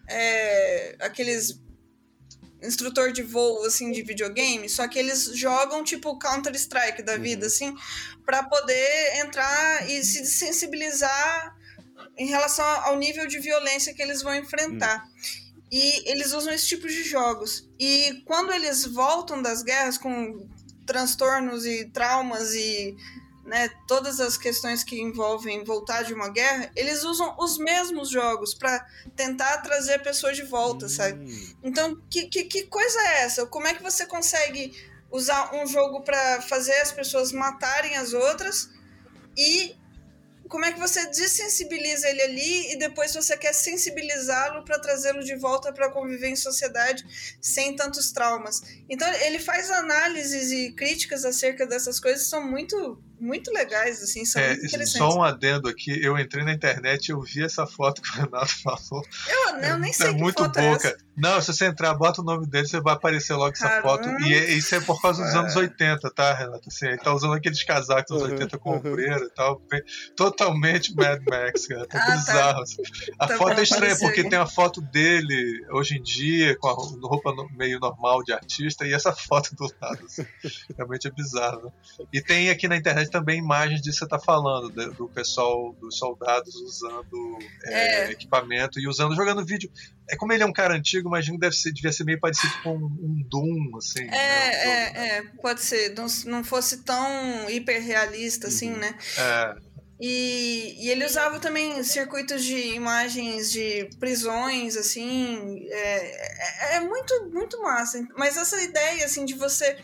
[0.08, 1.60] é, aqueles
[2.62, 7.46] instrutor de voo assim de videogame, só que eles jogam tipo Counter Strike da vida
[7.46, 7.46] uhum.
[7.48, 7.74] assim,
[8.24, 11.60] para poder entrar e se sensibilizar
[12.16, 15.04] em relação ao nível de violência que eles vão enfrentar.
[15.06, 15.42] Hum.
[15.70, 17.66] E eles usam esse tipo de jogos.
[17.78, 20.46] E quando eles voltam das guerras com
[20.86, 22.94] transtornos e traumas e
[23.44, 28.54] né, todas as questões que envolvem voltar de uma guerra, eles usam os mesmos jogos
[28.54, 28.86] para
[29.16, 30.88] tentar trazer a pessoa de volta, hum.
[30.90, 31.54] sabe?
[31.62, 33.46] Então, que, que, que coisa é essa?
[33.46, 34.72] Como é que você consegue
[35.10, 38.70] usar um jogo para fazer as pessoas matarem as outras
[39.36, 39.76] e
[40.52, 45.34] como é que você desensibiliza ele ali e depois você quer sensibilizá-lo para trazê-lo de
[45.34, 47.02] volta para conviver em sociedade
[47.40, 48.60] sem tantos traumas.
[48.86, 54.42] Então ele faz análises e críticas acerca dessas coisas são muito muito legais, assim, são
[54.42, 58.10] é, Só um adendo aqui, eu entrei na internet e eu vi essa foto que
[58.10, 59.04] o Renato falou.
[59.28, 62.20] Eu, eu nem sei é que muito foto boa, é Não, se você entrar, bota
[62.20, 63.76] o nome dele, você vai aparecer logo Caramba.
[63.76, 64.08] essa foto.
[64.26, 66.68] E é, isso é por causa dos anos 80, tá, Renato?
[66.68, 69.62] Assim, ele tá usando aqueles casacos dos anos 80 com ombreira e tal.
[70.16, 71.86] Totalmente Mad Max, cara.
[71.86, 72.16] Tá ah, tá.
[72.16, 72.56] bizarro.
[72.56, 72.62] Tá.
[72.62, 72.82] Assim.
[73.20, 76.72] A tá foto é estranha, porque tem a foto dele hoje em dia, com a
[76.72, 80.04] roupa meio normal de artista, e essa foto do lado.
[80.04, 80.26] Assim.
[80.76, 81.66] Realmente é bizarro.
[81.66, 82.06] Né?
[82.12, 85.72] E tem aqui na internet também imagens disso que você está falando, do, do, pessoal,
[85.80, 88.10] dos soldados usando é, é.
[88.10, 89.70] equipamento e usando, jogando vídeo.
[90.10, 92.52] É como ele é um cara antigo, imagino que deve ser, devia ser meio parecido
[92.62, 94.02] com um, um Doom, assim.
[94.02, 94.92] É, né?
[94.94, 95.94] é, é, pode ser.
[95.94, 98.78] Não, não fosse tão hiperrealista, assim, uhum.
[98.78, 98.94] né?
[99.18, 99.72] É.
[100.04, 107.30] E, e, ele usava também circuitos de imagens de prisões, assim, é, é, é, muito,
[107.32, 108.04] muito massa.
[108.18, 109.76] Mas essa ideia, assim, de você...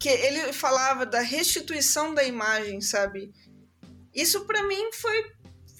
[0.00, 3.32] Que ele falava da restituição da imagem, sabe?
[4.12, 5.32] Isso para mim foi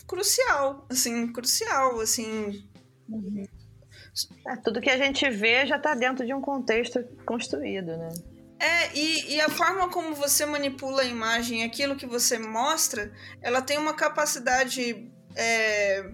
[0.06, 2.68] crucial, assim, crucial, assim...
[4.47, 8.09] É, tudo que a gente vê já está dentro de um contexto construído, né?
[8.59, 13.10] É, e, e, a forma como você manipula a imagem, aquilo que você mostra,
[13.40, 16.05] ela tem uma capacidade é,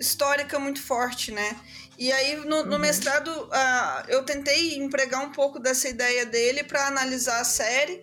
[0.00, 1.56] histórica muito forte, né?
[1.98, 2.78] E aí, no, no uhum.
[2.78, 8.00] mestrado, uh, eu tentei empregar um pouco dessa ideia dele para analisar a série,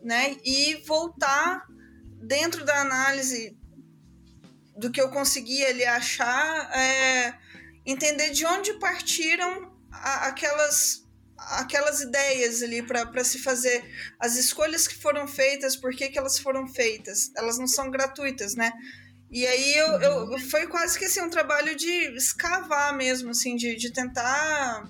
[0.00, 0.36] né?
[0.44, 1.66] E voltar
[2.22, 3.58] dentro da análise
[4.76, 7.34] do que eu conseguia ali achar, é,
[7.84, 11.02] entender de onde partiram a, aquelas
[11.36, 13.84] aquelas ideias ali para se fazer
[14.20, 17.32] as escolhas que foram feitas, por que, que elas foram feitas.
[17.36, 18.72] Elas não são gratuitas, né?
[19.32, 20.38] E aí eu, eu uhum.
[20.38, 24.84] foi quase que assim, um trabalho de escavar mesmo, assim, de, de tentar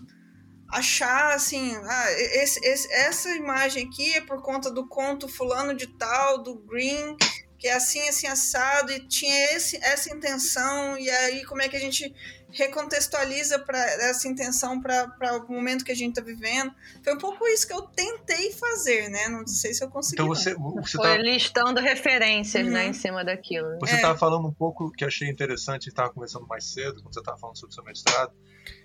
[0.69, 5.86] achar assim, ah, esse, esse, essa imagem aqui é por conta do conto fulano de
[5.86, 7.16] tal, do Green,
[7.56, 11.77] que é assim, assim, assado, e tinha esse, essa intenção, e aí como é que
[11.77, 12.12] a gente
[12.53, 16.73] recontextualiza para essa intenção para o momento que a gente está vivendo.
[17.03, 19.29] Foi um pouco isso que eu tentei fazer, né?
[19.29, 20.23] Não sei se eu consegui.
[20.23, 21.16] Então você, você Foi tá...
[21.16, 22.73] listando referências, uhum.
[22.73, 23.69] né, em cima daquilo.
[23.70, 23.79] Né?
[23.81, 24.19] Você estava é.
[24.19, 27.73] falando um pouco que achei interessante, estava conversando mais cedo, quando você estava falando sobre
[27.73, 28.33] o seu mestrado,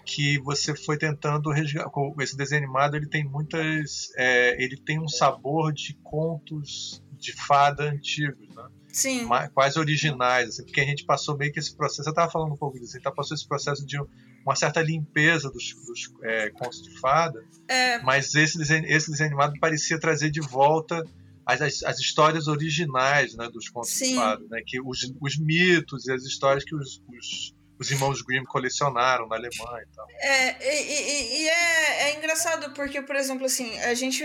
[0.05, 1.89] que você foi tentando resgatar.
[2.19, 7.83] Esse desenho animado ele tem muitas, é, ele tem um sabor de contos de fada
[7.83, 8.67] antigos, né?
[8.97, 9.27] Sim.
[9.53, 12.05] quase originais, assim, porque a gente passou meio que esse processo.
[12.05, 13.95] Você estava falando um pouco disso, a gente tá passou esse processo de
[14.43, 17.99] uma certa limpeza dos, dos é, contos de fada, é.
[17.99, 21.03] mas esse desenho, esse desenho animado parecia trazer de volta
[21.45, 24.13] as, as, as histórias originais né, dos contos Sim.
[24.13, 28.23] de fada, né, que os, os mitos e as histórias que os, os os irmãos
[28.23, 30.07] Grimm colecionaram na Alemanha e tal.
[30.09, 34.23] É, e, e, e é, é, engraçado porque, por exemplo, assim, a gente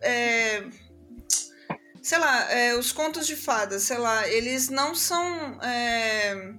[0.00, 0.64] é,
[2.04, 6.52] sei lá, é, os contos de fadas, sei lá, eles não são é,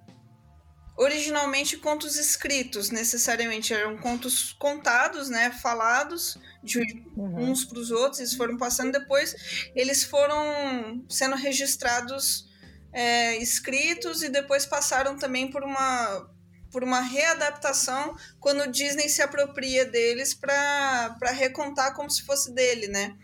[0.97, 3.71] originalmente contos escritos, necessariamente.
[3.71, 6.79] Eram contos contados, né, falados de
[7.15, 7.51] uhum.
[7.51, 12.49] uns para os outros, eles foram passando depois, eles foram sendo registrados
[12.91, 16.33] é, escritos e depois passaram também por uma
[16.71, 22.89] por uma readaptação quando o Disney se apropria deles para recontar como se fosse dele,
[22.89, 23.15] né?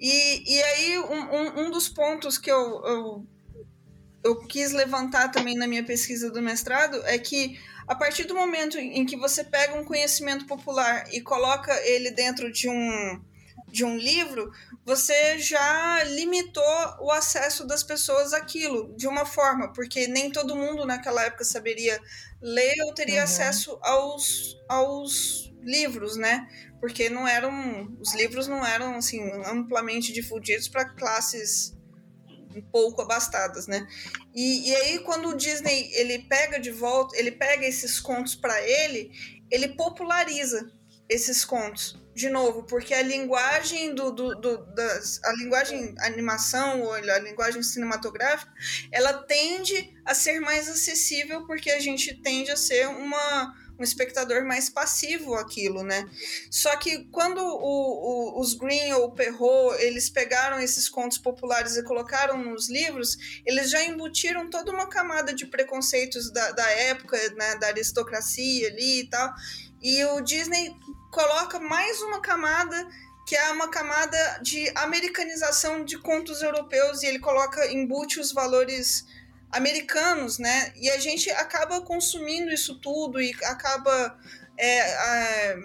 [0.00, 3.26] E, e aí, um, um, um dos pontos que eu, eu,
[4.24, 8.78] eu quis levantar também na minha pesquisa do mestrado é que a partir do momento
[8.78, 13.20] em que você pega um conhecimento popular e coloca ele dentro de um,
[13.66, 14.50] de um livro,
[14.86, 20.86] você já limitou o acesso das pessoas àquilo de uma forma, porque nem todo mundo
[20.86, 22.00] naquela época saberia
[22.40, 23.24] ler ou teria uhum.
[23.24, 26.46] acesso aos, aos livros, né?
[26.80, 31.76] porque não eram os livros não eram assim amplamente difundidos para classes
[32.56, 33.86] um pouco abastadas, né?
[34.34, 38.60] E, e aí quando o Disney ele pega de volta, ele pega esses contos para
[38.60, 39.12] ele,
[39.48, 40.72] ele populariza
[41.08, 46.92] esses contos de novo, porque a linguagem do, do, do das, a linguagem animação ou
[46.92, 48.52] a linguagem cinematográfica,
[48.90, 54.44] ela tende a ser mais acessível porque a gente tende a ser uma um espectador
[54.44, 56.08] mais passivo aquilo, né?
[56.50, 61.76] Só que quando o, o, os Green ou o Perrault, eles pegaram esses contos populares
[61.76, 63.16] e colocaram nos livros,
[63.46, 69.00] eles já embutiram toda uma camada de preconceitos da, da época, né, da aristocracia ali
[69.00, 69.32] e tal,
[69.82, 70.76] e o Disney
[71.10, 72.86] coloca mais uma camada
[73.26, 79.06] que é uma camada de americanização de contos europeus e ele coloca embute os valores
[79.52, 80.72] americanos, né?
[80.76, 84.18] E a gente acaba consumindo isso tudo e acaba
[84.56, 85.58] é, é,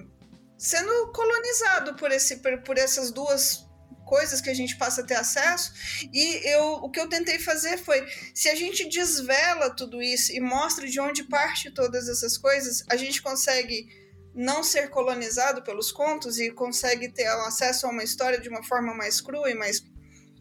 [0.57, 3.65] sendo colonizado por, esse, por, essas duas
[4.05, 5.73] coisas que a gente passa a ter acesso.
[6.13, 10.39] E eu, o que eu tentei fazer foi, se a gente desvela tudo isso e
[10.39, 13.87] mostra de onde parte todas essas coisas, a gente consegue
[14.33, 18.93] não ser colonizado pelos contos e consegue ter acesso a uma história de uma forma
[18.93, 19.83] mais crua e mais,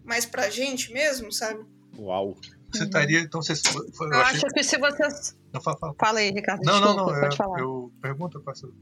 [0.05, 1.65] mais pra gente mesmo, sabe?
[1.97, 2.37] Uau!
[2.75, 2.85] Você uhum.
[2.87, 3.21] estaria.
[3.21, 4.37] Então, você, eu, eu achei...
[4.37, 5.35] acho que se você.
[5.53, 5.95] Não, fala, fala.
[5.99, 6.63] fala aí, Ricardo.
[6.65, 7.21] Não, Desculpa, não, não.
[7.21, 7.61] Pode eu, falar.
[7.61, 8.75] Eu pergunto, eu passo.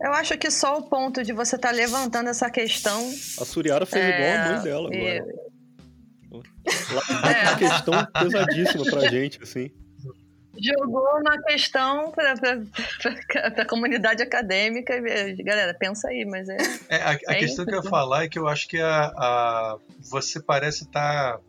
[0.00, 3.00] Eu acho que só o ponto de você estar tá levantando essa questão.
[3.40, 4.18] A Suriara fez é...
[4.18, 4.98] igual a mãe dela agora.
[4.98, 5.52] É.
[6.32, 9.70] Uma questão pesadíssima pra gente, assim.
[10.60, 12.60] Jogou uma questão pra, pra,
[13.28, 14.94] pra, pra comunidade acadêmica.
[15.42, 16.56] Galera, pensa aí, mas é.
[16.88, 17.66] é a, a é questão isso.
[17.66, 21.38] que eu ia falar é que eu acho que a, a você parece estar.
[21.38, 21.40] Tá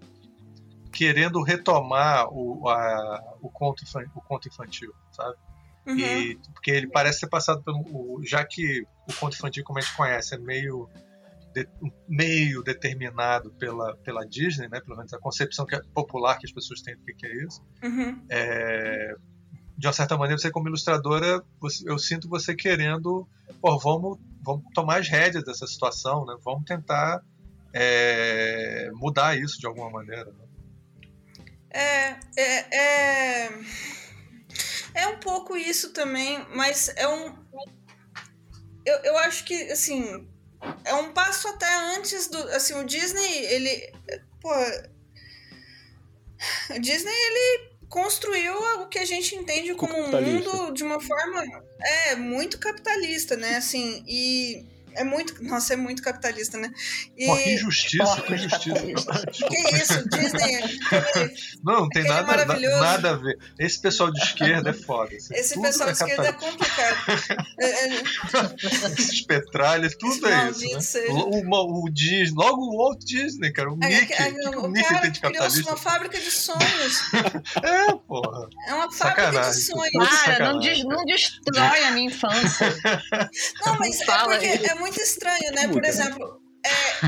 [0.93, 3.83] querendo retomar o, a, o, conto,
[4.15, 5.35] o conto infantil, sabe?
[5.87, 5.97] Uhum.
[5.97, 8.21] E, porque ele parece ter passado pelo.
[8.23, 10.87] Já que o conto infantil, como a gente conhece, é meio,
[11.53, 11.67] de,
[12.07, 14.79] meio determinado pela, pela Disney, né?
[14.79, 17.43] Pelo menos a concepção que é popular que as pessoas têm do que, que é
[17.43, 17.61] isso.
[17.83, 18.23] Uhum.
[18.29, 19.15] É,
[19.77, 23.27] de uma certa maneira, você como ilustradora, você, eu sinto você querendo,
[23.59, 26.35] pô, vamos, vamos tomar as rédeas dessa situação, né?
[26.45, 27.21] Vamos tentar
[27.73, 30.25] é, mudar isso de alguma maneira.
[30.25, 30.52] Né?
[31.73, 33.49] É, é, é,
[34.93, 37.35] é um pouco isso também, mas é um.
[38.85, 40.27] Eu, eu acho que, assim,
[40.85, 42.37] é um passo até antes do.
[42.49, 43.93] Assim, o Disney, ele.
[44.39, 44.49] Pô.
[46.75, 51.43] O Disney, ele construiu o que a gente entende como um mundo de uma forma
[51.79, 53.57] é muito capitalista, né?
[53.57, 55.43] Assim, e é muito.
[55.43, 56.71] Nossa, é muito capitalista, né?
[57.17, 57.25] E...
[57.25, 59.25] Pô, que injustiça, que injustiça.
[59.33, 60.79] que isso, Disney.
[61.63, 63.37] não, não tem nada, nada a ver.
[63.59, 65.15] Esse pessoal de esquerda é foda.
[65.15, 66.97] Assim, Esse pessoal é de esquerda é complicado.
[67.59, 68.03] É, é...
[68.97, 70.97] Esses petralhas, tudo é isso.
[70.97, 71.05] Né?
[71.09, 73.71] O, o, Disney, logo o Walt Disney, cara.
[73.71, 74.13] O Mickey.
[74.13, 75.69] É, o, o, o Mickey tem de capitalista.
[75.69, 77.13] uma fábrica de sonhos.
[77.63, 78.47] é, porra.
[78.67, 79.51] É uma fábrica Sacanagem.
[79.51, 80.21] de sonhos.
[80.23, 82.73] Cara, não, des, não destrói a minha infância.
[83.65, 85.67] Não, mas é porque é muito estranho, né?
[85.69, 87.07] Por exemplo, é,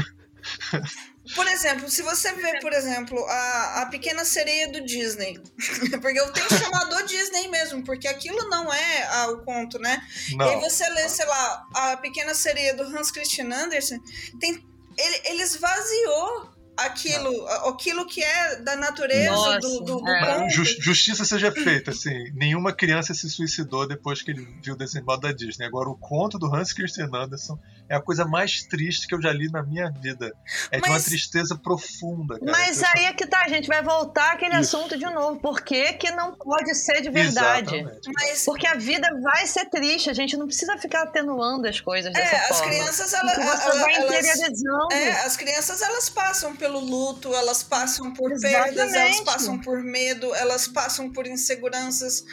[1.35, 5.41] por exemplo, se você vê, por exemplo, a, a Pequena Sereia do Disney,
[6.01, 10.01] porque eu tenho chamado Disney mesmo, porque aquilo não é a, o conto, né?
[10.33, 10.45] Não.
[10.45, 13.99] E aí você lê, sei lá, a Pequena Sereia do Hans Christian Andersen,
[14.39, 14.53] tem,
[14.97, 20.49] ele, ele esvaziou aquilo, aquilo que é da natureza Nossa, do, do, do é.
[20.49, 25.31] Justiça seja feita, assim, nenhuma criança se suicidou depois que ele viu o desenho da
[25.31, 25.65] Disney.
[25.65, 29.31] Agora, o conto do Hans Christian Andersen é a coisa mais triste que eu já
[29.31, 30.33] li na minha vida.
[30.71, 32.39] É mas, de uma tristeza profunda.
[32.39, 32.51] Cara.
[32.51, 34.77] Mas aí é que tá, a gente vai voltar aquele Isso.
[34.77, 35.39] assunto de novo.
[35.39, 37.83] Por que, que não pode ser de verdade?
[38.15, 38.43] Mas...
[38.45, 42.17] Porque a vida vai ser triste, a gente não precisa ficar atenuando as coisas é,
[42.17, 42.73] dessa as forma.
[42.73, 44.91] Crianças, ela, ela, vai interiorizando.
[44.91, 48.75] É, as crianças, elas passam pelo luto, elas passam por Exatamente.
[48.75, 52.23] perdas, elas passam por medo, elas passam por inseguranças.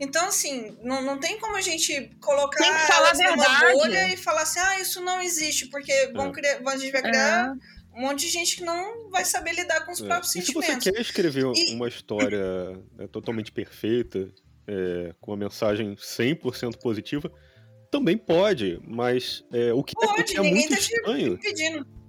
[0.00, 4.58] Então, assim, não, não tem como a gente colocar elas numa bolha e falar assim,
[4.58, 6.32] ah, isso não existe, porque vão é.
[6.32, 7.98] criar, a gente vai criar é.
[7.98, 10.06] um monte de gente que não vai saber lidar com os é.
[10.06, 10.84] próprios e sentimentos.
[10.84, 11.74] Se você quer escrever e...
[11.74, 14.28] uma história é, totalmente perfeita,
[14.66, 17.30] é, com uma mensagem 100% positiva,
[17.90, 21.38] também pode, mas é, o que, pode, o que é muito tá estranho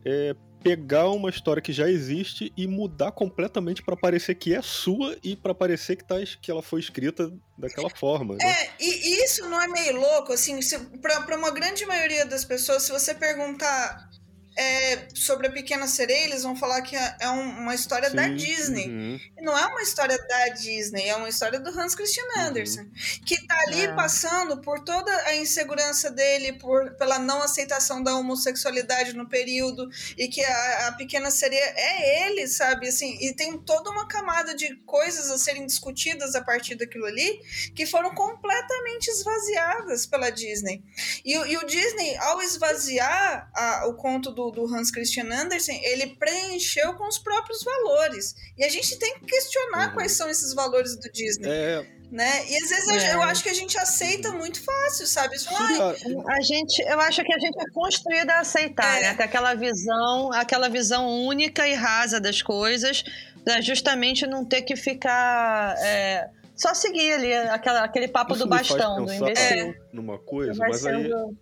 [0.05, 5.17] é pegar uma história que já existe e mudar completamente para parecer que é sua
[5.23, 8.35] e para parecer que, tá, que ela foi escrita daquela forma.
[8.35, 8.45] Né?
[8.45, 10.59] É, e isso não é meio louco, assim,
[11.01, 14.10] para uma grande maioria das pessoas, se você perguntar
[14.55, 18.27] é, sobre a Pequena Sereia, eles vão falar que é, é uma história Sim, da
[18.27, 18.87] Disney.
[18.87, 19.19] Uhum.
[19.41, 22.41] Não é uma história da Disney, é uma história do Hans Christian uhum.
[22.41, 22.91] Andersen, uhum.
[23.25, 23.93] que tá ali é.
[23.93, 30.27] passando por toda a insegurança dele, por, pela não aceitação da homossexualidade no período, e
[30.27, 32.89] que a, a Pequena Sereia é ele, sabe?
[32.89, 37.39] Assim, e tem toda uma camada de coisas a serem discutidas a partir daquilo ali,
[37.73, 40.83] que foram completamente esvaziadas pela Disney.
[41.23, 45.79] E, e o Disney, ao esvaziar a, o conto do do, do Hans Christian Andersen,
[45.83, 48.33] ele preencheu com os próprios valores.
[48.57, 49.93] E a gente tem que questionar uhum.
[49.93, 51.49] quais são esses valores do Disney.
[51.49, 52.45] É, né?
[52.49, 53.13] E às vezes é.
[53.13, 55.35] eu acho que a gente aceita muito fácil, sabe?
[55.35, 59.01] Isso, a gente, eu acho que a gente é construído a aceitar, é.
[59.01, 59.13] né?
[59.13, 63.03] Ter aquela visão, aquela visão única e rasa das coisas,
[63.43, 68.49] pra justamente não ter que ficar é, só seguir ali aquela, aquele papo Isso do
[68.49, 69.73] bastão, do imbecil.
[69.93, 71.15] Numa coisa, mas sendo...
[71.15, 71.35] aí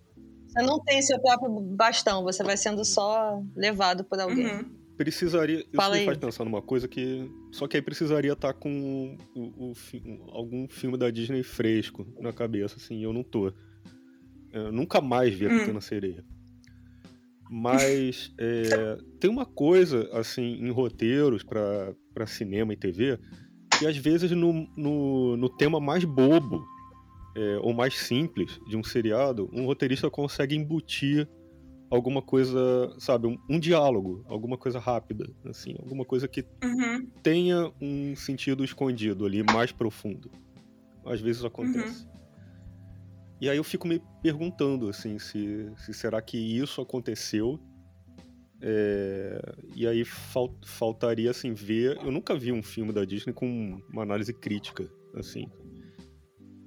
[0.50, 4.46] você não tem seu próprio bastão, você vai sendo só levado por alguém.
[4.46, 4.80] Uhum.
[4.96, 5.60] Precisaria.
[5.60, 7.30] Isso Fala me faz pensar numa coisa que.
[7.52, 9.72] Só que aí precisaria estar tá com o, o,
[10.32, 13.52] algum filme da Disney fresco na cabeça, assim, eu não tô.
[14.52, 15.80] Eu nunca mais vi a Pequena uhum.
[15.80, 16.24] Sereia.
[17.48, 23.18] Mas é, tem uma coisa, assim, em roteiros para cinema e TV,
[23.78, 26.64] que às vezes no, no, no tema mais bobo
[27.34, 31.28] é, ou mais simples de um seriado, um roteirista consegue embutir
[31.90, 37.06] alguma coisa, sabe, um, um diálogo, alguma coisa rápida, assim, alguma coisa que uhum.
[37.22, 40.30] tenha um sentido escondido ali, mais profundo.
[41.04, 42.04] Às vezes acontece.
[42.04, 42.10] Uhum.
[43.40, 47.58] E aí eu fico me perguntando, assim, se, se será que isso aconteceu
[48.62, 49.40] é,
[49.74, 51.96] e aí fal, faltaria assim ver.
[51.96, 55.48] Eu nunca vi um filme da Disney com uma análise crítica, assim.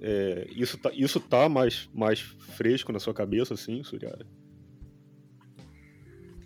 [0.06, 4.28] É, isso tá, isso tá mais, mais fresco na sua cabeça, assim, Suriara?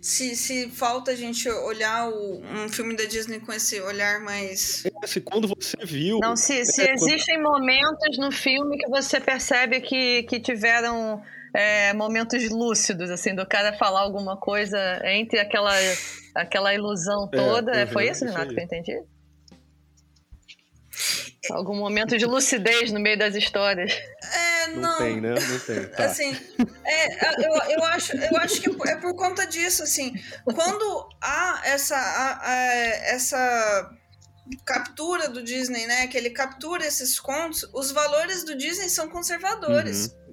[0.00, 4.84] Se, se falta a gente olhar o, um filme da Disney com esse olhar mais.
[4.86, 6.20] É, se quando você viu.
[6.20, 7.58] Não, se, se é, existem quando...
[7.58, 11.20] momentos no filme que você percebe que, que tiveram
[11.52, 15.74] é, momentos lúcidos, assim, do cara falar alguma coisa entre aquela,
[16.32, 17.72] aquela ilusão é, toda.
[17.72, 19.02] É, Foi isso, Renato, que eu entendi?
[21.50, 23.92] Algum momento de lucidez no meio das histórias.
[23.92, 24.80] É, não.
[24.80, 25.34] Não tem, né?
[25.34, 25.88] Não tem.
[25.88, 26.04] Tá.
[26.04, 26.36] Assim,
[26.84, 30.12] é, eu, eu, acho, eu acho que é por conta disso, assim.
[30.44, 32.54] Quando há essa, há,
[33.06, 33.90] essa
[34.64, 36.06] captura do Disney, né?
[36.06, 40.06] Que ele captura esses contos, os valores do Disney são conservadores.
[40.06, 40.28] Uhum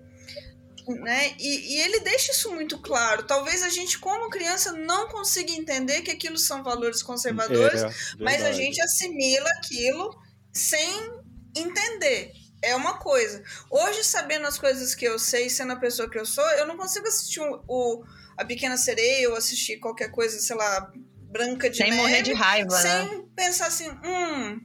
[0.88, 1.34] né?
[1.40, 3.24] E, e, ele deixa isso muito claro.
[3.24, 7.90] Talvez a gente, como criança, não consiga entender que aquilo são valores conservadores, é,
[8.20, 10.16] mas a gente assimila aquilo
[10.56, 11.12] sem
[11.56, 12.32] entender.
[12.62, 13.44] É uma coisa.
[13.70, 16.78] Hoje, sabendo as coisas que eu sei, sendo a pessoa que eu sou, eu não
[16.78, 18.04] consigo assistir o, o
[18.36, 20.92] A Pequena Sereia ou assistir qualquer coisa, sei lá,
[21.30, 23.24] branca de Sem neve, morrer de raiva, sem né?
[23.36, 24.62] pensar assim, hum,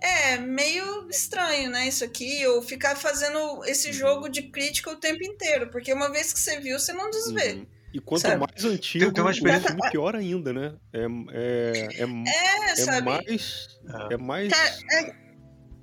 [0.00, 1.88] é meio estranho, né?
[1.88, 3.92] Isso aqui, ou ficar fazendo esse uhum.
[3.92, 7.52] jogo de crítica o tempo inteiro, porque uma vez que você viu, você não desvê.
[7.52, 7.66] Uhum.
[7.92, 8.38] E quanto sabe?
[8.38, 9.66] mais antigo, tem, uma experiência...
[9.66, 10.74] o filme pior ainda, né?
[10.92, 13.68] É, é, é, é, é mais.
[14.10, 14.52] É, é mais.
[14.52, 15.14] É,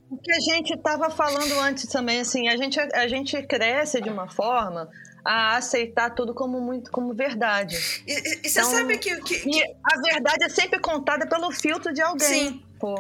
[0.10, 4.10] o que a gente estava falando antes também, assim, a gente, a gente cresce de
[4.10, 4.90] uma forma
[5.24, 7.76] a aceitar tudo como muito como verdade.
[8.08, 11.52] E, e, e você então, sabe que, que, que, a verdade é sempre contada pelo
[11.52, 12.52] filtro de alguém.
[12.52, 12.64] Sim.
[12.80, 12.96] Pô.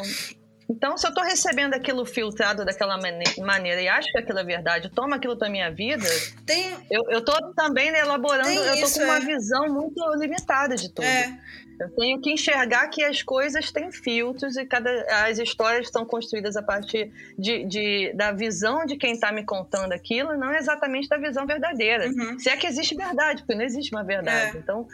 [0.69, 2.99] Então, se eu estou recebendo aquilo filtrado daquela
[3.37, 6.07] maneira e acho que aquilo é verdade, toma aquilo para minha vida,
[6.45, 6.75] tem...
[6.91, 9.21] eu, tô também elaborando, tem eu isso, com uma é.
[9.21, 11.05] visão muito limitada de tudo.
[11.05, 11.39] É.
[11.79, 14.89] Eu tenho que enxergar que as coisas têm filtros e cada,
[15.27, 19.91] as histórias estão construídas a partir de, de da visão de quem está me contando
[19.93, 22.07] aquilo, não exatamente da visão verdadeira.
[22.07, 22.39] Uhum.
[22.39, 24.57] Se é que existe verdade, porque não existe uma verdade.
[24.57, 24.59] É.
[24.59, 24.87] Então,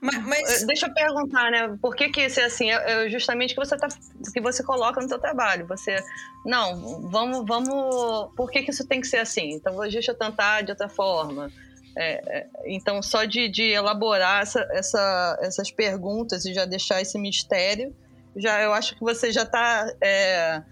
[0.00, 1.76] mas, mas, eh, deixa eu perguntar, né?
[1.80, 2.70] Por que que isso é assim?
[2.70, 3.88] É, é justamente que você tá,
[4.32, 5.66] que você coloca no seu trabalho.
[5.66, 5.96] Você,
[6.44, 8.32] não, vamos, vamos.
[8.34, 9.52] Por que que isso tem que ser assim?
[9.52, 11.50] Então, deixa eu tentar de outra forma.
[11.96, 17.18] É, é, então, só de, de elaborar essa, essa, essas perguntas e já deixar esse
[17.18, 17.96] mistério,
[18.36, 20.62] já eu acho que você já está é,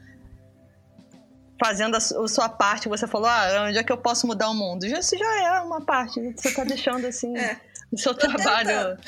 [1.59, 2.89] fazendo a, a, sua parte.
[2.89, 4.85] Você falou, ah, onde é que eu posso mudar o mundo?
[4.85, 6.21] Isso já é uma parte.
[6.37, 7.37] Você está deixando assim.
[7.39, 7.59] É
[7.95, 8.99] do seu trabalho.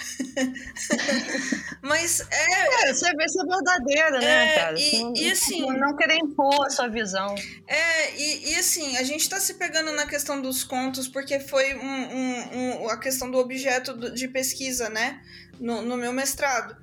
[1.83, 2.89] Mas é.
[2.89, 4.79] É, você vê se é verdadeira, né, é, cara?
[4.79, 5.67] E, não, e assim.
[5.67, 7.35] Não querer impor a sua visão.
[7.67, 11.75] É, e, e assim, a gente tá se pegando na questão dos contos, porque foi
[11.75, 15.21] um, um, um a questão do objeto de pesquisa, né?
[15.59, 16.77] No, no meu mestrado.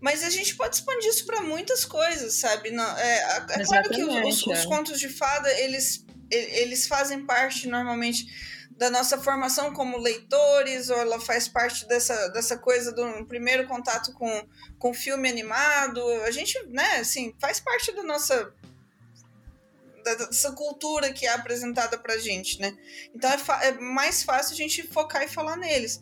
[0.00, 2.72] Mas a gente pode expandir isso para muitas coisas, sabe?
[2.72, 4.66] Não, é, é claro que os, os, os, é.
[4.66, 8.26] contos de fada, eles, eles fazem parte normalmente
[8.76, 14.12] da nossa formação como leitores, ou ela faz parte dessa, dessa coisa do primeiro contato
[14.12, 14.46] com,
[14.78, 16.00] com filme animado.
[16.24, 18.52] A gente, né, assim, faz parte da nossa
[20.04, 22.76] dessa cultura que é apresentada pra gente, né?
[23.14, 26.00] Então é, é mais fácil a gente focar e falar neles.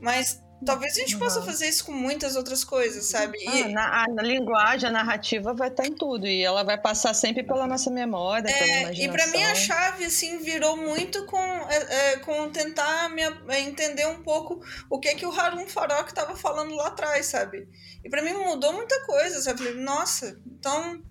[0.00, 1.20] Mas Talvez a gente uhum.
[1.20, 3.38] possa fazer isso com muitas outras coisas, sabe?
[3.38, 3.62] E...
[3.62, 6.26] Ah, na, a, linguagem, a narrativa vai estar em tudo.
[6.26, 9.04] E ela vai passar sempre pela nossa memória, é, pela imaginação.
[9.04, 13.60] E para mim a chave, assim, virou muito com, é, é, com tentar me, é,
[13.60, 17.68] entender um pouco o que que o Harun Farok estava falando lá atrás, sabe?
[18.04, 19.70] E para mim mudou muita coisa, sabe?
[19.74, 21.02] Nossa, então...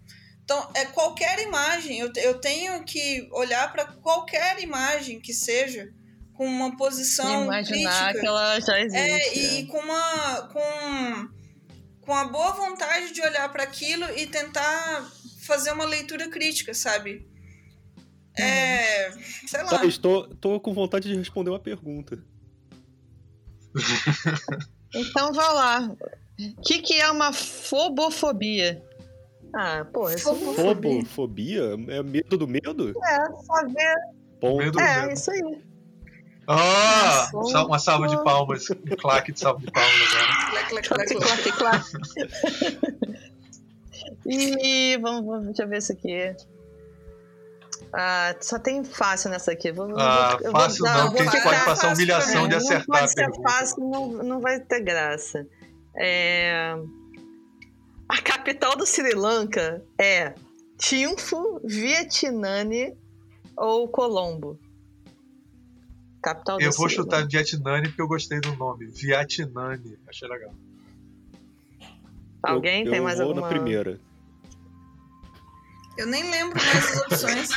[0.44, 5.90] Então, é qualquer imagem, eu, eu tenho que olhar para qualquer imagem que seja
[6.44, 8.20] com uma posição imaginar crítica.
[8.20, 8.98] que ela já existe.
[8.98, 11.30] É, e, e, com uma com
[12.02, 15.10] com a boa vontade de olhar para aquilo e tentar
[15.48, 17.26] fazer uma leitura crítica, sabe?
[18.38, 19.12] É,
[19.48, 19.70] sei lá.
[19.70, 22.22] Tá, estou, estou com vontade de responder uma pergunta.
[24.94, 25.96] então vá lá.
[26.38, 28.84] O que, que é uma fobofobia?
[29.56, 30.66] Ah, pô, é fobofobia.
[30.66, 31.64] Fobofobia?
[31.88, 32.90] É medo do medo?
[32.90, 33.96] É, saber.
[34.42, 35.14] Medo é, medo.
[35.14, 35.73] isso aí.
[36.48, 38.70] Ah, oh, uma salva de palmas.
[38.70, 40.68] Um claque de salva de palmas agora.
[40.70, 41.92] Claque, claque, claque, claque.
[44.26, 46.36] E vamos, vamos, deixa eu ver isso aqui.
[47.94, 49.72] Ah, só tem fácil nessa aqui.
[49.72, 53.00] Vou, ah, vou, fácil vou, não, porque a gente pode passar humilhação de acertar não
[53.00, 55.46] pode ser fácil, não, não vai ter graça.
[55.96, 56.76] É...
[58.10, 60.34] A capital do Sri Lanka é
[60.78, 62.66] Thimphu, Vietnã
[63.56, 64.60] ou Colombo?
[66.24, 68.88] Capital Eu vou chutar Vietnã porque eu gostei do nome.
[68.88, 69.78] Vietnã.
[70.08, 70.54] Achei legal.
[72.42, 73.42] Alguém eu, tem eu mais vou alguma?
[73.42, 74.00] na primeira.
[75.98, 77.50] Eu nem lembro mais as opções.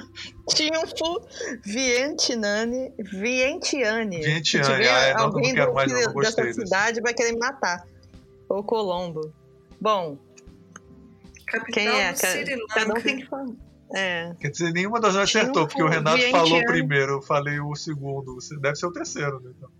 [0.48, 1.28] Triunfo
[1.62, 2.92] Vientiane.
[2.98, 4.20] Vientiane.
[4.22, 6.62] Vientiane, ah, é, alguém não mais, não, não dessa desse.
[6.62, 7.86] cidade vai querer me matar.
[8.48, 9.32] Ou Colombo.
[9.80, 10.18] Bom,
[11.46, 12.14] Capital quem é?
[12.74, 13.46] Cada um tem que falar.
[13.94, 14.32] É.
[14.40, 16.48] Quer dizer, nenhuma das duas acertou, um porque o Renato Vientiane.
[16.48, 18.34] falou primeiro, eu falei o segundo.
[18.34, 19.52] Você- Deve ser o terceiro, né?
[19.56, 19.70] Então.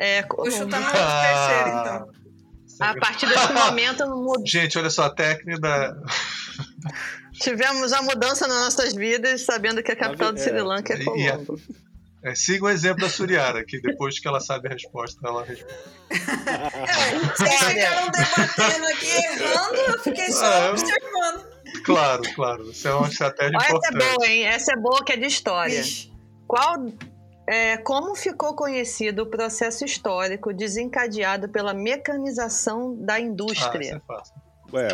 [0.00, 0.56] É, Vou Colombo.
[0.56, 2.18] chutar no terceiro, então.
[2.80, 4.04] A partir desse momento
[4.46, 5.96] Gente, olha só, a técnica
[7.40, 10.98] tivemos a mudança nas nossas vidas, sabendo que a capital do É, Sri Lanka é
[10.98, 11.60] e a- Colombo.
[12.22, 15.72] É, siga o exemplo da Suriara, que depois que ela sabe a resposta, ela responde.
[16.10, 21.46] É, vocês ficaram debatendo aqui, errando, eu fiquei só Ah, eu- observando.
[21.84, 22.70] Claro, claro.
[22.70, 24.14] Isso é uma estratégia Ó, essa é importante.
[24.16, 24.44] boa, hein?
[24.46, 25.82] Essa é boa que é de história.
[25.82, 26.12] Vixe.
[26.46, 26.76] Qual,
[27.48, 33.96] é, como ficou conhecido o processo histórico desencadeado pela mecanização da Ah, isso indústria?
[33.96, 34.34] é fácil.
[34.72, 34.88] Ué,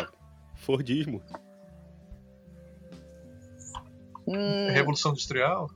[0.55, 1.21] Fordismo.
[4.27, 5.69] Hum, Revolução Industrial?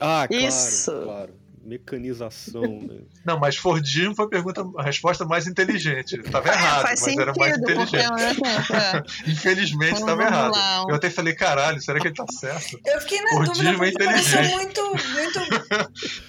[0.00, 0.92] Ah, claro, Isso.
[1.04, 1.34] claro.
[1.66, 3.00] Mecanização, né?
[3.24, 6.16] Não, mas Fordismo foi a, pergunta, a resposta mais inteligente.
[6.20, 8.40] Estava é, errado, mas era mais sentido, porque inteligente.
[8.72, 10.52] né, Infelizmente Então, estava vamos errado.
[10.52, 10.84] lá.
[10.88, 12.78] Eu até falei, caralho, será que ele tá certo?
[12.86, 14.50] Eu fiquei na Fordismo dúvida é inteligente.
[14.54, 15.40] muito, muito.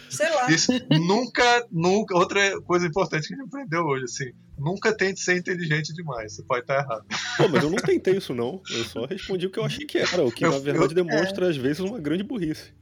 [0.09, 0.49] Sei lá.
[0.51, 2.15] Isso nunca, nunca.
[2.18, 4.26] Outra coisa importante que a gente aprendeu hoje, assim,
[4.57, 6.35] nunca tente ser inteligente demais.
[6.35, 7.05] Você pode estar errado.
[7.38, 8.61] Pô, mas eu não tentei isso, não.
[8.72, 10.95] Eu só respondi o que eu achei que era, o que Eu- na verdade É.
[10.95, 12.73] demonstra, às vezes, uma grande burrice.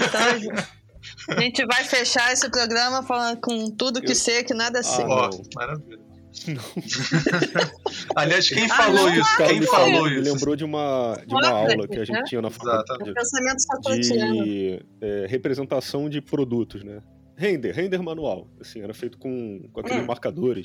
[0.00, 4.82] Então, a gente vai fechar esse programa falando com tudo que Eu- sei, que nada
[4.82, 5.04] sei.
[5.04, 5.42] Ah, Ó, não.
[5.54, 6.02] maravilha.
[8.16, 9.36] Aliás, quem Ah, falou não, isso?
[9.36, 10.32] Cara, Quem falou falou, me isso?
[10.32, 12.22] lembrou de uma, de uma aula que a gente né?
[12.26, 14.08] tinha na faculdade Exatamente.
[14.12, 17.02] De é, representação de produtos, né?
[17.36, 18.48] Render, render manual.
[18.60, 20.06] Assim, era feito com, com aqueles Hum.
[20.06, 20.64] marcadores,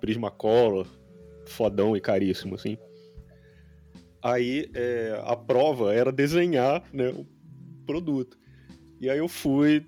[0.00, 0.86] Prismacolor,
[1.46, 2.76] fodão e caríssimo, assim.
[4.22, 7.26] Aí é, a prova era desenhar né, o
[7.86, 8.38] produto.
[9.00, 9.86] E aí eu fui,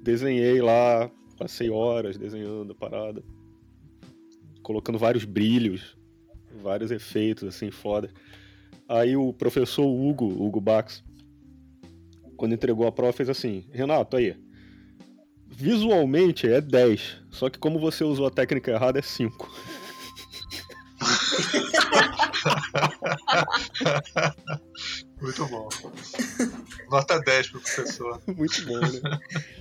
[0.00, 3.20] desenhei lá, passei horas desenhando a parada,
[4.62, 5.98] colocando vários brilhos,
[6.62, 8.08] vários efeitos, assim, foda.
[8.88, 11.02] Aí o professor Hugo, Hugo Bax,
[12.36, 14.36] quando entregou a prova, fez assim: Renato, aí.
[15.48, 19.50] Visualmente é 10, só que como você usou a técnica errada, é 5.
[25.20, 25.68] Muito bom.
[26.90, 28.20] Nota 10 pro professor.
[28.28, 29.18] Muito bom, né?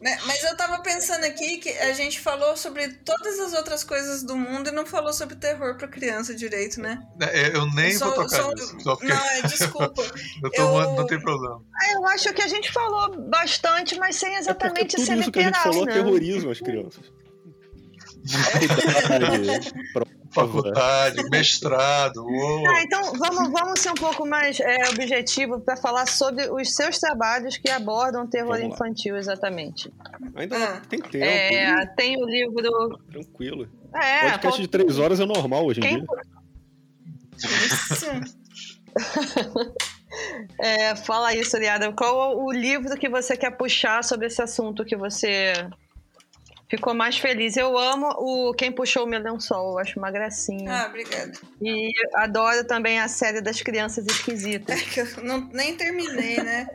[0.00, 4.24] Né, Mas eu tava pensando aqui que a gente falou sobre todas as outras coisas
[4.24, 7.00] do mundo e não falou sobre terror pra criança direito, né?
[7.20, 8.80] É, Eu nem Só- vou tocar só- nisso.
[8.80, 10.02] Só porque Não, é, desculpa.
[10.42, 11.62] eu tô, eu- não tem problema.
[11.72, 15.12] Ah, Eu acho que a gente falou bastante, mas sem É exatamente tudo ser que
[15.12, 15.92] a gente literal, falou né?
[15.92, 17.04] aterroriza as crianças.
[19.92, 20.10] Prova.
[20.34, 22.66] Faculdade, mestrado, uou.
[22.68, 26.98] Ah, então vamos, vamos ser um pouco mais é, objetivo para falar sobre os seus
[26.98, 29.92] trabalhos que abordam terror infantil, exatamente.
[30.34, 30.80] Ainda Ah.
[30.88, 32.98] tem tempo, É, tem o livro.
[33.10, 33.68] tranquilo.
[33.94, 36.06] É, Podcast falta- de 3 horas é normal hoje em Quem- dia.
[37.36, 38.06] Isso.
[40.58, 41.92] é, fala aí, Suriada.
[41.92, 45.52] Qual o livro que você quer puxar sobre esse assunto que você
[46.76, 47.56] ficou mais feliz?
[47.58, 50.72] Eu amo o Quem Puxou o Meu Lençol, eu acho uma gracinha.
[50.72, 51.32] Ah, obrigada.
[51.60, 54.80] E adoro também a série das crianças esquisitas.
[54.80, 56.66] É que eu não, nem terminei, né?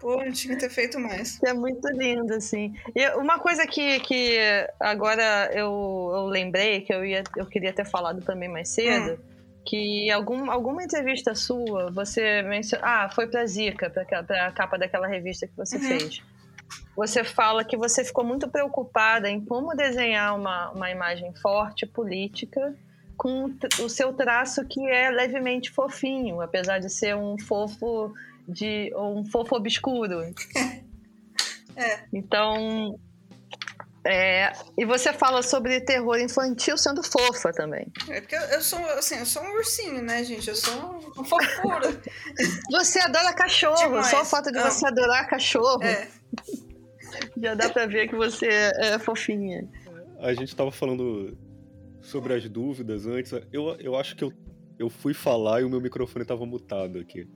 [0.00, 1.42] Pô, eu tinha que ter feito mais.
[1.42, 2.74] É muito lindo, assim.
[2.94, 4.38] E uma coisa que, que
[4.78, 9.18] agora eu, eu lembrei, que eu, ia, eu queria ter falado também mais cedo,
[9.66, 12.86] que algum, alguma entrevista sua, você mencionou.
[12.86, 15.82] Ah, foi pra Zika, pra, pra capa daquela revista que você Uhum.
[15.82, 16.22] fez.
[16.96, 22.74] Você fala que você ficou muito preocupada em como desenhar uma, uma imagem forte, política,
[23.16, 28.12] com o seu traço que é levemente fofinho, apesar de ser um fofo
[28.46, 30.22] de um fofo obscuro.
[31.76, 32.04] É.
[32.12, 32.96] Então,
[34.06, 37.86] é, e você fala sobre terror infantil sendo fofa também.
[38.08, 40.48] É porque eu, eu sou assim, eu sou um ursinho, né, gente?
[40.48, 40.72] Eu sou
[41.16, 42.00] uma fofura.
[42.70, 44.06] Você adora cachorro, Demais.
[44.06, 44.70] só o fato de Amo.
[44.70, 46.06] você adorar cachorro É.
[47.36, 49.68] já dá pra ver que você é fofinha.
[50.18, 51.36] A gente tava falando
[52.00, 53.32] sobre as dúvidas antes.
[53.52, 54.32] Eu, eu acho que eu,
[54.78, 57.26] eu fui falar e o meu microfone tava mutado aqui.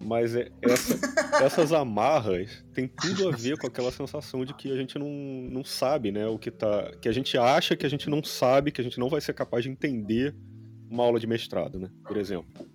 [0.00, 0.98] Mas é, essa-
[1.44, 5.64] essas amarras tem tudo a ver com aquela sensação de que a gente não, não
[5.64, 6.26] sabe, né?
[6.26, 6.92] O que tá.
[7.00, 9.32] Que a gente acha que a gente não sabe, que a gente não vai ser
[9.32, 10.34] capaz de entender
[10.90, 11.88] uma aula de mestrado, né?
[12.06, 12.66] Por exemplo.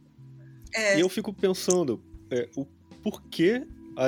[0.74, 0.98] É.
[0.98, 2.66] E eu fico pensando, é, o
[3.04, 3.66] porquê
[3.96, 4.08] a,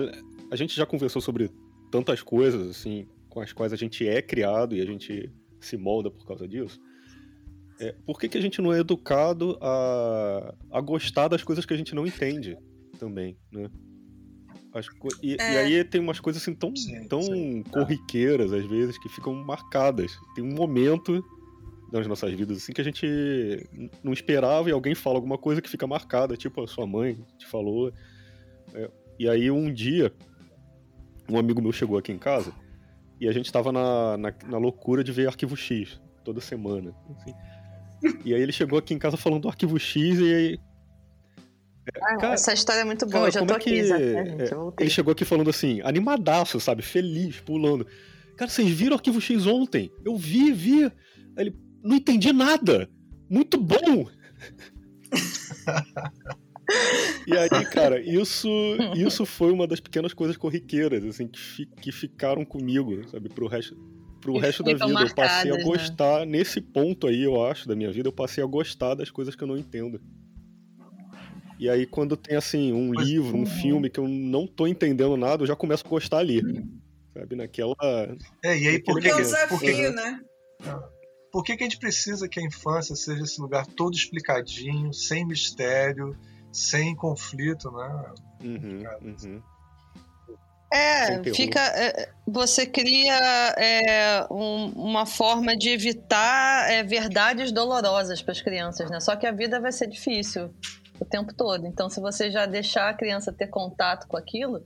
[0.52, 1.50] a gente já conversou sobre
[1.92, 6.10] tantas coisas, assim, com as quais a gente é criado e a gente se molda
[6.10, 6.80] por causa disso.
[7.80, 11.74] É, por que, que a gente não é educado a, a gostar das coisas que
[11.74, 12.58] a gente não entende
[13.00, 13.70] também, né?
[15.22, 15.54] E, é.
[15.54, 17.62] e, aí tem umas coisas assim tão, sim, tão sim.
[17.64, 20.18] corriqueiras, às vezes, que ficam marcadas.
[20.34, 21.22] Tem um momento
[21.92, 23.06] nas nossas vidas assim que a gente
[24.02, 27.46] não esperava e alguém fala alguma coisa que fica marcada, tipo a sua mãe te
[27.46, 27.92] falou.
[28.74, 28.90] É,
[29.20, 30.14] e aí um dia,
[31.32, 32.54] um amigo meu chegou aqui em casa
[33.20, 36.94] e a gente tava na, na, na loucura de ver Arquivo X toda semana.
[37.10, 37.34] Assim.
[38.26, 40.60] E aí ele chegou aqui em casa falando do Arquivo X e aí
[42.00, 44.58] ah, cara, essa história é muito boa, cara, já tô é aqui, já, gente, é,
[44.80, 46.84] Ele chegou aqui falando assim, animadaço, sabe?
[46.84, 47.88] Feliz, pulando.
[48.38, 49.92] Cara, vocês viram o Arquivo X ontem?
[50.06, 50.84] Eu vi, vi.
[50.84, 50.92] Aí
[51.38, 52.90] ele, não entendi nada.
[53.30, 54.08] Muito bom.
[57.28, 58.50] e aí, cara, isso,
[58.96, 63.48] isso foi uma das pequenas coisas corriqueiras, assim, que, fi, que ficaram comigo, sabe, pro
[63.48, 63.76] resto,
[64.20, 64.88] pro resto da vida.
[64.88, 65.64] Marcadas, eu passei a né?
[65.64, 66.38] gostar, né?
[66.38, 69.44] nesse ponto aí, eu acho, da minha vida, eu passei a gostar das coisas que
[69.44, 70.02] eu não entendo.
[71.60, 75.16] E aí, quando tem, assim, um Mas, livro, um filme que eu não tô entendendo
[75.16, 76.42] nada, eu já começo a gostar ali.
[77.14, 77.76] Sabe, naquela.
[78.44, 79.10] É, e aí, por que.
[79.10, 80.20] É um desafio, né?
[81.32, 85.26] Por que, que a gente precisa que a infância seja esse lugar todo explicadinho, sem
[85.26, 86.18] mistério,
[86.52, 88.14] sem conflito, né?
[88.44, 89.42] Uhum, uhum.
[90.74, 91.60] É, fica.
[91.60, 93.20] É, você cria
[93.58, 99.02] é, um, uma forma de evitar é, verdades dolorosas para as crianças, né?
[99.02, 100.54] Só que a vida vai ser difícil
[100.98, 101.68] o tempo todo.
[101.68, 104.64] Então, se você já deixar a criança ter contato com aquilo,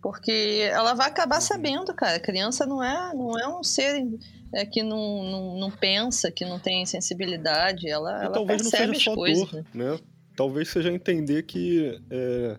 [0.00, 1.42] porque ela vai acabar uhum.
[1.42, 2.16] sabendo, cara.
[2.16, 4.06] A criança não é, não é um ser
[4.54, 7.88] é, que não, não, não, pensa, que não tem sensibilidade.
[7.88, 9.50] Ela, ela talvez percebe não seja as coisas.
[9.50, 9.90] Dor, né?
[9.90, 9.98] né?
[10.38, 12.56] Talvez seja entender que é,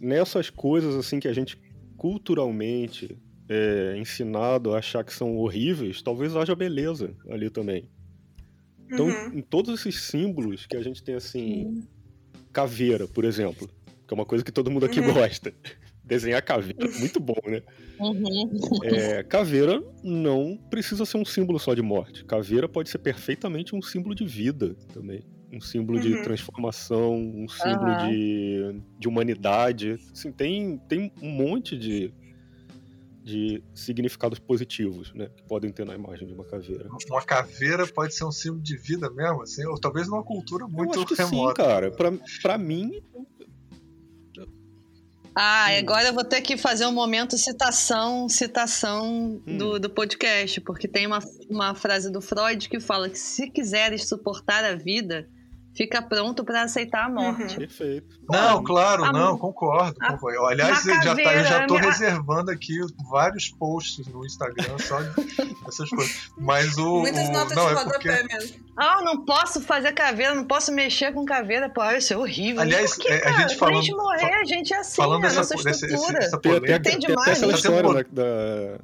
[0.00, 1.56] nessas coisas assim que a gente
[1.96, 3.16] culturalmente
[3.48, 7.88] é ensinado a achar que são horríveis, talvez haja beleza ali também.
[8.90, 9.38] Então, uhum.
[9.38, 11.80] em todos esses símbolos que a gente tem assim,
[12.52, 13.70] caveira, por exemplo,
[14.04, 15.14] que é uma coisa que todo mundo aqui uhum.
[15.14, 15.54] gosta.
[16.02, 17.62] Desenhar caveira, muito bom, né?
[18.00, 18.50] Uhum.
[18.82, 22.24] É, caveira não precisa ser um símbolo só de morte.
[22.24, 25.22] Caveira pode ser perfeitamente um símbolo de vida também.
[25.56, 26.04] Um símbolo uhum.
[26.04, 29.98] de transformação, um símbolo de, de humanidade.
[30.12, 32.12] Assim, tem, tem um monte de,
[33.24, 35.30] de significados positivos, né?
[35.34, 36.90] Que podem ter na imagem de uma caveira.
[37.08, 40.94] Uma caveira pode ser um símbolo de vida mesmo, assim, ou talvez numa cultura muito
[40.94, 41.62] Eu acho que remota.
[41.62, 41.90] Sim, cara.
[41.90, 42.12] Pra,
[42.42, 43.02] pra mim.
[45.34, 45.78] Ah, hum.
[45.78, 49.58] agora eu vou ter que fazer um momento citação, citação hum.
[49.58, 51.18] do, do podcast, porque tem uma,
[51.50, 55.28] uma frase do Freud que fala que se quiseres suportar a vida,
[55.76, 57.52] fica pronto para aceitar a morte.
[57.52, 57.58] Uhum.
[57.58, 58.18] Perfeito.
[58.28, 60.46] Não, claro, a, não, concordo, a, concordo.
[60.46, 62.78] Aliás, já tá, eu já estou reservando aqui
[63.10, 64.98] vários posts no Instagram só
[65.68, 66.30] essas coisas.
[66.38, 67.00] Mas o.
[67.00, 68.08] Muitas o, notas não, de é porque...
[68.08, 68.66] mesmo.
[68.76, 71.68] Ah, não posso fazer caveira, não posso mexer com caveira.
[71.68, 72.62] Pô, isso é horrível.
[72.62, 73.78] Aliás, porque, é, a gente falando.
[73.78, 76.18] a gente morrer, a gente é assim, falando a nossa dessa, estrutura.
[76.18, 78.78] Esse, essa polêmica, tem, tem, demais, tem essa história da, da,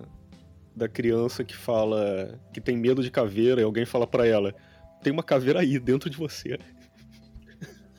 [0.77, 4.55] da criança que fala que tem medo de caveira e alguém fala para ela
[5.03, 6.59] tem uma caveira aí dentro de você.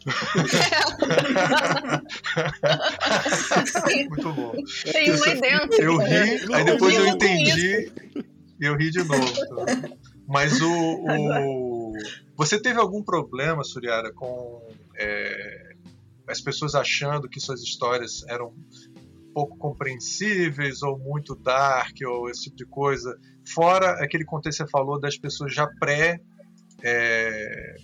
[4.09, 4.53] Muito bom.
[4.91, 5.81] Tem uma aí dentro.
[5.81, 7.91] Eu ri, aí depois eu entendi
[8.63, 9.33] e eu ri de novo.
[10.27, 11.93] Mas o, o,
[12.37, 14.61] Você teve algum problema, Suriara, com
[14.97, 15.75] é,
[16.27, 18.53] as pessoas achando que suas histórias eram
[19.33, 23.17] pouco compreensíveis ou muito dark ou esse tipo de coisa?
[23.45, 26.21] Fora aquele contexto que você falou das pessoas já pré.
[26.81, 27.75] É,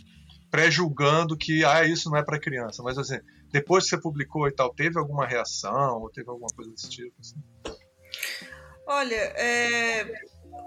[0.49, 2.81] pré-julgando que ah, isso não é para criança.
[2.84, 3.19] Mas assim,
[3.51, 7.13] depois que você publicou e tal, teve alguma reação ou teve alguma coisa desse tipo?
[7.19, 7.41] Assim?
[8.85, 10.11] Olha, é,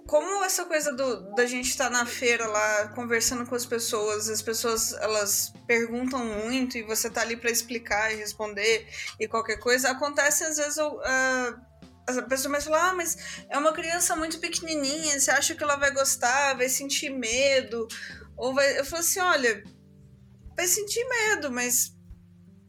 [0.06, 4.28] como essa coisa do, da gente estar tá na feira lá conversando com as pessoas,
[4.28, 8.86] as pessoas elas perguntam muito e você tá ali para explicar e responder
[9.18, 11.72] e qualquer coisa, acontece às vezes uh,
[12.09, 13.16] a pessoa mais fala, ah, mas
[13.49, 17.87] é uma criança muito pequenininha, você acha que ela vai gostar, vai sentir medo?
[18.37, 18.79] Ou vai.
[18.79, 19.62] Eu falo assim: olha,
[20.57, 21.95] vai sentir medo, mas.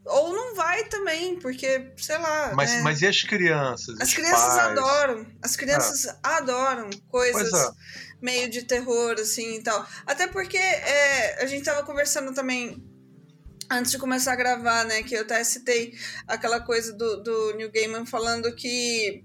[0.06, 2.52] Ou não vai também, porque, sei lá.
[2.54, 2.82] Mas, né?
[2.82, 4.00] mas e as crianças?
[4.02, 4.78] As crianças pais?
[4.78, 5.26] adoram.
[5.42, 6.38] As crianças ah.
[6.38, 7.72] adoram coisas é.
[8.22, 9.88] meio de terror, assim e tal.
[10.06, 12.84] Até porque é, a gente tava conversando também
[13.70, 15.04] antes de começar a gravar, né?
[15.04, 15.94] Que eu até citei
[16.28, 19.24] aquela coisa do, do New Gaiman falando que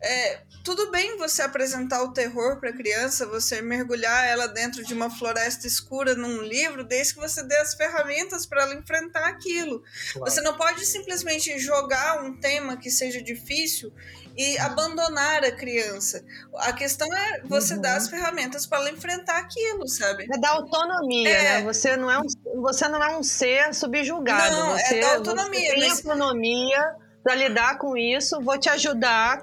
[0.00, 5.10] é, tudo bem você apresentar o terror para criança, você mergulhar ela dentro de uma
[5.10, 9.82] floresta escura num livro, desde que você dê as ferramentas para ela enfrentar aquilo.
[10.12, 10.30] Claro.
[10.30, 13.92] Você não pode simplesmente jogar um tema que seja difícil
[14.38, 16.24] e abandonar a criança.
[16.58, 17.80] A questão é você uhum.
[17.80, 20.28] dar as ferramentas para ela enfrentar aquilo, sabe?
[20.32, 21.42] É dar autonomia, é.
[21.42, 21.62] né?
[21.62, 24.56] Você não é um, você não é um ser subjugado.
[24.56, 25.60] Não, é você, é dar autonomia.
[25.60, 26.06] Você tem mas...
[26.06, 29.42] autonomia para lidar com isso, vou te ajudar.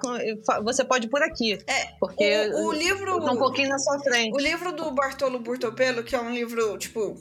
[0.63, 1.59] Você pode ir por aqui.
[1.67, 3.17] É, porque o, o livro.
[3.17, 4.33] um pouquinho na sua frente.
[4.33, 7.15] O livro do Bartolo Burtopelo, que é um livro, tipo.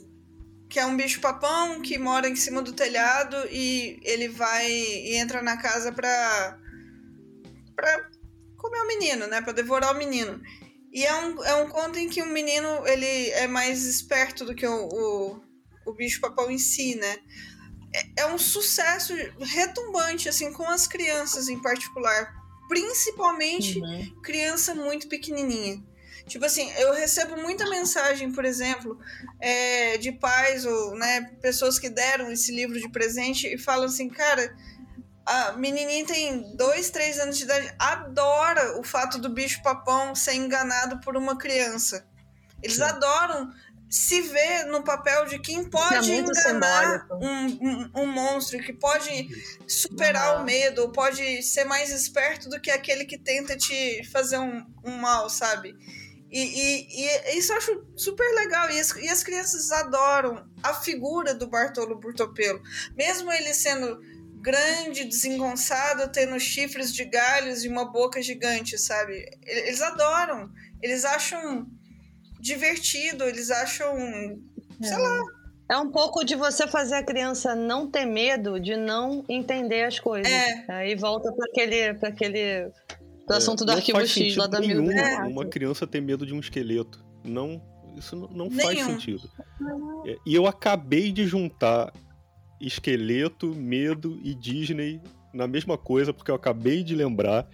[0.69, 5.41] Que é um bicho-papão que mora em cima do telhado e ele vai e entra
[5.41, 6.57] na casa pra.
[7.75, 8.09] Pra
[8.57, 9.41] comer o menino, né?
[9.41, 10.41] Pra devorar o menino.
[10.91, 14.55] E é um, é um conto em que o menino ele é mais esperto do
[14.55, 15.41] que o, o,
[15.85, 17.17] o bicho-papão em si, né?
[17.93, 22.33] É, é um sucesso retumbante, assim, com as crianças em particular.
[22.67, 24.21] Principalmente uhum.
[24.21, 25.83] criança muito pequenininha.
[26.27, 28.97] Tipo assim, eu recebo muita mensagem, por exemplo,
[29.39, 34.09] é, de pais ou né, pessoas que deram esse livro de presente e falam assim,
[34.09, 34.55] cara,
[35.25, 40.35] a menininha tem dois, três anos de idade, adora o fato do bicho papão ser
[40.35, 42.05] enganado por uma criança.
[42.61, 42.83] Eles Sim.
[42.83, 43.51] adoram
[43.89, 49.29] se vê no papel de quem pode é enganar um, um, um, monstro, que pode
[49.67, 54.37] superar o medo, ou pode ser mais esperto do que aquele que tenta te fazer
[54.37, 55.75] um, um mal, sabe?
[56.31, 58.69] E, e, e, isso eu acho super legal.
[58.69, 62.61] E as, e as crianças adoram a figura do Bartolo Burtopelo.
[62.95, 64.01] Mesmo ele sendo
[64.45, 69.27] grande, desengonçado, tendo chifres de galhos e uma boca gigante, sabe?
[69.43, 70.51] Eles adoram.
[70.83, 71.65] Eles acham
[72.39, 73.97] divertido, eles acham,
[74.79, 74.97] sei é.
[74.97, 75.19] lá.
[75.67, 79.99] É um pouco de você fazer a criança não ter medo de não entender as
[79.99, 80.31] coisas.
[80.31, 80.65] É.
[80.67, 82.69] Aí volta para aquele, pra aquele
[83.25, 85.23] pro é, assunto do arquivo X lá da nenhum é.
[85.23, 87.03] uma criança ter medo de um esqueleto.
[87.23, 87.59] Não,
[87.97, 89.27] isso não, não faz sentido.
[90.05, 91.91] É, e eu acabei de juntar
[92.67, 95.01] esqueleto, medo e Disney
[95.33, 97.47] na mesma coisa, porque eu acabei de lembrar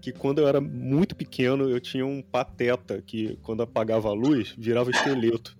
[0.00, 4.54] que quando eu era muito pequeno eu tinha um pateta que quando apagava a luz
[4.56, 5.56] virava esqueleto.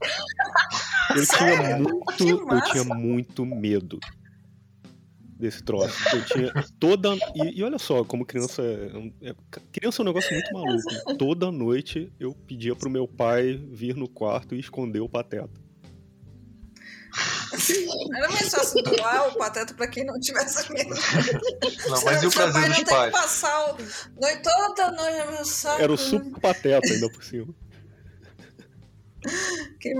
[1.14, 4.00] Eu tinha muito, eu tinha muito medo
[5.38, 5.94] desse troço.
[6.16, 9.34] Eu tinha toda e, e olha só como criança é, é,
[9.70, 11.16] criança é um negócio muito maluco.
[11.18, 15.63] Toda noite eu pedia pro meu pai vir no quarto e esconder o pateta.
[18.16, 20.94] Era mais fácil doar o pateta pra quem não tivesse medo.
[21.88, 23.14] Não, mas e o prazer dos pais?
[23.14, 23.76] Que passar o...
[24.20, 25.82] noite, toda noite meu saco.
[25.82, 27.54] Era o super pateta ainda por cima.
[29.80, 29.94] Que.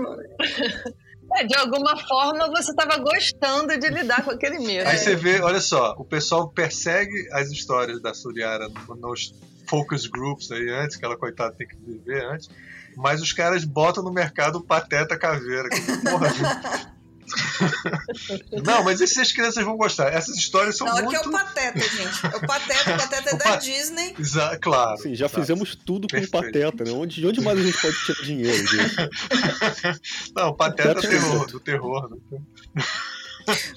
[1.33, 4.87] É, de alguma forma você estava gostando de lidar com aquele medo.
[4.87, 9.33] Aí você vê, olha só, o pessoal persegue as histórias da Suriara nos
[9.67, 12.49] focus groups aí antes, que ela coitada tem que viver antes,
[12.95, 15.67] mas os caras botam no mercado o pateta caveira.
[16.03, 16.91] Porra,
[18.63, 20.13] Não, mas esses as crianças vão gostar.
[20.13, 21.15] Essas histórias são Não, muito...
[21.15, 22.25] aqui é o Pateta, gente.
[22.25, 23.55] É o Pateta, o Pateta é o da pa...
[23.57, 24.15] Disney.
[24.19, 24.97] Exa claro.
[24.97, 25.41] Sim, já exato.
[25.41, 26.91] fizemos tudo com o Pateta, né?
[26.91, 28.95] Onde, de onde mais a gente pode tirar dinheiro, gente?
[30.35, 32.09] Não, o Pateta, Pateta é terror, do terror.
[32.09, 32.83] Né?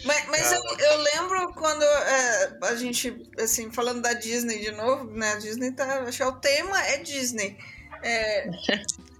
[0.04, 5.04] Mas, mas eu, eu, lembro quando é, a gente, assim, falando da Disney de novo,
[5.10, 5.32] né?
[5.32, 6.00] A Disney tá.
[6.02, 7.56] Acho que é o tema é Disney.
[8.02, 8.48] É,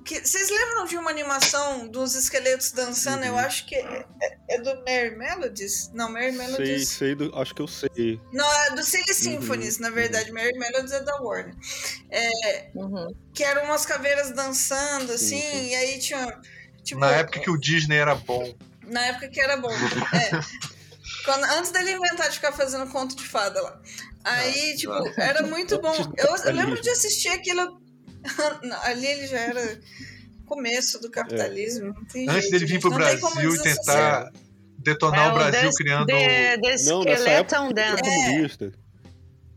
[0.08, 3.24] que, vocês lembram de uma animação dos esqueletos dançando?
[3.24, 3.28] Uhum.
[3.28, 5.90] Eu acho que é, é, é, do Mary Melodies?
[5.92, 6.88] Não, Mary Melodies.
[6.88, 8.18] Sei, sei, do, acho que eu sei.
[8.32, 9.14] Não, é do Silly uhum.
[9.14, 9.82] Symphonies, uhum.
[9.82, 10.32] na verdade.
[10.32, 11.54] Mary Melodies é da Warner.
[12.10, 13.14] É, uhum.
[13.34, 15.68] Que eram umas caveiras dançando, assim, sim, sim.
[15.68, 16.40] e aí tinha.
[16.82, 18.54] Tipo, na época que o Disney era bom.
[18.86, 19.70] Na época que era bom.
[19.70, 20.30] é.
[21.26, 23.78] Quando, antes dele inventar de ficar fazendo conto de fada lá.
[24.24, 25.12] Aí, ah, tipo, ah.
[25.18, 25.94] era muito bom.
[26.16, 27.78] Eu, eu lembro de assistir aquilo
[28.84, 29.80] ali ele já era
[30.46, 31.94] começo do capitalismo.
[32.14, 32.30] É.
[32.30, 34.32] Antes dele vir para o Brasil e tentar
[34.78, 36.06] detonar é, o Brasil criando.
[36.06, 38.72] The, the não, nessa época ele era comunista.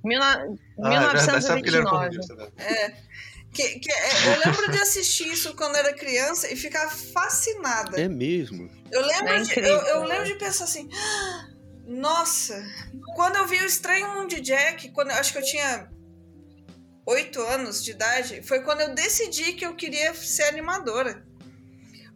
[0.03, 0.45] Mil, ah,
[0.77, 2.17] 1929.
[2.17, 2.47] Né?
[2.57, 3.11] É.
[3.53, 7.99] Que, que, é, eu lembro de assistir isso quando era criança e ficar fascinada.
[8.01, 8.69] É mesmo.
[8.91, 10.89] Eu lembro, é de, eu, eu, lembro de pensar assim.
[10.93, 11.49] Ah,
[11.85, 12.63] nossa,
[13.15, 15.90] quando eu vi o Estranho Mundo de Jack, quando acho que eu tinha
[17.05, 21.25] oito anos de idade, foi quando eu decidi que eu queria ser animadora.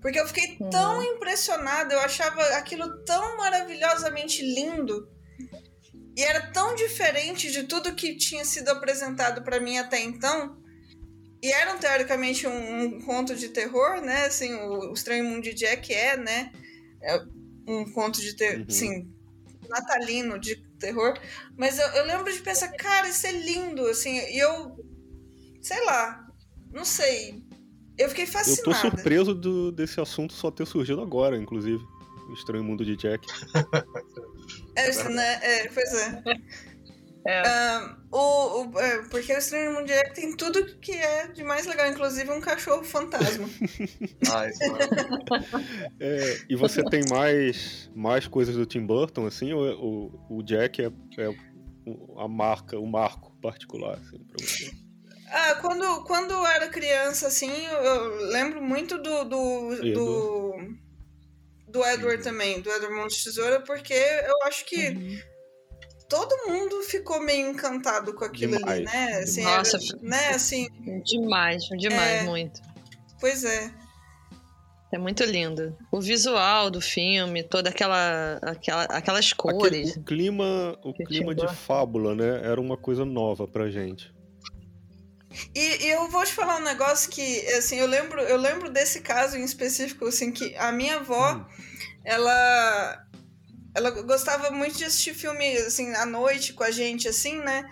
[0.02, 0.70] Porque eu fiquei uhum.
[0.70, 5.10] tão impressionada, eu achava aquilo tão maravilhosamente lindo.
[6.16, 10.62] E era tão diferente de tudo que tinha sido apresentado para mim até então.
[11.41, 14.26] E era teoricamente um, um, conto de terror, né?
[14.26, 16.52] Assim, o, o Estranho Mundo de Jack é, né?
[17.02, 17.22] É
[17.68, 18.66] um conto de terror, uhum.
[18.70, 19.12] assim,
[19.68, 21.14] natalino, de terror.
[21.57, 24.78] Mas eu, eu lembro de pensar, cara, isso é lindo, assim, e eu.
[25.62, 26.28] Sei lá,
[26.72, 27.44] não sei.
[27.98, 28.62] Eu fiquei fascinada.
[28.62, 31.84] Eu tô surpreso do, desse assunto só ter surgido agora, inclusive.
[32.30, 33.26] O Estranho Mundo de Jack.
[34.76, 35.40] é, né?
[35.41, 36.24] é, pois é.
[37.27, 37.41] É.
[38.11, 41.65] O, o, é, porque o Estranho Mundo de Jack tem tudo que é de mais
[41.65, 43.49] legal, inclusive um cachorro fantasma.
[44.31, 44.60] ah, isso
[45.99, 50.84] é, E você tem mais, mais coisas do Tim Burton, assim, ou o, o Jack
[50.84, 51.35] é, é
[52.18, 54.72] a marca, o marco particular, assim, pra você?
[55.27, 59.23] Ah, quando, quando eu era criança, assim, eu lembro muito do.
[59.23, 60.56] do, do,
[61.68, 64.89] do Edward também, do Edward de Tesoura, porque eu acho que.
[64.89, 65.35] Uhum
[66.10, 69.19] todo mundo ficou meio encantado com aquilo demais, ali, né?
[69.19, 70.30] Assim, Nossa, era, né?
[70.30, 70.69] Assim,
[71.03, 72.61] demais, demais, é, muito.
[73.19, 73.72] Pois é.
[74.91, 75.76] É muito lindo.
[75.91, 79.90] O visual do filme, toda aquela, aquela aquelas cores.
[79.90, 82.41] Aquele, o clima, o clima de fábula, né?
[82.44, 84.14] Era uma coisa nova pra gente.
[85.53, 89.02] E, e, eu vou te falar um negócio que, assim, eu lembro, eu lembro desse
[89.02, 91.45] caso em específico, assim, que a minha avó, hum.
[92.06, 93.05] ela
[93.76, 97.69] ela gostava muito de assistir filme, assim, à noite com a gente, assim, né?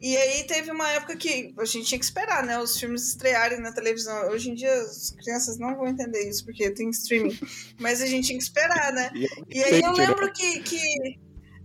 [0.00, 2.60] E aí teve uma época que a gente tinha que esperar, né?
[2.60, 4.28] Os filmes estrearem na televisão.
[4.28, 7.36] Hoje em dia as crianças não vão entender isso, porque tem streaming.
[7.80, 9.10] Mas a gente tinha que esperar, né?
[9.48, 11.18] E aí eu lembro que, que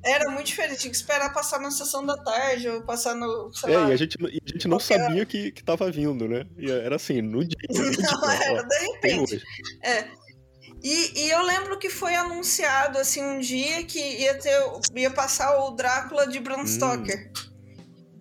[0.04, 0.80] era muito diferente.
[0.80, 3.52] Tinha que esperar passar na sessão da tarde ou passar no.
[3.66, 6.46] é, lá, e a gente, e a gente não sabia que, que tava vindo, né?
[6.58, 7.58] E era assim, no dia.
[7.70, 9.44] Não, era de repente.
[9.84, 10.23] É.
[10.84, 14.60] E, e, eu lembro que foi anunciado assim um dia que ia ter
[14.94, 16.68] ia passar o Drácula de Bram hum.
[16.68, 17.32] Stoker.
[17.32, 17.54] Hum.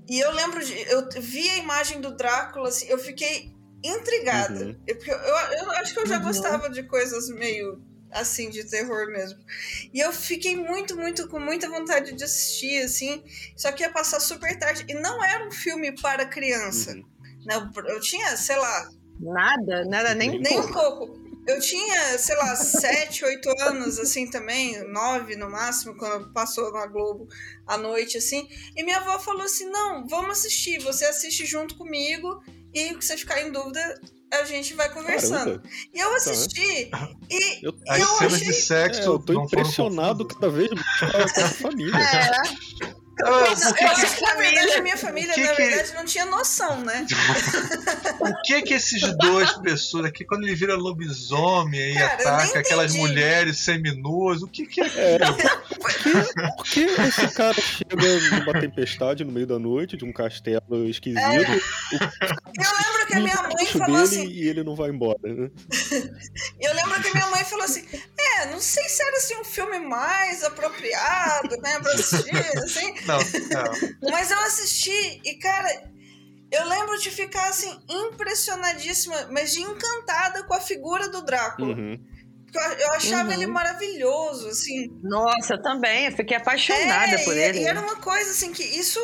[0.09, 3.53] E eu lembro de eu vi a imagem do Drácula assim, eu fiquei
[3.83, 4.67] intrigada.
[4.67, 4.81] Uhum.
[4.87, 6.25] Eu, eu, eu, acho que eu já uhum.
[6.25, 7.83] gostava de coisas meio
[8.13, 9.41] assim de terror mesmo.
[9.93, 13.25] E eu fiquei muito, muito com muita vontade de assistir assim,
[13.57, 16.93] só que ia passar super tarde e não era um filme para criança.
[16.93, 17.05] Uhum.
[17.45, 21.22] Não, eu tinha, sei lá, nada, nada nem, nem um pouco.
[21.47, 26.87] Eu tinha, sei lá, sete, oito anos, assim, também, nove no máximo, quando passou na
[26.87, 27.27] Globo
[27.67, 28.49] à noite, assim.
[28.77, 32.41] E minha avó falou assim: não, vamos assistir, você assiste junto comigo,
[32.73, 34.01] e se você ficar em dúvida,
[34.33, 35.61] a gente vai conversando.
[35.61, 35.69] Caramba.
[35.93, 37.11] E eu assisti, tá.
[37.29, 38.47] e eu, As eu cenas achei...
[38.47, 39.01] de sexo.
[39.01, 41.97] É, eu tô impressionado cada vez mais com a família.
[41.99, 43.02] É.
[43.19, 43.75] Eu, eu acho
[44.17, 45.97] que, na verdade, a minha família, que na verdade, que...
[45.97, 47.07] não tinha noção, né?
[48.21, 53.59] o que que esses dois pessoas aqui, quando ele vira lobisomem e ataca aquelas mulheres
[53.59, 55.03] seminuas, o que que é aquilo?
[55.03, 55.19] É.
[56.57, 61.21] Por que esse cara chega numa tempestade no meio da noite, de um castelo esquisito?
[61.21, 61.43] É.
[61.43, 64.27] Eu lembro que a minha mãe falou assim...
[64.29, 65.51] E ele não vai embora, né?
[66.61, 67.87] eu lembro que a minha mãe falou assim,
[68.19, 73.02] é, não sei se era assim, um filme mais apropriado, né, pra assistir, assim...
[73.07, 74.11] Não, não.
[74.11, 75.91] Mas eu assisti e, cara,
[76.51, 81.75] eu lembro de ficar assim, impressionadíssima, mas de encantada com a figura do Drácula.
[81.75, 81.99] Uhum.
[82.55, 83.35] Eu, eu achava uhum.
[83.35, 84.89] ele maravilhoso, assim.
[85.03, 87.61] Nossa, eu também, eu fiquei apaixonada é, por ele.
[87.61, 89.01] E era uma coisa assim que isso.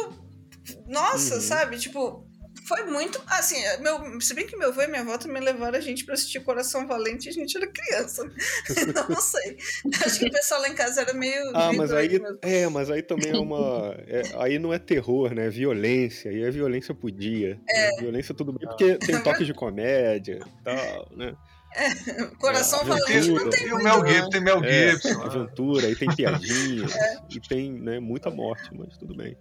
[0.87, 1.41] Nossa, uhum.
[1.41, 1.79] sabe?
[1.79, 2.28] Tipo,
[2.69, 3.21] foi muito.
[3.27, 6.15] Assim, meu, se bem que meu avô e minha avó também levaram a gente pra
[6.15, 8.31] assistir Coração Valente e a gente era criança.
[9.09, 9.57] não sei.
[10.05, 11.51] Acho que o pessoal lá em casa era meio.
[11.55, 12.09] Ah, mas aí.
[12.11, 12.39] Mesmo.
[12.43, 13.97] É, mas aí também é uma.
[14.07, 15.47] É, aí não é terror, né?
[15.47, 16.31] É violência.
[16.31, 17.59] E é violência podia.
[17.69, 17.91] É.
[17.93, 17.97] Né?
[18.01, 21.35] Violência tudo bem, porque tem toques de comédia e tal, né?
[21.75, 25.09] É, coração é, valente não tem, o Mel Gibson, tem Mel é, Gibson.
[25.09, 27.19] É, aventura, aí tem piadinha, é.
[27.31, 29.37] e tem né, muita morte, mas tudo bem.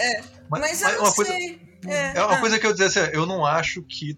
[0.00, 0.20] É,
[0.50, 1.14] mas, mas eu não sei.
[1.14, 1.73] Coisa...
[1.86, 2.40] É, é uma ah.
[2.40, 4.16] coisa que eu dizer assim, eu não acho que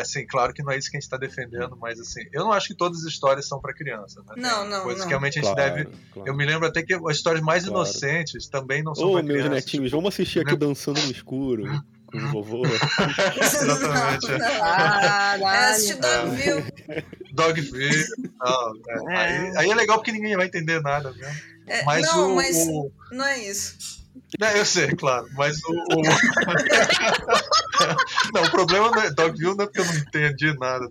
[0.00, 2.52] assim, claro que não é isso que a gente está defendendo, mas assim, eu não
[2.52, 4.22] acho que todas as histórias são para criança.
[4.28, 4.34] Né?
[4.36, 4.82] Não, não.
[4.82, 5.06] Coisas não.
[5.06, 5.90] que realmente a gente claro, deve.
[6.12, 6.28] Claro.
[6.28, 7.80] Eu me lembro até que as histórias mais claro.
[7.80, 9.46] inocentes também não são para criança.
[9.46, 10.58] Ô, meus netinhos, tipo, vamos assistir aqui né?
[10.58, 11.64] dançando no escuro.
[12.10, 12.62] Com o vovô.
[13.36, 14.28] Exatamente.
[14.28, 14.64] Não, não.
[14.64, 16.64] Ah, é, assistir Dogville.
[17.32, 18.04] Dogville.
[18.40, 18.72] Não,
[19.04, 19.14] né?
[19.14, 19.16] é.
[19.18, 21.38] Aí, aí, é legal porque ninguém vai entender nada, né?
[21.66, 22.90] É, mas não, o, mas o...
[23.12, 23.97] não é isso.
[24.56, 25.72] Eu sei, claro, mas o.
[25.72, 26.02] o...
[28.34, 30.88] não, o problema não é Dogville não é porque eu não entendi nada.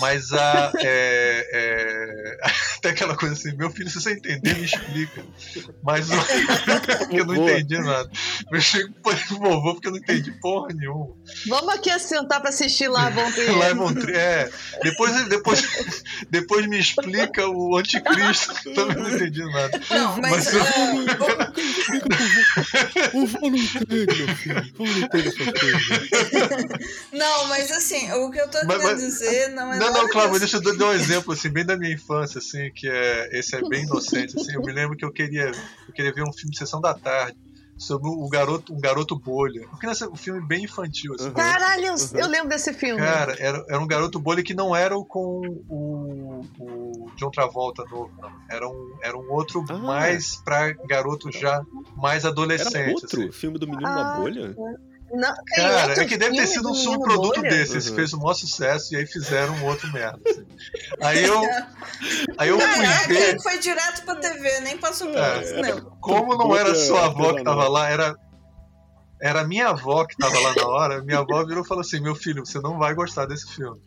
[0.00, 0.72] Mas a.
[0.78, 2.38] É, é,
[2.76, 5.24] até aquela coisa assim, meu filho, se você entender, me explica.
[5.82, 6.12] Mas o,
[7.10, 8.10] eu não entendi nada.
[8.50, 11.14] Eu chego pro vovô porque eu não entendi porra nenhuma.
[11.46, 13.56] Vamos aqui sentar pra assistir lá Vontrier.
[13.56, 14.50] lá Vontrier, é.
[14.82, 18.74] Depois, depois, depois me explica o anticristo.
[18.74, 19.80] Também não entendi nada.
[19.90, 20.30] Não, mas.
[20.30, 20.60] mas eu...
[23.14, 24.72] o vô não entende, meu filho.
[24.78, 25.82] O vô não entende essas coisas.
[27.12, 30.30] Não, mas assim, o que eu tô querendo mas, dizer não é não, não, claro,
[30.30, 33.38] mas deixa eu dar um exemplo, assim, bem da minha infância, assim, que é.
[33.38, 34.38] Esse é bem inocente.
[34.38, 35.50] Assim, eu me lembro que eu queria,
[35.88, 37.36] eu queria ver um filme de sessão da tarde
[37.76, 39.66] sobre o garoto, um garoto bolha.
[39.68, 41.14] Porque nesse, um filme bem infantil.
[41.14, 41.30] Assim.
[41.32, 42.18] Caralho, uhum.
[42.18, 43.00] eu lembro desse filme.
[43.00, 48.10] Cara, era, era um garoto bolha que não era com o, o John Travolta novo,
[48.20, 48.32] não.
[48.50, 49.78] Era um, era um outro ah.
[49.78, 51.62] mais pra garoto já
[51.96, 52.76] mais adolescente.
[52.76, 53.32] Era outro assim.
[53.32, 54.56] filme do Menino ah, na Bolha?
[54.58, 54.95] É.
[55.12, 57.78] Não, Cara, é que deve ter sido um subproduto desse.
[57.78, 57.96] Esse uhum.
[57.96, 60.20] fez o maior sucesso e aí fizeram um outro merda.
[60.28, 60.46] Assim.
[61.00, 61.40] Aí eu.
[62.36, 63.40] Aí eu fui ver.
[63.40, 65.90] Foi direto pra TV, nem passou por é, isso, não.
[66.00, 68.14] Como não era sua avó que tava lá, era.
[69.22, 71.02] Era minha avó que tava lá na hora.
[71.02, 73.80] Minha avó virou e falou assim: Meu filho, você não vai gostar desse filme.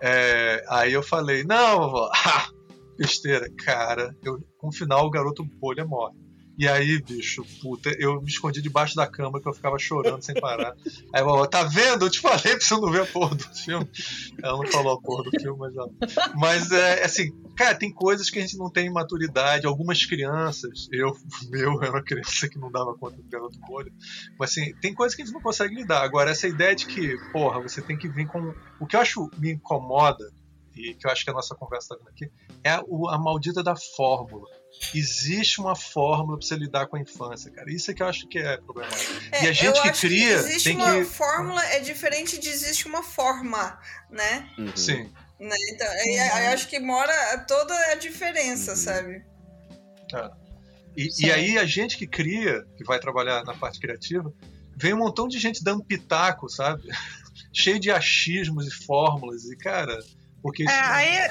[0.00, 2.10] É, aí eu falei: Não, avó.
[2.96, 3.48] besteira.
[3.64, 6.14] Cara, eu, com o final o garoto bolha morre.
[6.58, 10.34] E aí, bicho, puta, eu me escondi debaixo da cama que eu ficava chorando sem
[10.34, 10.74] parar.
[11.12, 12.04] Aí ela tá vendo?
[12.04, 13.88] Eu te falei pra você não ver a porra do filme.
[14.42, 15.88] Ela não falou a porra do filme, mas ela...
[16.34, 19.66] Mas é assim, cara, tem coisas que a gente não tem maturidade.
[19.66, 21.16] Algumas crianças, eu,
[21.50, 23.92] meu, era uma criança que não dava conta do garoto bolha.
[24.38, 26.02] Mas assim, tem coisas que a gente não consegue lidar.
[26.02, 28.54] Agora, essa ideia de que, porra, você tem que vir com.
[28.78, 30.30] O que eu acho me incomoda,
[30.76, 32.30] e que eu acho que a nossa conversa tá vindo aqui,
[32.62, 34.48] é a, a maldita da fórmula
[34.94, 37.70] existe uma fórmula para você lidar com a infância, cara.
[37.70, 39.12] Isso é que eu acho que é problemático.
[39.30, 40.28] É, e a gente que cria.
[40.28, 41.04] Que existe tem uma que...
[41.04, 43.78] fórmula é diferente de existe uma forma,
[44.10, 44.48] né?
[44.58, 44.76] Uhum.
[44.76, 45.10] Sim.
[45.38, 45.56] Né?
[45.72, 46.44] Então, uhum.
[46.44, 48.76] eu acho que mora toda a diferença, uhum.
[48.76, 49.24] sabe?
[50.14, 50.30] É.
[50.96, 54.32] E, e, aí a gente que cria, que vai trabalhar na parte criativa,
[54.76, 56.82] vem um montão de gente dando pitaco, sabe?
[57.52, 59.44] Cheio de achismos e fórmulas.
[59.44, 59.98] E, cara,
[60.42, 60.64] porque.
[60.64, 61.30] É, aí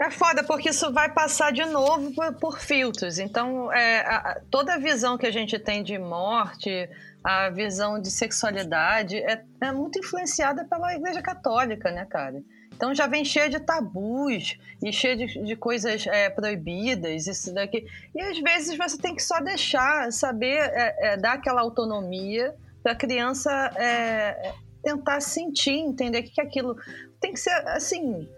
[0.00, 3.18] é foda, porque isso vai passar de novo por, por filtros.
[3.18, 6.88] Então, é, a, toda a visão que a gente tem de morte,
[7.22, 12.42] a visão de sexualidade, é, é muito influenciada pela Igreja Católica, né, cara?
[12.74, 17.86] Então já vem cheia de tabus e cheia de, de coisas é, proibidas, isso daqui.
[18.12, 22.52] E às vezes você tem que só deixar, saber é, é, dar aquela autonomia
[22.82, 24.52] para a criança é,
[24.82, 26.76] tentar sentir, entender que, que aquilo
[27.20, 28.28] tem que ser assim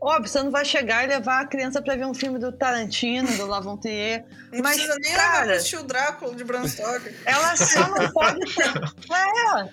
[0.00, 3.30] Óbvio, você não vai chegar e levar a criança para ver um filme do Tarantino,
[3.36, 4.24] do Lavontier.
[4.50, 7.14] Não mas, precisa nem cara, levar assistir o Drácula de Bram Stoker.
[7.26, 8.40] Ela só não pode.
[8.62, 9.68] é,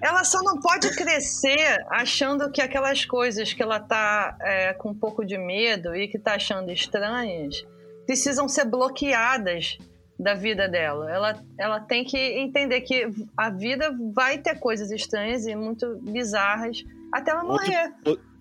[0.00, 4.94] ela só não pode crescer achando que aquelas coisas que ela tá é, com um
[4.94, 7.64] pouco de medo e que tá achando estranhas
[8.06, 9.78] precisam ser bloqueadas
[10.18, 11.10] da vida dela.
[11.10, 16.84] Ela, ela tem que entender que a vida vai ter coisas estranhas e muito bizarras
[17.12, 17.92] até ela morrer.
[18.04, 18.31] Outro,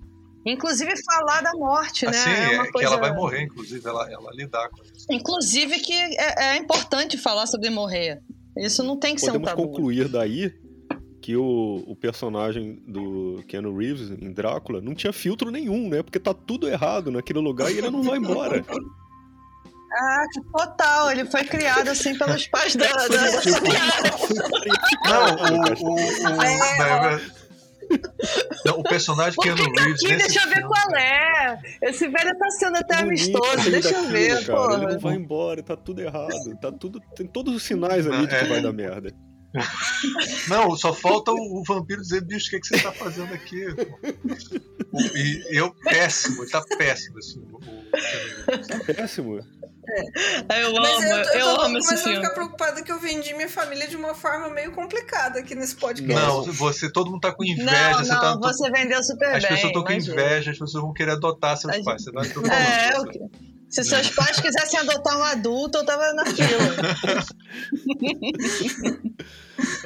[0.46, 2.12] Inclusive falar da morte, né?
[2.12, 5.06] Assim, é, é que ela vai morrer, inclusive, ela, ela lidar com isso.
[5.10, 8.22] Inclusive que é, é importante falar sobre morrer.
[8.58, 9.68] Isso não tem que Podemos ser um tabu.
[9.70, 10.54] concluir daí
[11.22, 16.02] que o, o personagem do Keanu Reeves em Drácula não tinha filtro nenhum, né?
[16.02, 18.66] Porque tá tudo errado naquele lugar e ele não vai embora.
[19.94, 21.12] Ah, que total.
[21.12, 23.08] Ele foi criado assim pelos pais dela.
[25.06, 27.22] Não, o, o, o, é,
[28.66, 30.04] não, o personagem que Keanu tá Reeves.
[30.04, 31.60] Aqui, deixa eu ver filme, qual é.
[31.84, 33.72] Esse velho tá sendo até amistoso.
[33.72, 34.74] Deixa eu ver, cara.
[34.76, 36.58] Ele não vai embora, tá tudo errado.
[36.62, 38.46] Tá tudo, tem todos os sinais ali de que é.
[38.46, 39.14] vai dar merda.
[40.48, 43.66] Não, só falta o, vampiro dizer, bicho, o que, é que você tá fazendo aqui?
[44.94, 47.60] O, e eu, péssimo, tá péssimo esse filme.
[48.68, 49.42] Tá péssimo.
[49.92, 50.64] É.
[50.64, 52.18] Eu amo, Mas eu, eu, eu tô amo esse filme.
[52.18, 55.76] a ficar preocupada que eu vendi minha família de uma forma meio complicada aqui nesse
[55.76, 56.14] podcast.
[56.14, 57.92] Não, você, todo mundo tá com inveja.
[57.92, 59.44] Não, você, não, tá, você vendeu super as bem.
[59.44, 62.04] As pessoas estão com inveja, as pessoas vão querer adotar seus pais.
[62.04, 62.22] Você tá
[62.54, 63.06] é, eu,
[63.70, 66.48] se seus pais quisessem adotar um adulto, eu tava na fila.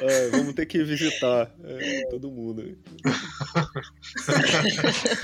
[0.00, 2.76] é, vamos ter que visitar é, todo mundo.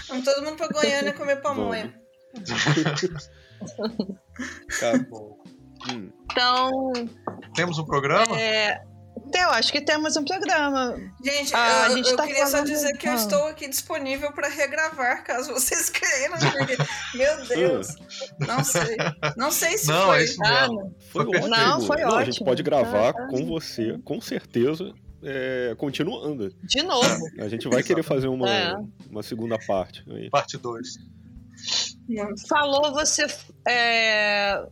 [0.08, 1.92] vamos todo mundo pra Goiânia comer pamonha.
[4.80, 5.38] Tá bom.
[5.90, 6.10] Hum.
[6.24, 6.92] Então.
[7.54, 8.38] Temos um programa?
[8.40, 8.80] É,
[9.34, 10.96] eu acho que temos um programa.
[11.24, 15.24] Gente, ah, eu, eu tá queria só dizer que eu estou aqui disponível para regravar,
[15.24, 16.36] caso vocês queiram.
[16.38, 16.76] Porque,
[17.14, 17.88] meu Deus,
[18.38, 18.96] não sei.
[19.36, 20.20] Não sei se não, foi.
[20.20, 20.68] É isso ah,
[21.10, 21.48] foi, ótimo.
[21.48, 22.18] Não, foi não, ótimo.
[22.18, 24.92] A gente pode gravar ah, com você, com certeza.
[25.24, 26.52] É, continuando.
[26.64, 27.24] De novo.
[27.38, 28.74] A gente vai querer fazer uma, é.
[29.08, 30.04] uma segunda parte.
[30.10, 30.28] Aí.
[30.28, 30.98] Parte 2.
[32.48, 33.26] Falou você.
[33.66, 34.64] É,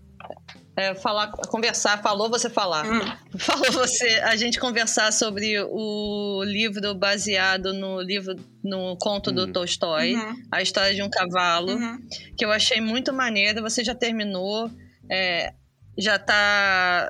[0.77, 2.87] é, falar, conversar, falou você falar.
[2.87, 3.01] Hum.
[3.39, 8.35] Falou você a gente conversar sobre o livro baseado no livro,
[8.65, 9.35] no conto hum.
[9.35, 10.35] do Tolstói, uhum.
[10.51, 11.99] A História de um Cavalo, uhum.
[12.37, 13.63] que eu achei muito maneiro.
[13.63, 14.71] Você já terminou,
[15.11, 15.53] é,
[15.99, 17.09] já está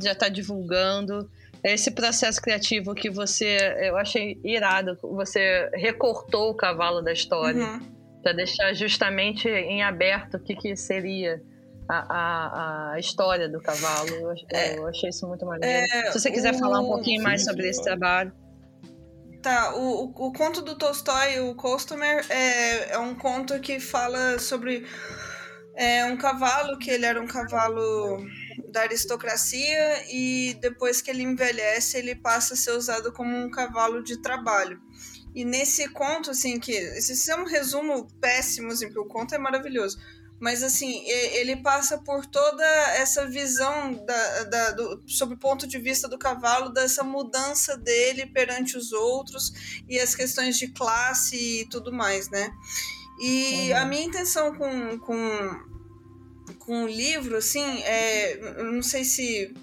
[0.00, 1.30] já tá divulgando.
[1.64, 7.64] Esse processo criativo que você, eu achei irado, você recortou o cavalo da história.
[7.64, 7.95] Uhum
[8.26, 11.40] para deixar justamente em aberto o que, que seria
[11.88, 14.08] a, a, a história do cavalo.
[14.08, 15.86] Eu, é, eu achei isso muito maneiro.
[15.92, 16.58] É, Se você quiser o...
[16.58, 18.32] falar um pouquinho mais sobre esse trabalho.
[19.40, 24.40] Tá, o, o, o, conto do Tolstói, o Customer, é, é um conto que fala
[24.40, 24.84] sobre
[25.76, 28.26] é, um cavalo, que ele era um cavalo
[28.72, 34.02] da aristocracia e depois que ele envelhece, ele passa a ser usado como um cavalo
[34.02, 34.80] de trabalho.
[35.36, 39.38] E nesse conto, assim, que esse é um resumo péssimo, assim, porque o conto é
[39.38, 39.98] maravilhoso.
[40.40, 42.64] Mas, assim, ele passa por toda
[42.94, 48.24] essa visão da, da, do, sobre o ponto de vista do cavalo, dessa mudança dele
[48.24, 52.50] perante os outros e as questões de classe e tudo mais, né?
[53.20, 53.76] E uhum.
[53.76, 55.60] a minha intenção com, com,
[56.60, 59.54] com o livro, assim, é, não sei se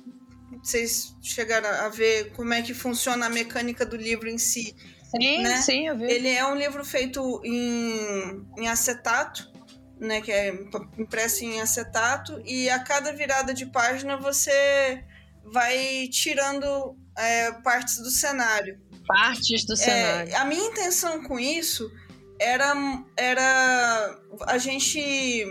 [0.61, 4.75] vocês chegaram a ver como é que funciona a mecânica do livro em si,
[5.15, 5.61] Sim, né?
[5.61, 6.05] sim, eu vi.
[6.05, 9.51] Ele é um livro feito em, em acetato,
[9.99, 10.21] né?
[10.21, 10.49] Que é
[10.97, 15.03] impresso em acetato, e a cada virada de página você
[15.45, 18.79] vai tirando é, partes do cenário.
[19.05, 20.31] Partes do cenário.
[20.31, 21.91] É, a minha intenção com isso
[22.39, 22.73] era,
[23.17, 25.45] era a gente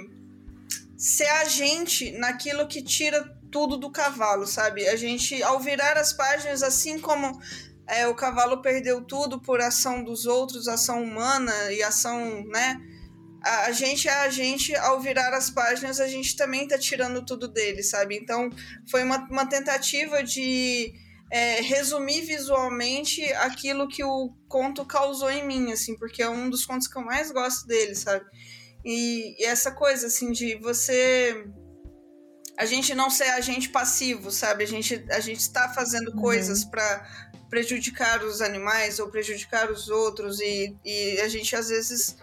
[0.96, 4.88] ser agente naquilo que tira tudo do cavalo, sabe?
[4.88, 7.38] A gente, ao virar as páginas, assim como
[7.88, 12.80] é, o cavalo perdeu tudo por ação dos outros, ação humana e ação, né?
[13.44, 17.24] A, a gente é a gente, ao virar as páginas, a gente também tá tirando
[17.24, 18.16] tudo dele, sabe?
[18.16, 18.50] Então,
[18.90, 20.92] foi uma, uma tentativa de
[21.30, 26.64] é, resumir visualmente aquilo que o conto causou em mim, assim, porque é um dos
[26.64, 28.24] contos que eu mais gosto dele, sabe?
[28.84, 31.44] E, e essa coisa, assim, de você
[32.58, 34.64] a gente não ser agente passivo, sabe?
[34.64, 36.20] A gente a gente está fazendo uhum.
[36.20, 37.21] coisas para
[37.52, 42.16] prejudicar os animais ou prejudicar os outros e, e a gente às vezes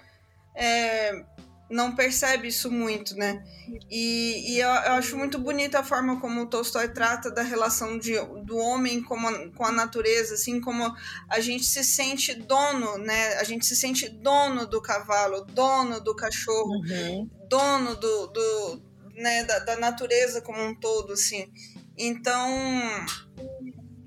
[0.55, 1.23] é,
[1.69, 3.43] não percebe isso muito, né?
[3.91, 7.99] E, e eu, eu, acho muito bonita a forma como o Tolstói trata da relação
[7.99, 10.91] de, do homem com a, com a natureza, assim como
[11.29, 13.35] a gente se sente dono, né?
[13.35, 17.29] A gente se sente dono do cavalo, dono do cachorro, uhum.
[17.47, 18.81] dono do, do
[19.13, 21.51] né, da, da natureza como um todo, assim.
[21.95, 23.05] Então,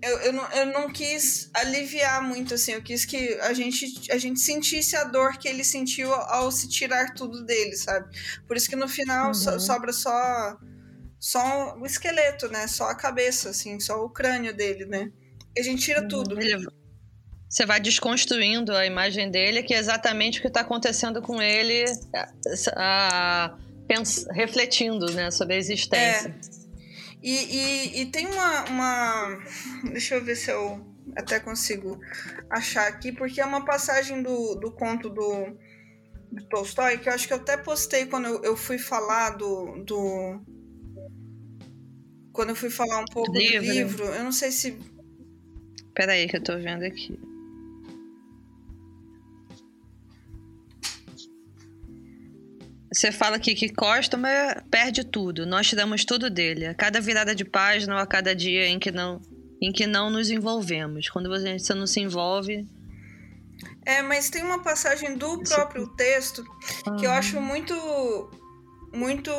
[0.02, 4.18] eu, eu, não, eu não quis aliviar muito, assim, eu quis que a gente, a
[4.18, 8.08] gente sentisse a dor que ele sentiu ao, se tirar tudo dele, sabe?
[8.48, 9.34] Por isso que no final uhum.
[9.34, 10.58] so, sobra só
[11.20, 12.66] só o esqueleto, né?
[12.66, 15.12] Só a cabeça, assim, só o crânio dele, né?
[15.56, 16.08] E a gente tira uhum.
[16.08, 16.40] tudo.
[16.40, 16.66] Ele,
[17.48, 21.84] você vai desconstruindo a imagem dele, que é exatamente o que está acontecendo com ele,
[22.12, 22.28] a,
[22.76, 23.58] a,
[24.32, 26.28] refletindo né, sobre a existência.
[26.28, 26.61] É.
[27.22, 29.38] E, e, e tem uma, uma.
[29.92, 30.84] Deixa eu ver se eu
[31.16, 32.00] até consigo
[32.50, 35.56] achar aqui, porque é uma passagem do, do conto do,
[36.32, 39.84] do Tolstói que eu acho que eu até postei quando eu, eu fui falar do,
[39.84, 40.40] do.
[42.32, 43.66] Quando eu fui falar um pouco livro.
[43.66, 44.04] do livro.
[44.04, 44.78] Eu não sei se.
[45.94, 47.18] Peraí, que eu tô vendo aqui.
[52.92, 55.46] Você fala aqui que Customer perde tudo.
[55.46, 56.66] Nós tiramos tudo dele.
[56.66, 59.20] A cada virada de página ou a cada dia em que não,
[59.60, 61.08] em que não nos envolvemos.
[61.08, 62.66] Quando você, você não se envolve.
[63.86, 66.44] É, mas tem uma passagem do próprio texto
[66.98, 67.74] que eu acho muito
[68.94, 69.30] muito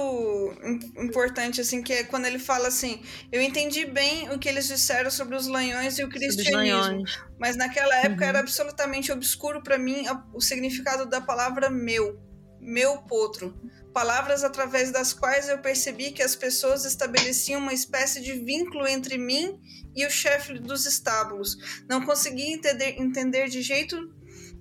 [0.98, 3.02] importante, assim, que é quando ele fala assim:
[3.32, 7.04] Eu entendi bem o que eles disseram sobre os lanhões e o cristianismo,
[7.40, 8.30] mas naquela época uhum.
[8.30, 12.33] era absolutamente obscuro para mim o significado da palavra meu
[12.64, 13.56] meu potro,
[13.94, 19.18] palavras através das quais eu percebi que as pessoas estabeleciam uma espécie de vínculo entre
[19.18, 19.60] mim
[19.96, 21.84] e o chefe dos estábulos.
[21.88, 24.12] Não conseguia entender, entender de jeito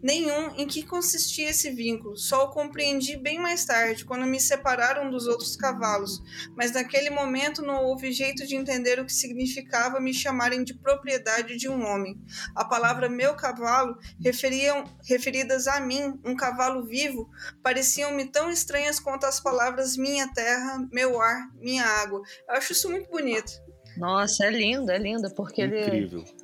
[0.02, 2.16] nenhum em que consistia esse vínculo.
[2.16, 6.20] Só o compreendi bem mais tarde, quando me separaram dos outros cavalos.
[6.56, 11.56] Mas naquele momento não houve jeito de entender o que significava me chamarem de propriedade
[11.56, 12.20] de um homem.
[12.54, 17.30] A palavra meu cavalo, referiam, referidas a mim, um cavalo vivo,
[17.62, 22.22] pareciam-me tão estranhas quanto as palavras minha terra, meu ar, minha água.
[22.48, 23.52] Eu acho isso muito bonito.
[23.96, 26.20] Nossa, é lindo, é lindo, porque Incrível.
[26.20, 26.41] ele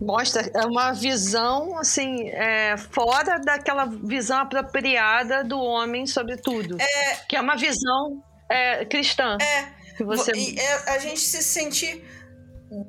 [0.00, 7.14] mostra é uma visão assim é, fora daquela visão apropriada do homem sobre tudo é,
[7.28, 12.04] que é uma visão é, cristã é, você é, a gente se sentir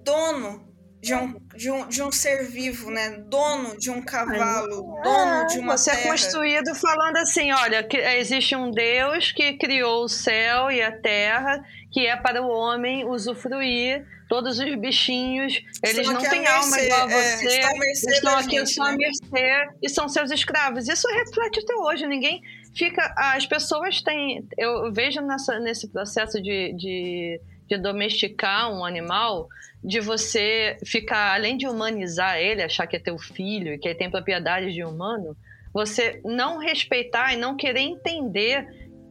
[0.04, 0.70] dono
[1.02, 3.24] de um, de um, de um ser vivo, né?
[3.28, 6.04] Dono de um cavalo, é, dono de uma você terra.
[6.04, 10.92] É construído falando assim, olha, que existe um Deus que criou o céu e a
[10.92, 14.06] terra, que é para o homem usufruir.
[14.28, 18.58] Todos os bichinhos, eles não têm alma igual a é, você, é, estão, estão aqui
[18.60, 18.96] gente, só né?
[18.96, 20.88] mercê e são seus escravos.
[20.88, 22.06] Isso reflete até hoje.
[22.06, 22.44] Ninguém
[22.76, 23.12] fica.
[23.18, 24.48] As pessoas têm.
[24.56, 29.48] Eu vejo nessa, nesse processo de, de, de domesticar um animal,
[29.84, 33.98] de você ficar, além de humanizar ele, achar que é teu filho e que ele
[33.98, 35.36] tem propriedades de humano,
[35.74, 38.68] você não respeitar e não querer entender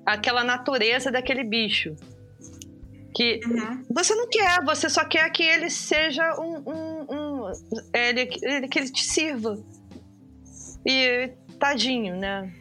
[0.07, 1.97] aquela natureza daquele bicho.
[3.19, 3.85] Que uhum.
[3.91, 6.63] você não quer, você só quer que ele seja um.
[6.65, 7.53] um, um
[7.93, 9.59] ele, ele, que ele te sirva.
[10.87, 12.55] E tadinho, né?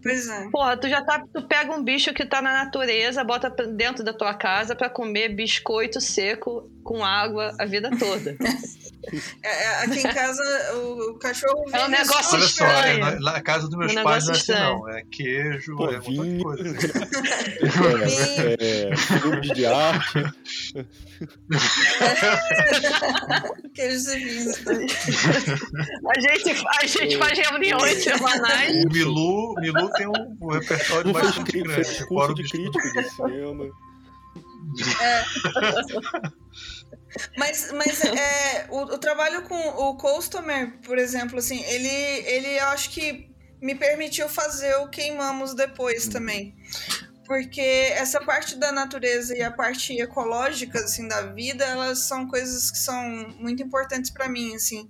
[0.00, 0.48] Pois é.
[0.52, 1.24] Porra, tu já tá.
[1.34, 5.30] Tu pega um bicho que tá na natureza, bota dentro da tua casa para comer
[5.30, 8.36] biscoito seco com água a vida toda.
[9.42, 10.42] É, é, aqui em casa
[10.74, 12.72] o, o cachorro É um negócio Olha estranho.
[12.72, 14.88] só, é, na, na, casa dos meus um pais não é assim, não.
[14.88, 16.42] É queijo, Pô, é vinho.
[16.42, 16.68] muita coisa.
[18.60, 20.18] é, é, de arte.
[23.74, 24.52] Queijo e vinho.
[26.06, 28.84] A gente, a gente faz reuniões semanais.
[28.84, 31.84] O Milu, Milu tem um, um repertório bastante grande.
[31.84, 33.64] Fez curso de crítico de cinema.
[35.00, 35.24] É.
[37.36, 42.90] Mas, mas é, o, o, trabalho com o Customer, por exemplo, assim, ele, ele acho
[42.90, 43.30] que
[43.60, 46.54] me permitiu fazer o Queimamos depois também.
[47.26, 52.70] Porque essa parte da natureza e a parte ecológica, assim, da vida, elas são coisas
[52.70, 53.02] que são
[53.38, 54.88] muito importantes para mim, assim.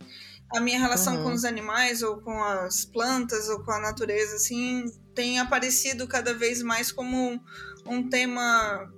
[0.54, 1.24] A minha relação uhum.
[1.24, 4.84] com os animais, ou com as plantas, ou com a natureza, assim,
[5.14, 7.42] tem aparecido cada vez mais como
[7.84, 8.88] um tema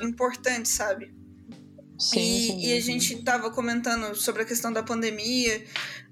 [0.00, 1.14] importante, sabe?
[1.98, 5.64] Sim, e, sim, e a gente estava comentando sobre a questão da pandemia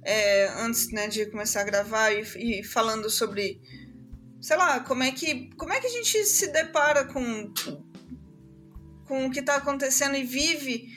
[0.02, 3.60] é, antes né, de começar a gravar e, e, falando sobre,
[4.40, 7.52] sei lá, como é que como é que a gente se depara com
[9.06, 10.88] com o que está acontecendo e vive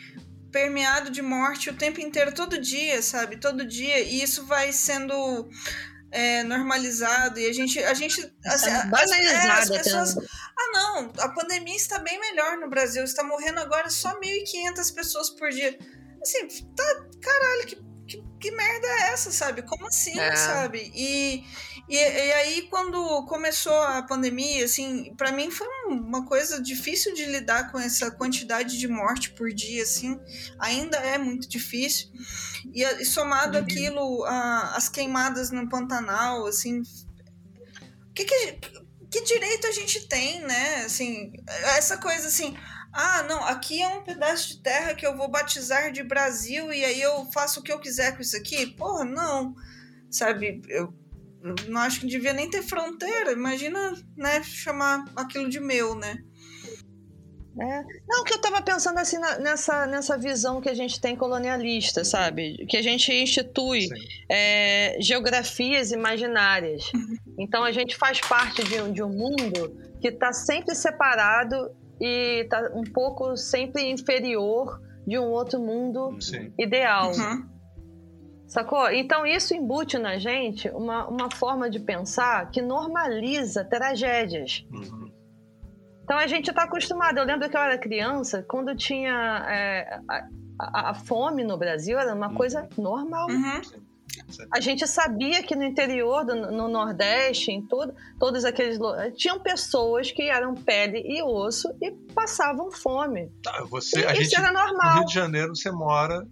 [0.51, 3.37] permeado de morte o tempo inteiro, todo dia, sabe?
[3.37, 3.99] Todo dia.
[3.99, 5.49] E isso vai sendo
[6.11, 10.15] é, normalizado e a gente a gente assim, as, é, as pessoas
[10.57, 15.29] ah não a pandemia está bem melhor no Brasil está morrendo agora só 1.500 pessoas
[15.31, 15.77] por dia
[16.21, 17.75] assim tá caralho que,
[18.07, 20.35] que, que merda é essa sabe como assim é.
[20.35, 21.43] sabe e
[21.89, 27.25] e, e, aí, quando começou a pandemia, assim, para mim foi uma coisa difícil de
[27.25, 30.19] lidar com essa quantidade de morte por dia, assim,
[30.59, 32.09] ainda é muito difícil.
[32.73, 33.63] E, e somado uhum.
[33.63, 36.81] aquilo, a, as queimadas no Pantanal, assim,
[38.13, 38.59] que, que,
[39.09, 40.85] que direito a gente tem, né?
[40.85, 41.31] Assim,
[41.77, 42.55] essa coisa assim,
[42.93, 46.83] ah, não, aqui é um pedaço de terra que eu vou batizar de Brasil e
[46.83, 48.67] aí eu faço o que eu quiser com isso aqui?
[48.67, 49.55] Porra, não.
[50.09, 50.93] Sabe, eu
[51.67, 53.31] não acho que devia nem ter fronteira.
[53.31, 56.23] Imagina, né, chamar aquilo de meu, né?
[57.59, 57.83] É.
[58.07, 62.03] Não, que eu estava pensando assim na, nessa, nessa visão que a gente tem colonialista,
[62.03, 62.65] sabe?
[62.67, 63.87] Que a gente institui
[64.29, 66.91] é, geografias imaginárias.
[66.93, 67.17] Uhum.
[67.39, 72.41] Então a gente faz parte de um, de um mundo que está sempre separado e
[72.43, 76.53] está um pouco sempre inferior de um outro mundo Sim.
[76.59, 77.11] ideal.
[77.11, 77.57] Uhum.
[78.47, 78.89] Sacou?
[78.91, 84.65] Então isso embute na gente uma, uma forma de pensar que normaliza tragédias.
[84.71, 85.06] Uhum.
[86.07, 87.17] Então a gente está acostumado.
[87.17, 90.27] Eu lembro que eu era criança, quando tinha é, a,
[90.57, 92.35] a, a, fome no Brasil, era uma uhum.
[92.35, 93.27] coisa normal.
[93.27, 93.61] Uhum.
[94.53, 98.79] A gente sabia que no interior, do, no Nordeste, em todo, todos aqueles
[99.17, 103.29] tinham pessoas que eram pele e osso e passavam fome.
[103.43, 104.93] Tá, você, e a isso gente, era normal.
[104.93, 106.25] No Rio de Janeiro, você mora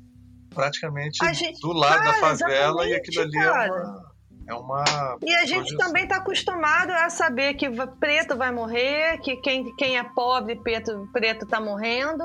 [0.51, 3.65] praticamente gente, do lado cara, da favela e aquilo ali cara.
[3.65, 4.14] é uma,
[4.47, 4.83] é uma.
[5.21, 7.67] E a gente também está acostumado a saber que
[7.99, 12.23] preto vai morrer, que quem, quem é pobre, preto, preto tá morrendo.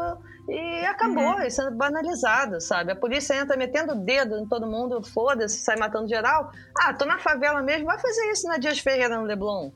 [0.49, 1.43] E acabou, uhum.
[1.43, 2.93] isso é banalizado, sabe?
[2.93, 6.51] A polícia entra metendo o dedo em todo mundo, foda-se, sai matando geral.
[6.79, 9.71] Ah, tô na favela mesmo, vai fazer isso na Dias Ferreira no Leblon.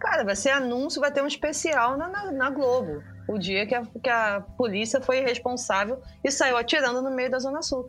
[0.00, 3.74] Cara, vai ser anúncio, vai ter um especial na, na, na Globo o dia que
[3.74, 7.88] a, que a polícia foi responsável e saiu atirando no meio da Zona Sul.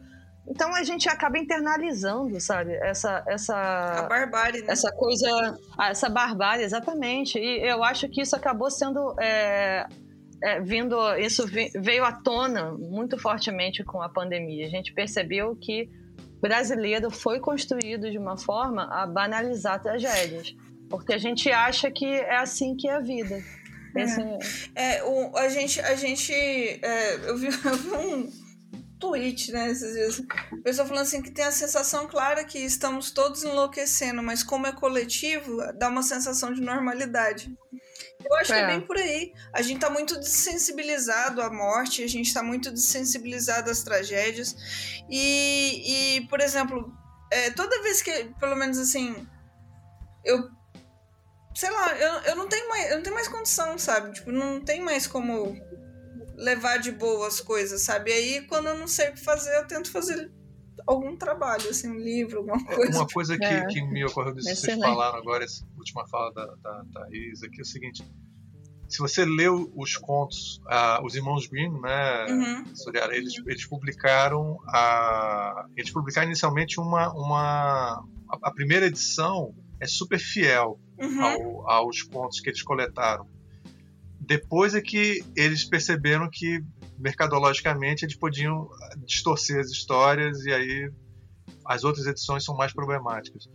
[0.49, 4.72] Então a gente acaba internalizando, sabe, essa essa a barbárie, né?
[4.72, 7.38] essa coisa, essa barbárie, exatamente.
[7.38, 9.86] E eu acho que isso acabou sendo é,
[10.41, 11.45] é, vindo, isso
[11.76, 14.65] veio à tona muito fortemente com a pandemia.
[14.65, 15.90] A gente percebeu que
[16.40, 20.56] brasileiro foi construído de uma forma a banalizar tragédias,
[20.90, 23.44] porque a gente acha que é assim que é a vida.
[24.76, 28.32] É, é o, a gente, a gente é, eu, vi, eu vi um,
[28.99, 30.22] tweet, né, esses dias.
[30.52, 34.68] A pessoa falando assim que tem a sensação clara que estamos todos enlouquecendo, mas como
[34.68, 37.56] é coletivo, dá uma sensação de normalidade.
[38.24, 38.57] Eu acho é.
[38.57, 39.34] que é bem por aí.
[39.53, 44.56] A gente tá muito desensibilizado à morte, a gente tá muito desensibilizado às tragédias.
[45.10, 46.91] E, e por exemplo,
[47.32, 49.28] é, toda vez que, pelo menos assim,
[50.24, 50.49] eu.
[51.56, 54.14] Sei lá, eu, eu, não tenho mais, eu não tenho mais condição, sabe?
[54.14, 55.56] Tipo, não tem mais como
[56.38, 58.11] levar de boa as coisas, sabe?
[58.11, 60.31] Aí, quando eu não sei o que fazer, eu tento fazer
[60.85, 62.99] algum trabalho, assim, um livro, alguma é, coisa.
[62.99, 63.65] Uma coisa que, é.
[63.65, 67.59] que me ocorreu disso que vocês falaram agora, essa última fala da, da Thaís aqui,
[67.59, 68.03] é o seguinte.
[68.88, 72.64] Se você leu os contos, uh, os irmãos Grimm, né, uhum.
[73.11, 80.19] eles, eles publicaram a, eles publicaram inicialmente uma, uma a, a primeira edição é super
[80.19, 81.22] fiel uhum.
[81.22, 83.27] ao, aos contos que eles coletaram.
[84.27, 86.61] Depois é que eles perceberam que
[86.99, 88.69] mercadologicamente eles podiam
[89.05, 90.91] distorcer as histórias e aí
[91.65, 93.47] as outras edições são mais problemáticas.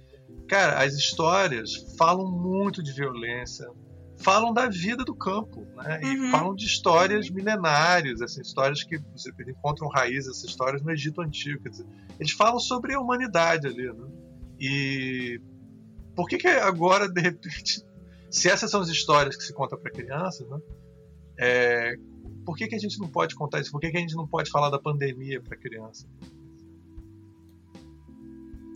[0.49, 3.69] Cara, as histórias falam muito de violência,
[4.17, 6.01] falam da vida do campo, né?
[6.03, 6.31] E uhum.
[6.31, 11.69] falam de histórias milenárias, assim, histórias que você encontram raízes essas histórias no Egito antigo,
[11.69, 11.87] dizer,
[12.19, 14.07] eles falam sobre a humanidade ali, né?
[14.59, 15.39] E
[16.17, 17.85] por que que agora de repente
[18.33, 20.59] se essas são as histórias que se conta para crianças, né?
[21.39, 21.97] É,
[22.47, 23.71] por que, que a gente não pode contar isso?
[23.71, 26.09] Por que, que a gente não pode falar da pandemia para criança?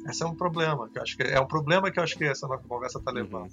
[0.08, 2.24] Esse é um problema que eu acho que é um problema que eu acho que
[2.24, 3.50] essa nossa conversa está levando.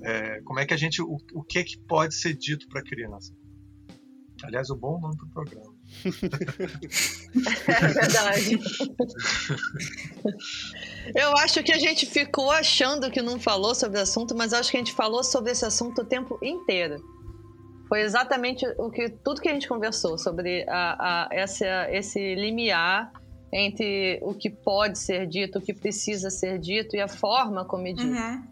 [0.00, 3.34] É, como é que a gente o, o que que pode ser dito para criança?
[4.42, 5.71] Aliás, o bom nome para o programa.
[7.68, 8.58] é verdade.
[11.14, 14.70] Eu acho que a gente ficou achando que não falou sobre o assunto, mas acho
[14.70, 17.02] que a gente falou sobre esse assunto o tempo inteiro.
[17.88, 23.12] Foi exatamente o que tudo que a gente conversou sobre a, a, essa, esse limiar
[23.52, 27.86] entre o que pode ser dito, o que precisa ser dito e a forma como
[27.86, 28.08] é dito.
[28.08, 28.42] Uhum.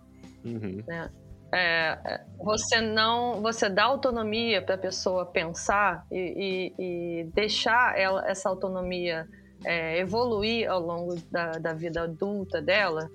[0.45, 0.85] Uhum.
[0.87, 1.11] Né?
[1.53, 7.99] É, é você não você dá autonomia para a pessoa pensar e, e, e deixar
[7.99, 9.29] ela, essa autonomia
[9.65, 13.11] é, evoluir ao longo da, da, vida adulta dela,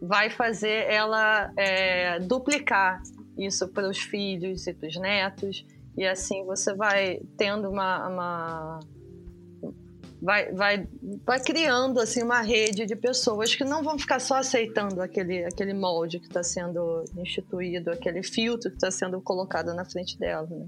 [0.00, 3.02] vai fazer ela é, duplicar
[3.36, 8.80] isso para os filhos e para os netos, e assim você vai tendo uma, uma
[10.22, 10.86] vai, vai,
[11.26, 15.74] vai criando assim uma rede de pessoas que não vão ficar só aceitando aquele, aquele
[15.74, 20.46] molde que está sendo instituído, aquele filtro que está sendo colocado na frente dela.
[20.48, 20.66] Né?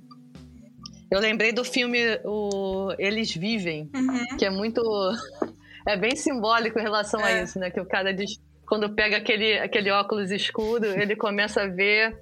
[1.08, 4.36] Eu lembrei do filme o Eles Vivem, uhum.
[4.36, 4.82] que é muito.
[5.86, 7.24] É bem simbólico em relação é.
[7.24, 7.70] a isso, né?
[7.70, 12.18] Que o cara diz, quando pega aquele, aquele óculos escuro, ele começa a ver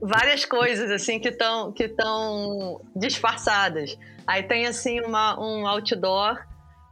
[0.00, 3.98] várias coisas assim que estão que estão disfarçadas.
[4.28, 6.38] Aí tem assim uma, um outdoor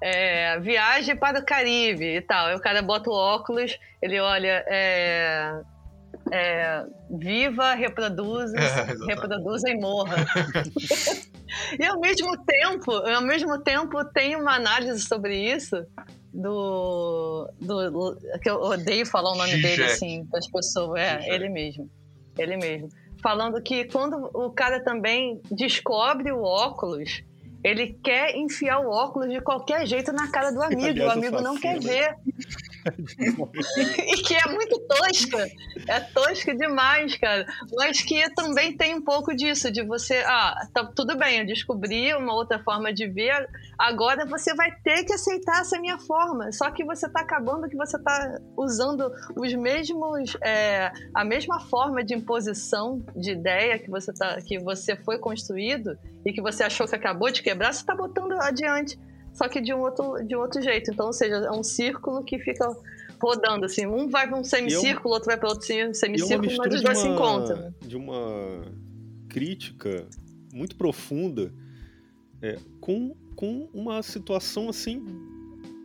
[0.02, 2.46] é, viagem para o Caribe e tal.
[2.46, 5.60] Aí o cara bota o óculos, ele olha é,
[6.32, 10.16] é, viva, reproduza, é, reproduza e morra.
[11.78, 15.76] e ao mesmo tempo, ao mesmo tempo tem uma análise sobre isso
[16.32, 19.62] do, do que eu odeio falar o nome Zizek.
[19.62, 21.34] dele assim para as pessoas, é Zizek.
[21.34, 21.90] ele mesmo,
[22.38, 22.88] ele mesmo,
[23.22, 27.22] falando que quando o cara também descobre o óculos
[27.66, 30.84] ele quer enfiar o óculos de qualquer jeito na cara do amigo.
[30.84, 32.14] Aliás, o amigo não quer ver.
[34.06, 35.46] e que é muito tosca.
[35.88, 37.46] É tosca demais, cara.
[37.74, 42.14] Mas que também tem um pouco disso, de você, ah, tá tudo bem, eu descobri
[42.14, 43.48] uma outra forma de ver,
[43.78, 46.52] agora você vai ter que aceitar essa minha forma.
[46.52, 52.04] Só que você tá acabando que você tá usando os mesmos, é, a mesma forma
[52.04, 56.86] de imposição de ideia que você, tá, que você foi construído e que você achou
[56.86, 58.98] que acabou de quebrar, você tá botando adiante
[59.36, 60.90] só que de um outro, de um outro jeito.
[60.90, 62.74] Então, ou seja, é um círculo que fica
[63.20, 63.86] rodando, assim.
[63.86, 66.98] Um vai para um semicírculo, é outro vai para outro semicírculo, é mas os dois
[66.98, 67.74] se encontram.
[67.82, 68.62] De uma
[69.28, 70.06] crítica
[70.54, 71.52] muito profunda
[72.40, 75.04] é, com, com uma situação, assim,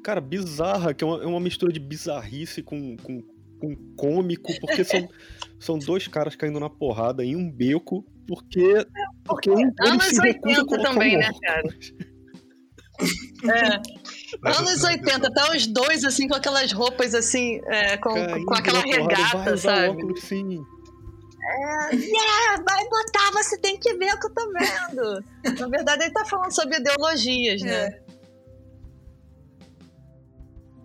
[0.02, 3.22] cara, bizarra, que é uma, é uma mistura de bizarrice com, com,
[3.60, 5.10] com cômico, porque são,
[5.60, 8.86] são dois caras caindo na porrada em um beco, porque...
[9.26, 11.64] porque, porque um, anos 80 também, né, cara?
[13.44, 14.50] É.
[14.50, 18.14] Anos 80, tá os dois assim com aquelas roupas assim, é, com,
[18.46, 19.90] com aquela regata, sabe?
[19.90, 20.62] Óculos, sim.
[21.44, 25.60] É, yeah, vai botar, você tem que ver o que eu tô vendo.
[25.60, 27.88] Na verdade, ele tá falando sobre ideologias, né?
[27.88, 28.02] É.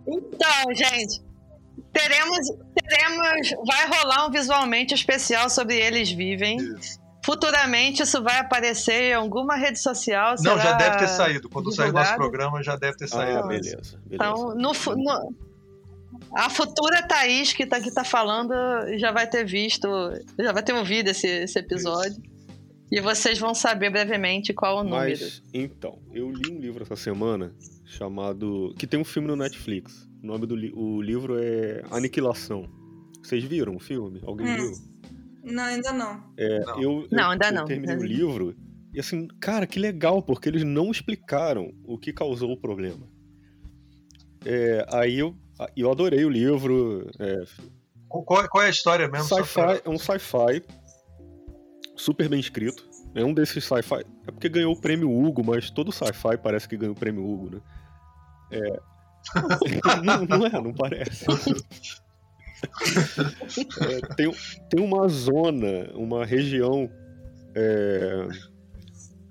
[0.07, 1.21] Então, gente,
[1.93, 2.47] teremos,
[2.87, 3.49] teremos.
[3.67, 6.57] Vai rolar um visualmente especial sobre Eles Vivem.
[6.57, 10.35] Isso futuramente isso vai aparecer em alguma rede social.
[10.39, 11.49] Não, já deve ter saído.
[11.49, 13.39] Quando sair o nosso programa, já deve ter saído.
[13.39, 14.01] Ah, beleza, beleza.
[14.09, 15.35] Então, no, no,
[16.33, 18.53] a futura Thaís que tá, que tá falando
[18.97, 19.89] já vai ter visto,
[20.39, 22.11] já vai ter ouvido esse, esse episódio.
[22.11, 22.37] Isso.
[22.89, 25.09] E vocês vão saber brevemente qual o número.
[25.09, 28.73] Mas, então, eu li um livro essa semana chamado.
[28.79, 30.07] que tem um filme no Netflix.
[30.23, 30.71] O nome do li...
[30.73, 32.69] o livro é Aniquilação.
[33.21, 34.21] Vocês viram o filme?
[34.25, 34.55] Alguém hum.
[34.55, 34.96] viu?
[35.47, 36.33] Não, ainda não.
[36.37, 36.81] É, não.
[36.81, 37.65] Eu, não, ainda eu não.
[37.65, 38.55] terminei o livro
[38.97, 43.07] e assim, cara, que legal, porque eles não explicaram o que causou o problema.
[44.43, 45.35] É, aí eu,
[45.75, 47.07] eu adorei o livro.
[47.19, 47.43] É,
[48.07, 49.27] qual, qual, é a história mesmo?
[49.27, 50.63] Sci-fi, é um sci-fi
[51.95, 52.89] super bem escrito.
[53.13, 54.03] É um desses sci-fi.
[54.27, 57.55] É porque ganhou o prêmio Hugo, mas todo sci-fi parece que ganhou o prêmio Hugo,
[57.55, 57.61] né?
[58.49, 58.79] É.
[60.03, 61.25] não, não é, não parece.
[63.81, 64.31] é, tem,
[64.69, 66.89] tem uma zona, uma região
[67.55, 68.27] é,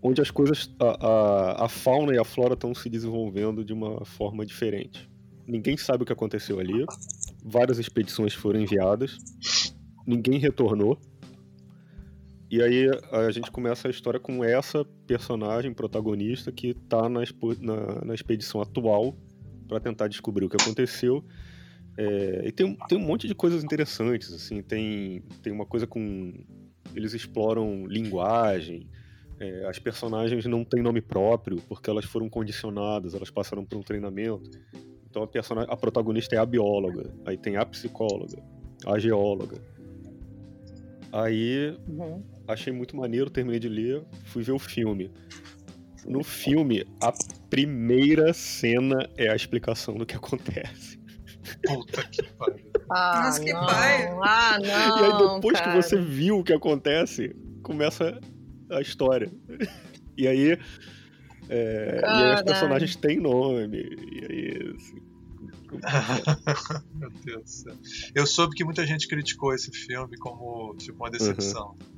[0.02, 4.04] onde as coisas, a, a, a, fauna e a flora estão se desenvolvendo de uma
[4.04, 5.08] forma diferente.
[5.46, 6.84] Ninguém sabe o que aconteceu ali.
[7.44, 9.18] Várias expedições foram enviadas,
[10.06, 10.98] ninguém retornou.
[12.48, 17.20] E aí a gente começa a história com essa personagem protagonista que está na,
[17.60, 19.16] na, na, expedição atual
[19.66, 21.24] para tentar descobrir o que aconteceu.
[21.96, 26.32] É, e tem, tem um monte de coisas interessantes, assim, tem, tem uma coisa com...
[26.94, 28.88] Eles exploram linguagem,
[29.38, 33.82] é, as personagens não têm nome próprio porque elas foram condicionadas, elas passaram por um
[33.82, 34.50] treinamento.
[35.08, 38.42] Então a, personagem, a protagonista é a bióloga, aí tem a psicóloga,
[38.86, 39.56] a geóloga.
[41.12, 45.10] Aí uhum achei muito maneiro, terminei de ler, fui ver o filme.
[46.06, 47.12] No filme, a
[47.50, 50.95] primeira cena é a explicação do que acontece.
[51.64, 52.70] Puta que pariu.
[52.90, 54.08] Ah, Mas que pai.
[54.22, 54.68] Ah, não.
[54.68, 55.70] E aí, depois cara.
[55.70, 58.20] que você viu o que acontece, começa
[58.70, 59.30] a história.
[60.16, 60.58] E aí.
[61.48, 63.78] É, e aí as personagens têm nome.
[63.78, 64.74] E aí.
[64.76, 65.06] Assim,
[66.94, 67.74] Meu Deus do céu.
[68.14, 71.70] Eu soube que muita gente criticou esse filme como tipo uma decepção.
[71.70, 71.96] Uhum.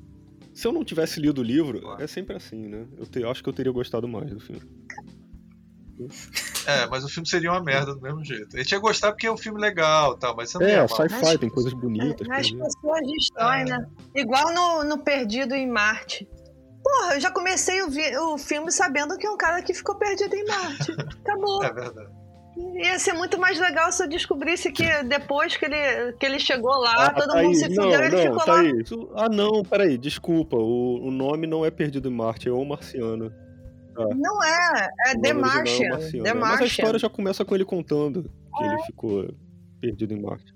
[0.55, 2.87] Se eu não tivesse lido o livro, é sempre assim, né?
[2.97, 4.63] Eu, te, eu acho que eu teria gostado mais do filme.
[6.67, 8.57] É, mas o filme seria uma merda do mesmo jeito.
[8.57, 11.39] A gente ia gostar porque é um filme legal tal, mas você não É, sci-fi,
[11.39, 12.29] tem coisas bonitas.
[12.31, 13.65] As pessoas destroem, é.
[13.65, 13.87] né?
[14.15, 16.29] Igual no, no Perdido em Marte.
[16.83, 19.97] Porra, eu já comecei o, vi, o filme sabendo que é um cara que ficou
[19.97, 20.93] perdido em Marte.
[20.93, 21.63] Acabou.
[21.65, 22.19] É verdade.
[22.75, 26.73] Ia ser muito mais legal se eu descobrisse que depois que ele, que ele chegou
[26.73, 28.65] lá, ah, todo mundo se fudeu e ele não, ficou lá.
[28.65, 30.57] Isso, ah, não, peraí, desculpa.
[30.57, 33.33] O, o nome não é Perdido em Marte, é O Marciano.
[33.99, 34.15] Ah.
[34.15, 35.87] Não é, é The Martian.
[35.87, 36.35] É Marciano, The Martian.
[36.35, 38.67] Mas a história já começa com ele contando que é.
[38.67, 39.35] ele ficou
[39.81, 40.55] perdido em Marte.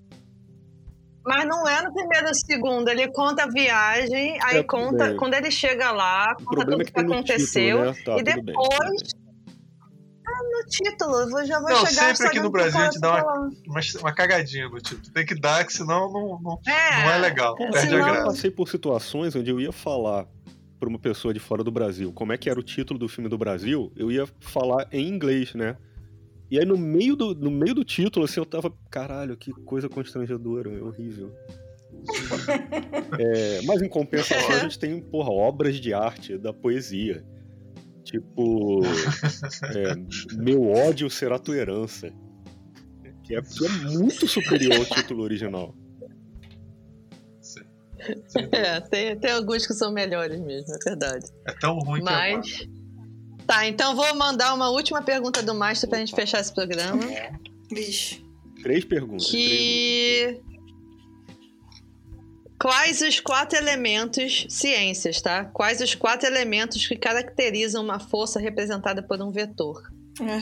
[1.25, 5.15] Mas não é no primeiro ou segundo, ele conta a viagem, aí é, conta, bem.
[5.15, 8.03] quando ele chega lá, conta tudo é que, que aconteceu, título, né?
[8.03, 9.13] tá, e depois
[10.53, 11.39] no título.
[11.39, 14.13] Eu já vou não, chegar sempre aqui no Brasil a gente dá uma, uma, uma,
[14.13, 15.11] cagadinha no título.
[15.13, 17.55] Tem que dar, que senão não, não, é, não é legal.
[17.59, 18.03] É, perde senão...
[18.03, 18.19] a graça.
[18.21, 20.27] Eu passei por situações onde eu ia falar
[20.83, 23.29] para uma pessoa de fora do Brasil como é que era o título do filme
[23.29, 25.77] do Brasil, eu ia falar em inglês, né?
[26.51, 29.87] E aí no meio do, no meio do título, assim, eu tava, caralho, que coisa
[29.87, 31.33] constrangedora, é horrível.
[33.17, 37.23] é, mas em compensação a gente tem, porra, obras de arte da poesia.
[38.03, 42.11] Tipo, é, Meu ódio será tua herança.
[43.23, 45.73] Que é, que é muito superior ao título original.
[48.51, 51.25] É, tem, tem alguns que são melhores mesmo, é verdade.
[51.47, 52.51] É tão ruim Mas...
[52.51, 52.83] que é
[53.45, 57.01] Tá, então vou mandar uma última pergunta do Master pra gente fechar esse programa.
[57.69, 58.23] Vixe.
[58.61, 59.29] Três perguntas.
[59.29, 60.39] Que.
[60.41, 60.53] Três
[62.63, 65.43] Quais os quatro elementos, ciências, tá?
[65.43, 69.91] Quais os quatro elementos que caracterizam uma força representada por um vetor?
[70.21, 70.39] É.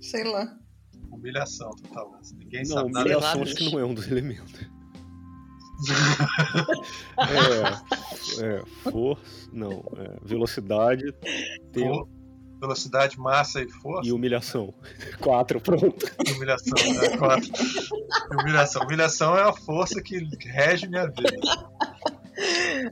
[0.00, 0.56] Sei lá.
[1.12, 2.18] Humilhação total.
[2.38, 3.04] Ninguém não, sabe nada.
[3.04, 4.54] Humilhação acho que não é um dos elementos.
[8.38, 9.22] É, é, força,
[9.52, 11.12] não, é, velocidade,
[11.72, 12.08] tempo,
[12.60, 14.08] velocidade, massa e força.
[14.08, 14.72] E humilhação.
[15.20, 16.10] Quatro, pronto.
[16.34, 17.16] Humilhação, né?
[17.16, 17.50] Quatro.
[18.32, 18.82] Humilhação.
[18.82, 21.38] Humilhação é a força que rege minha vida.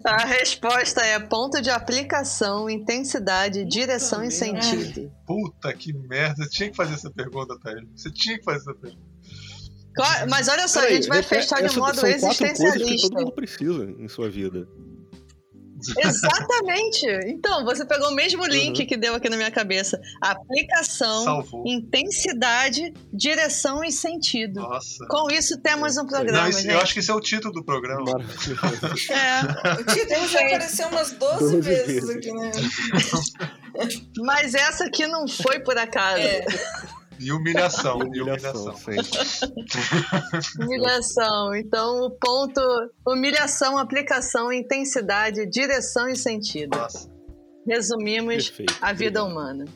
[0.04, 5.12] A resposta é ponto de aplicação, intensidade, direção e sentido.
[5.26, 6.44] Puta que merda.
[6.44, 7.86] Você tinha que fazer essa pergunta, Thaís.
[7.96, 9.11] Você tinha que fazer essa pergunta.
[10.28, 12.78] Mas olha só, a gente vai fechar de modo existencialista.
[12.78, 14.66] Coisas que todo mundo precisa em sua vida.
[15.98, 17.06] Exatamente.
[17.26, 18.86] Então, você pegou o mesmo link uhum.
[18.86, 20.00] que deu aqui na minha cabeça.
[20.20, 21.64] Aplicação, Salvou.
[21.66, 24.60] intensidade, direção e sentido.
[24.60, 25.04] Nossa.
[25.08, 26.48] Com isso temos um programa.
[26.48, 28.12] Não, eu acho que esse é o título do programa.
[29.10, 29.80] é.
[29.80, 32.50] O título já apareceu umas 12, 12 vezes aqui, né?
[34.18, 36.22] Mas essa aqui não foi por acaso.
[36.22, 36.44] É.
[37.22, 38.00] E humilhação.
[38.12, 38.74] E humilhação.
[40.60, 41.54] humilhação.
[41.54, 42.60] Então, o ponto:
[43.06, 46.76] humilhação, aplicação, intensidade, direção e sentido.
[46.76, 47.08] Nossa.
[47.66, 48.76] Resumimos Perfeito.
[48.82, 49.66] a vida humana.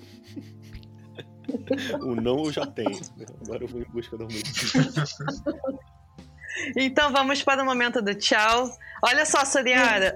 [2.01, 2.99] O não eu já tenho.
[3.45, 4.83] Agora eu vou em busca da humilhação.
[6.75, 8.71] Então vamos para o momento do tchau.
[9.05, 10.15] Olha só, Soriara,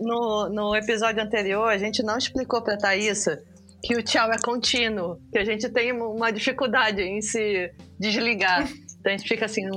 [0.00, 3.40] no, no episódio anterior a gente não explicou para Thaisa
[3.82, 8.68] que o tchau é contínuo, que a gente tem uma dificuldade em se desligar.
[9.00, 9.68] Então a gente fica assim,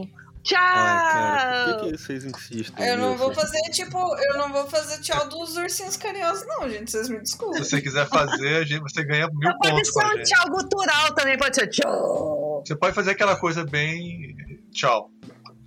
[0.44, 0.60] tchau!
[0.60, 2.88] Ah, cara, por que, que vocês insistem?
[2.88, 6.92] Eu não vou fazer, tipo, eu não vou fazer tchau dos ursinhos carinhosos, não, gente.
[6.92, 7.64] Vocês me desculpem.
[7.64, 9.92] Se você quiser fazer, você ganha mil pontos.
[9.92, 12.64] Pode ser um tchau gutural também, pode ser tchau.
[12.66, 14.36] Você pode fazer aquela coisa bem
[14.72, 15.10] tchau.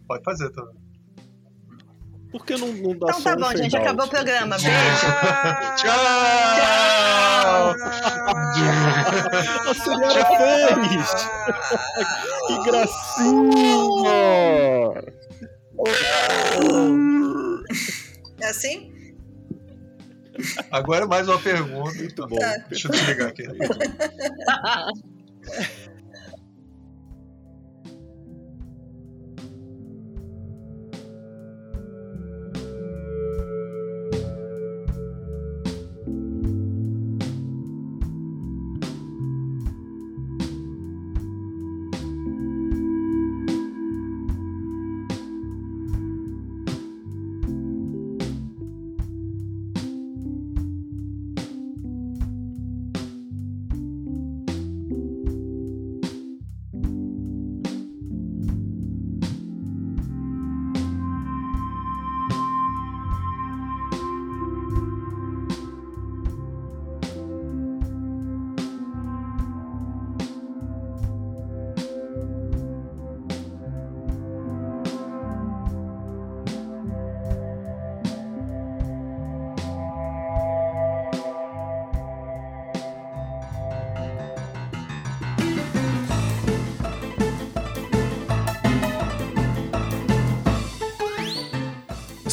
[0.07, 0.88] Pode fazer também.
[2.31, 3.76] Por que não, não dá Então tá bom, gente.
[3.76, 4.57] Acabou o programa.
[4.58, 5.07] Beijo.
[5.76, 5.98] Tchau!
[9.66, 11.10] A senhora fez!
[12.47, 13.48] que gracinha!
[18.40, 18.92] É assim?
[20.70, 21.94] Agora mais uma pergunta.
[21.97, 22.39] Muito bom.
[22.68, 23.44] Deixa eu desligar aqui.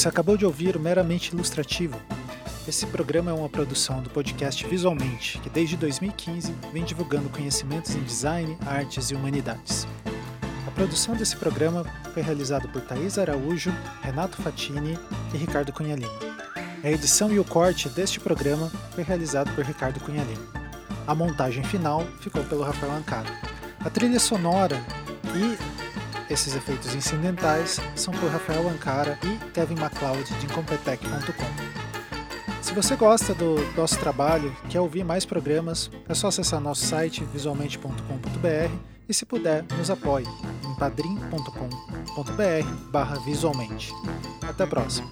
[0.05, 1.99] Você acabou de ouvir o Meramente Ilustrativo.
[2.67, 8.03] Esse programa é uma produção do podcast Visualmente, que desde 2015 vem divulgando conhecimentos em
[8.03, 9.87] design, artes e humanidades.
[10.67, 14.95] A produção desse programa foi realizada por Thaís Araújo, Renato Fatini
[15.33, 16.13] e Ricardo Cunha Lima.
[16.83, 20.45] A edição e o corte deste programa foi realizado por Ricardo Cunha Lima.
[21.07, 23.31] A montagem final ficou pelo Rafael Ancada.
[23.83, 24.79] A trilha sonora
[25.35, 25.84] e
[26.29, 31.75] esses efeitos incidentais são por Rafael Ancara e Kevin MacLeod de Incompetech.com.
[32.61, 37.23] Se você gosta do nosso trabalho, quer ouvir mais programas, é só acessar nosso site
[37.25, 40.25] visualmente.com.br e se puder, nos apoie
[40.63, 41.49] em padrim.com.br
[43.23, 43.93] visualmente.
[44.41, 45.11] Até a próxima!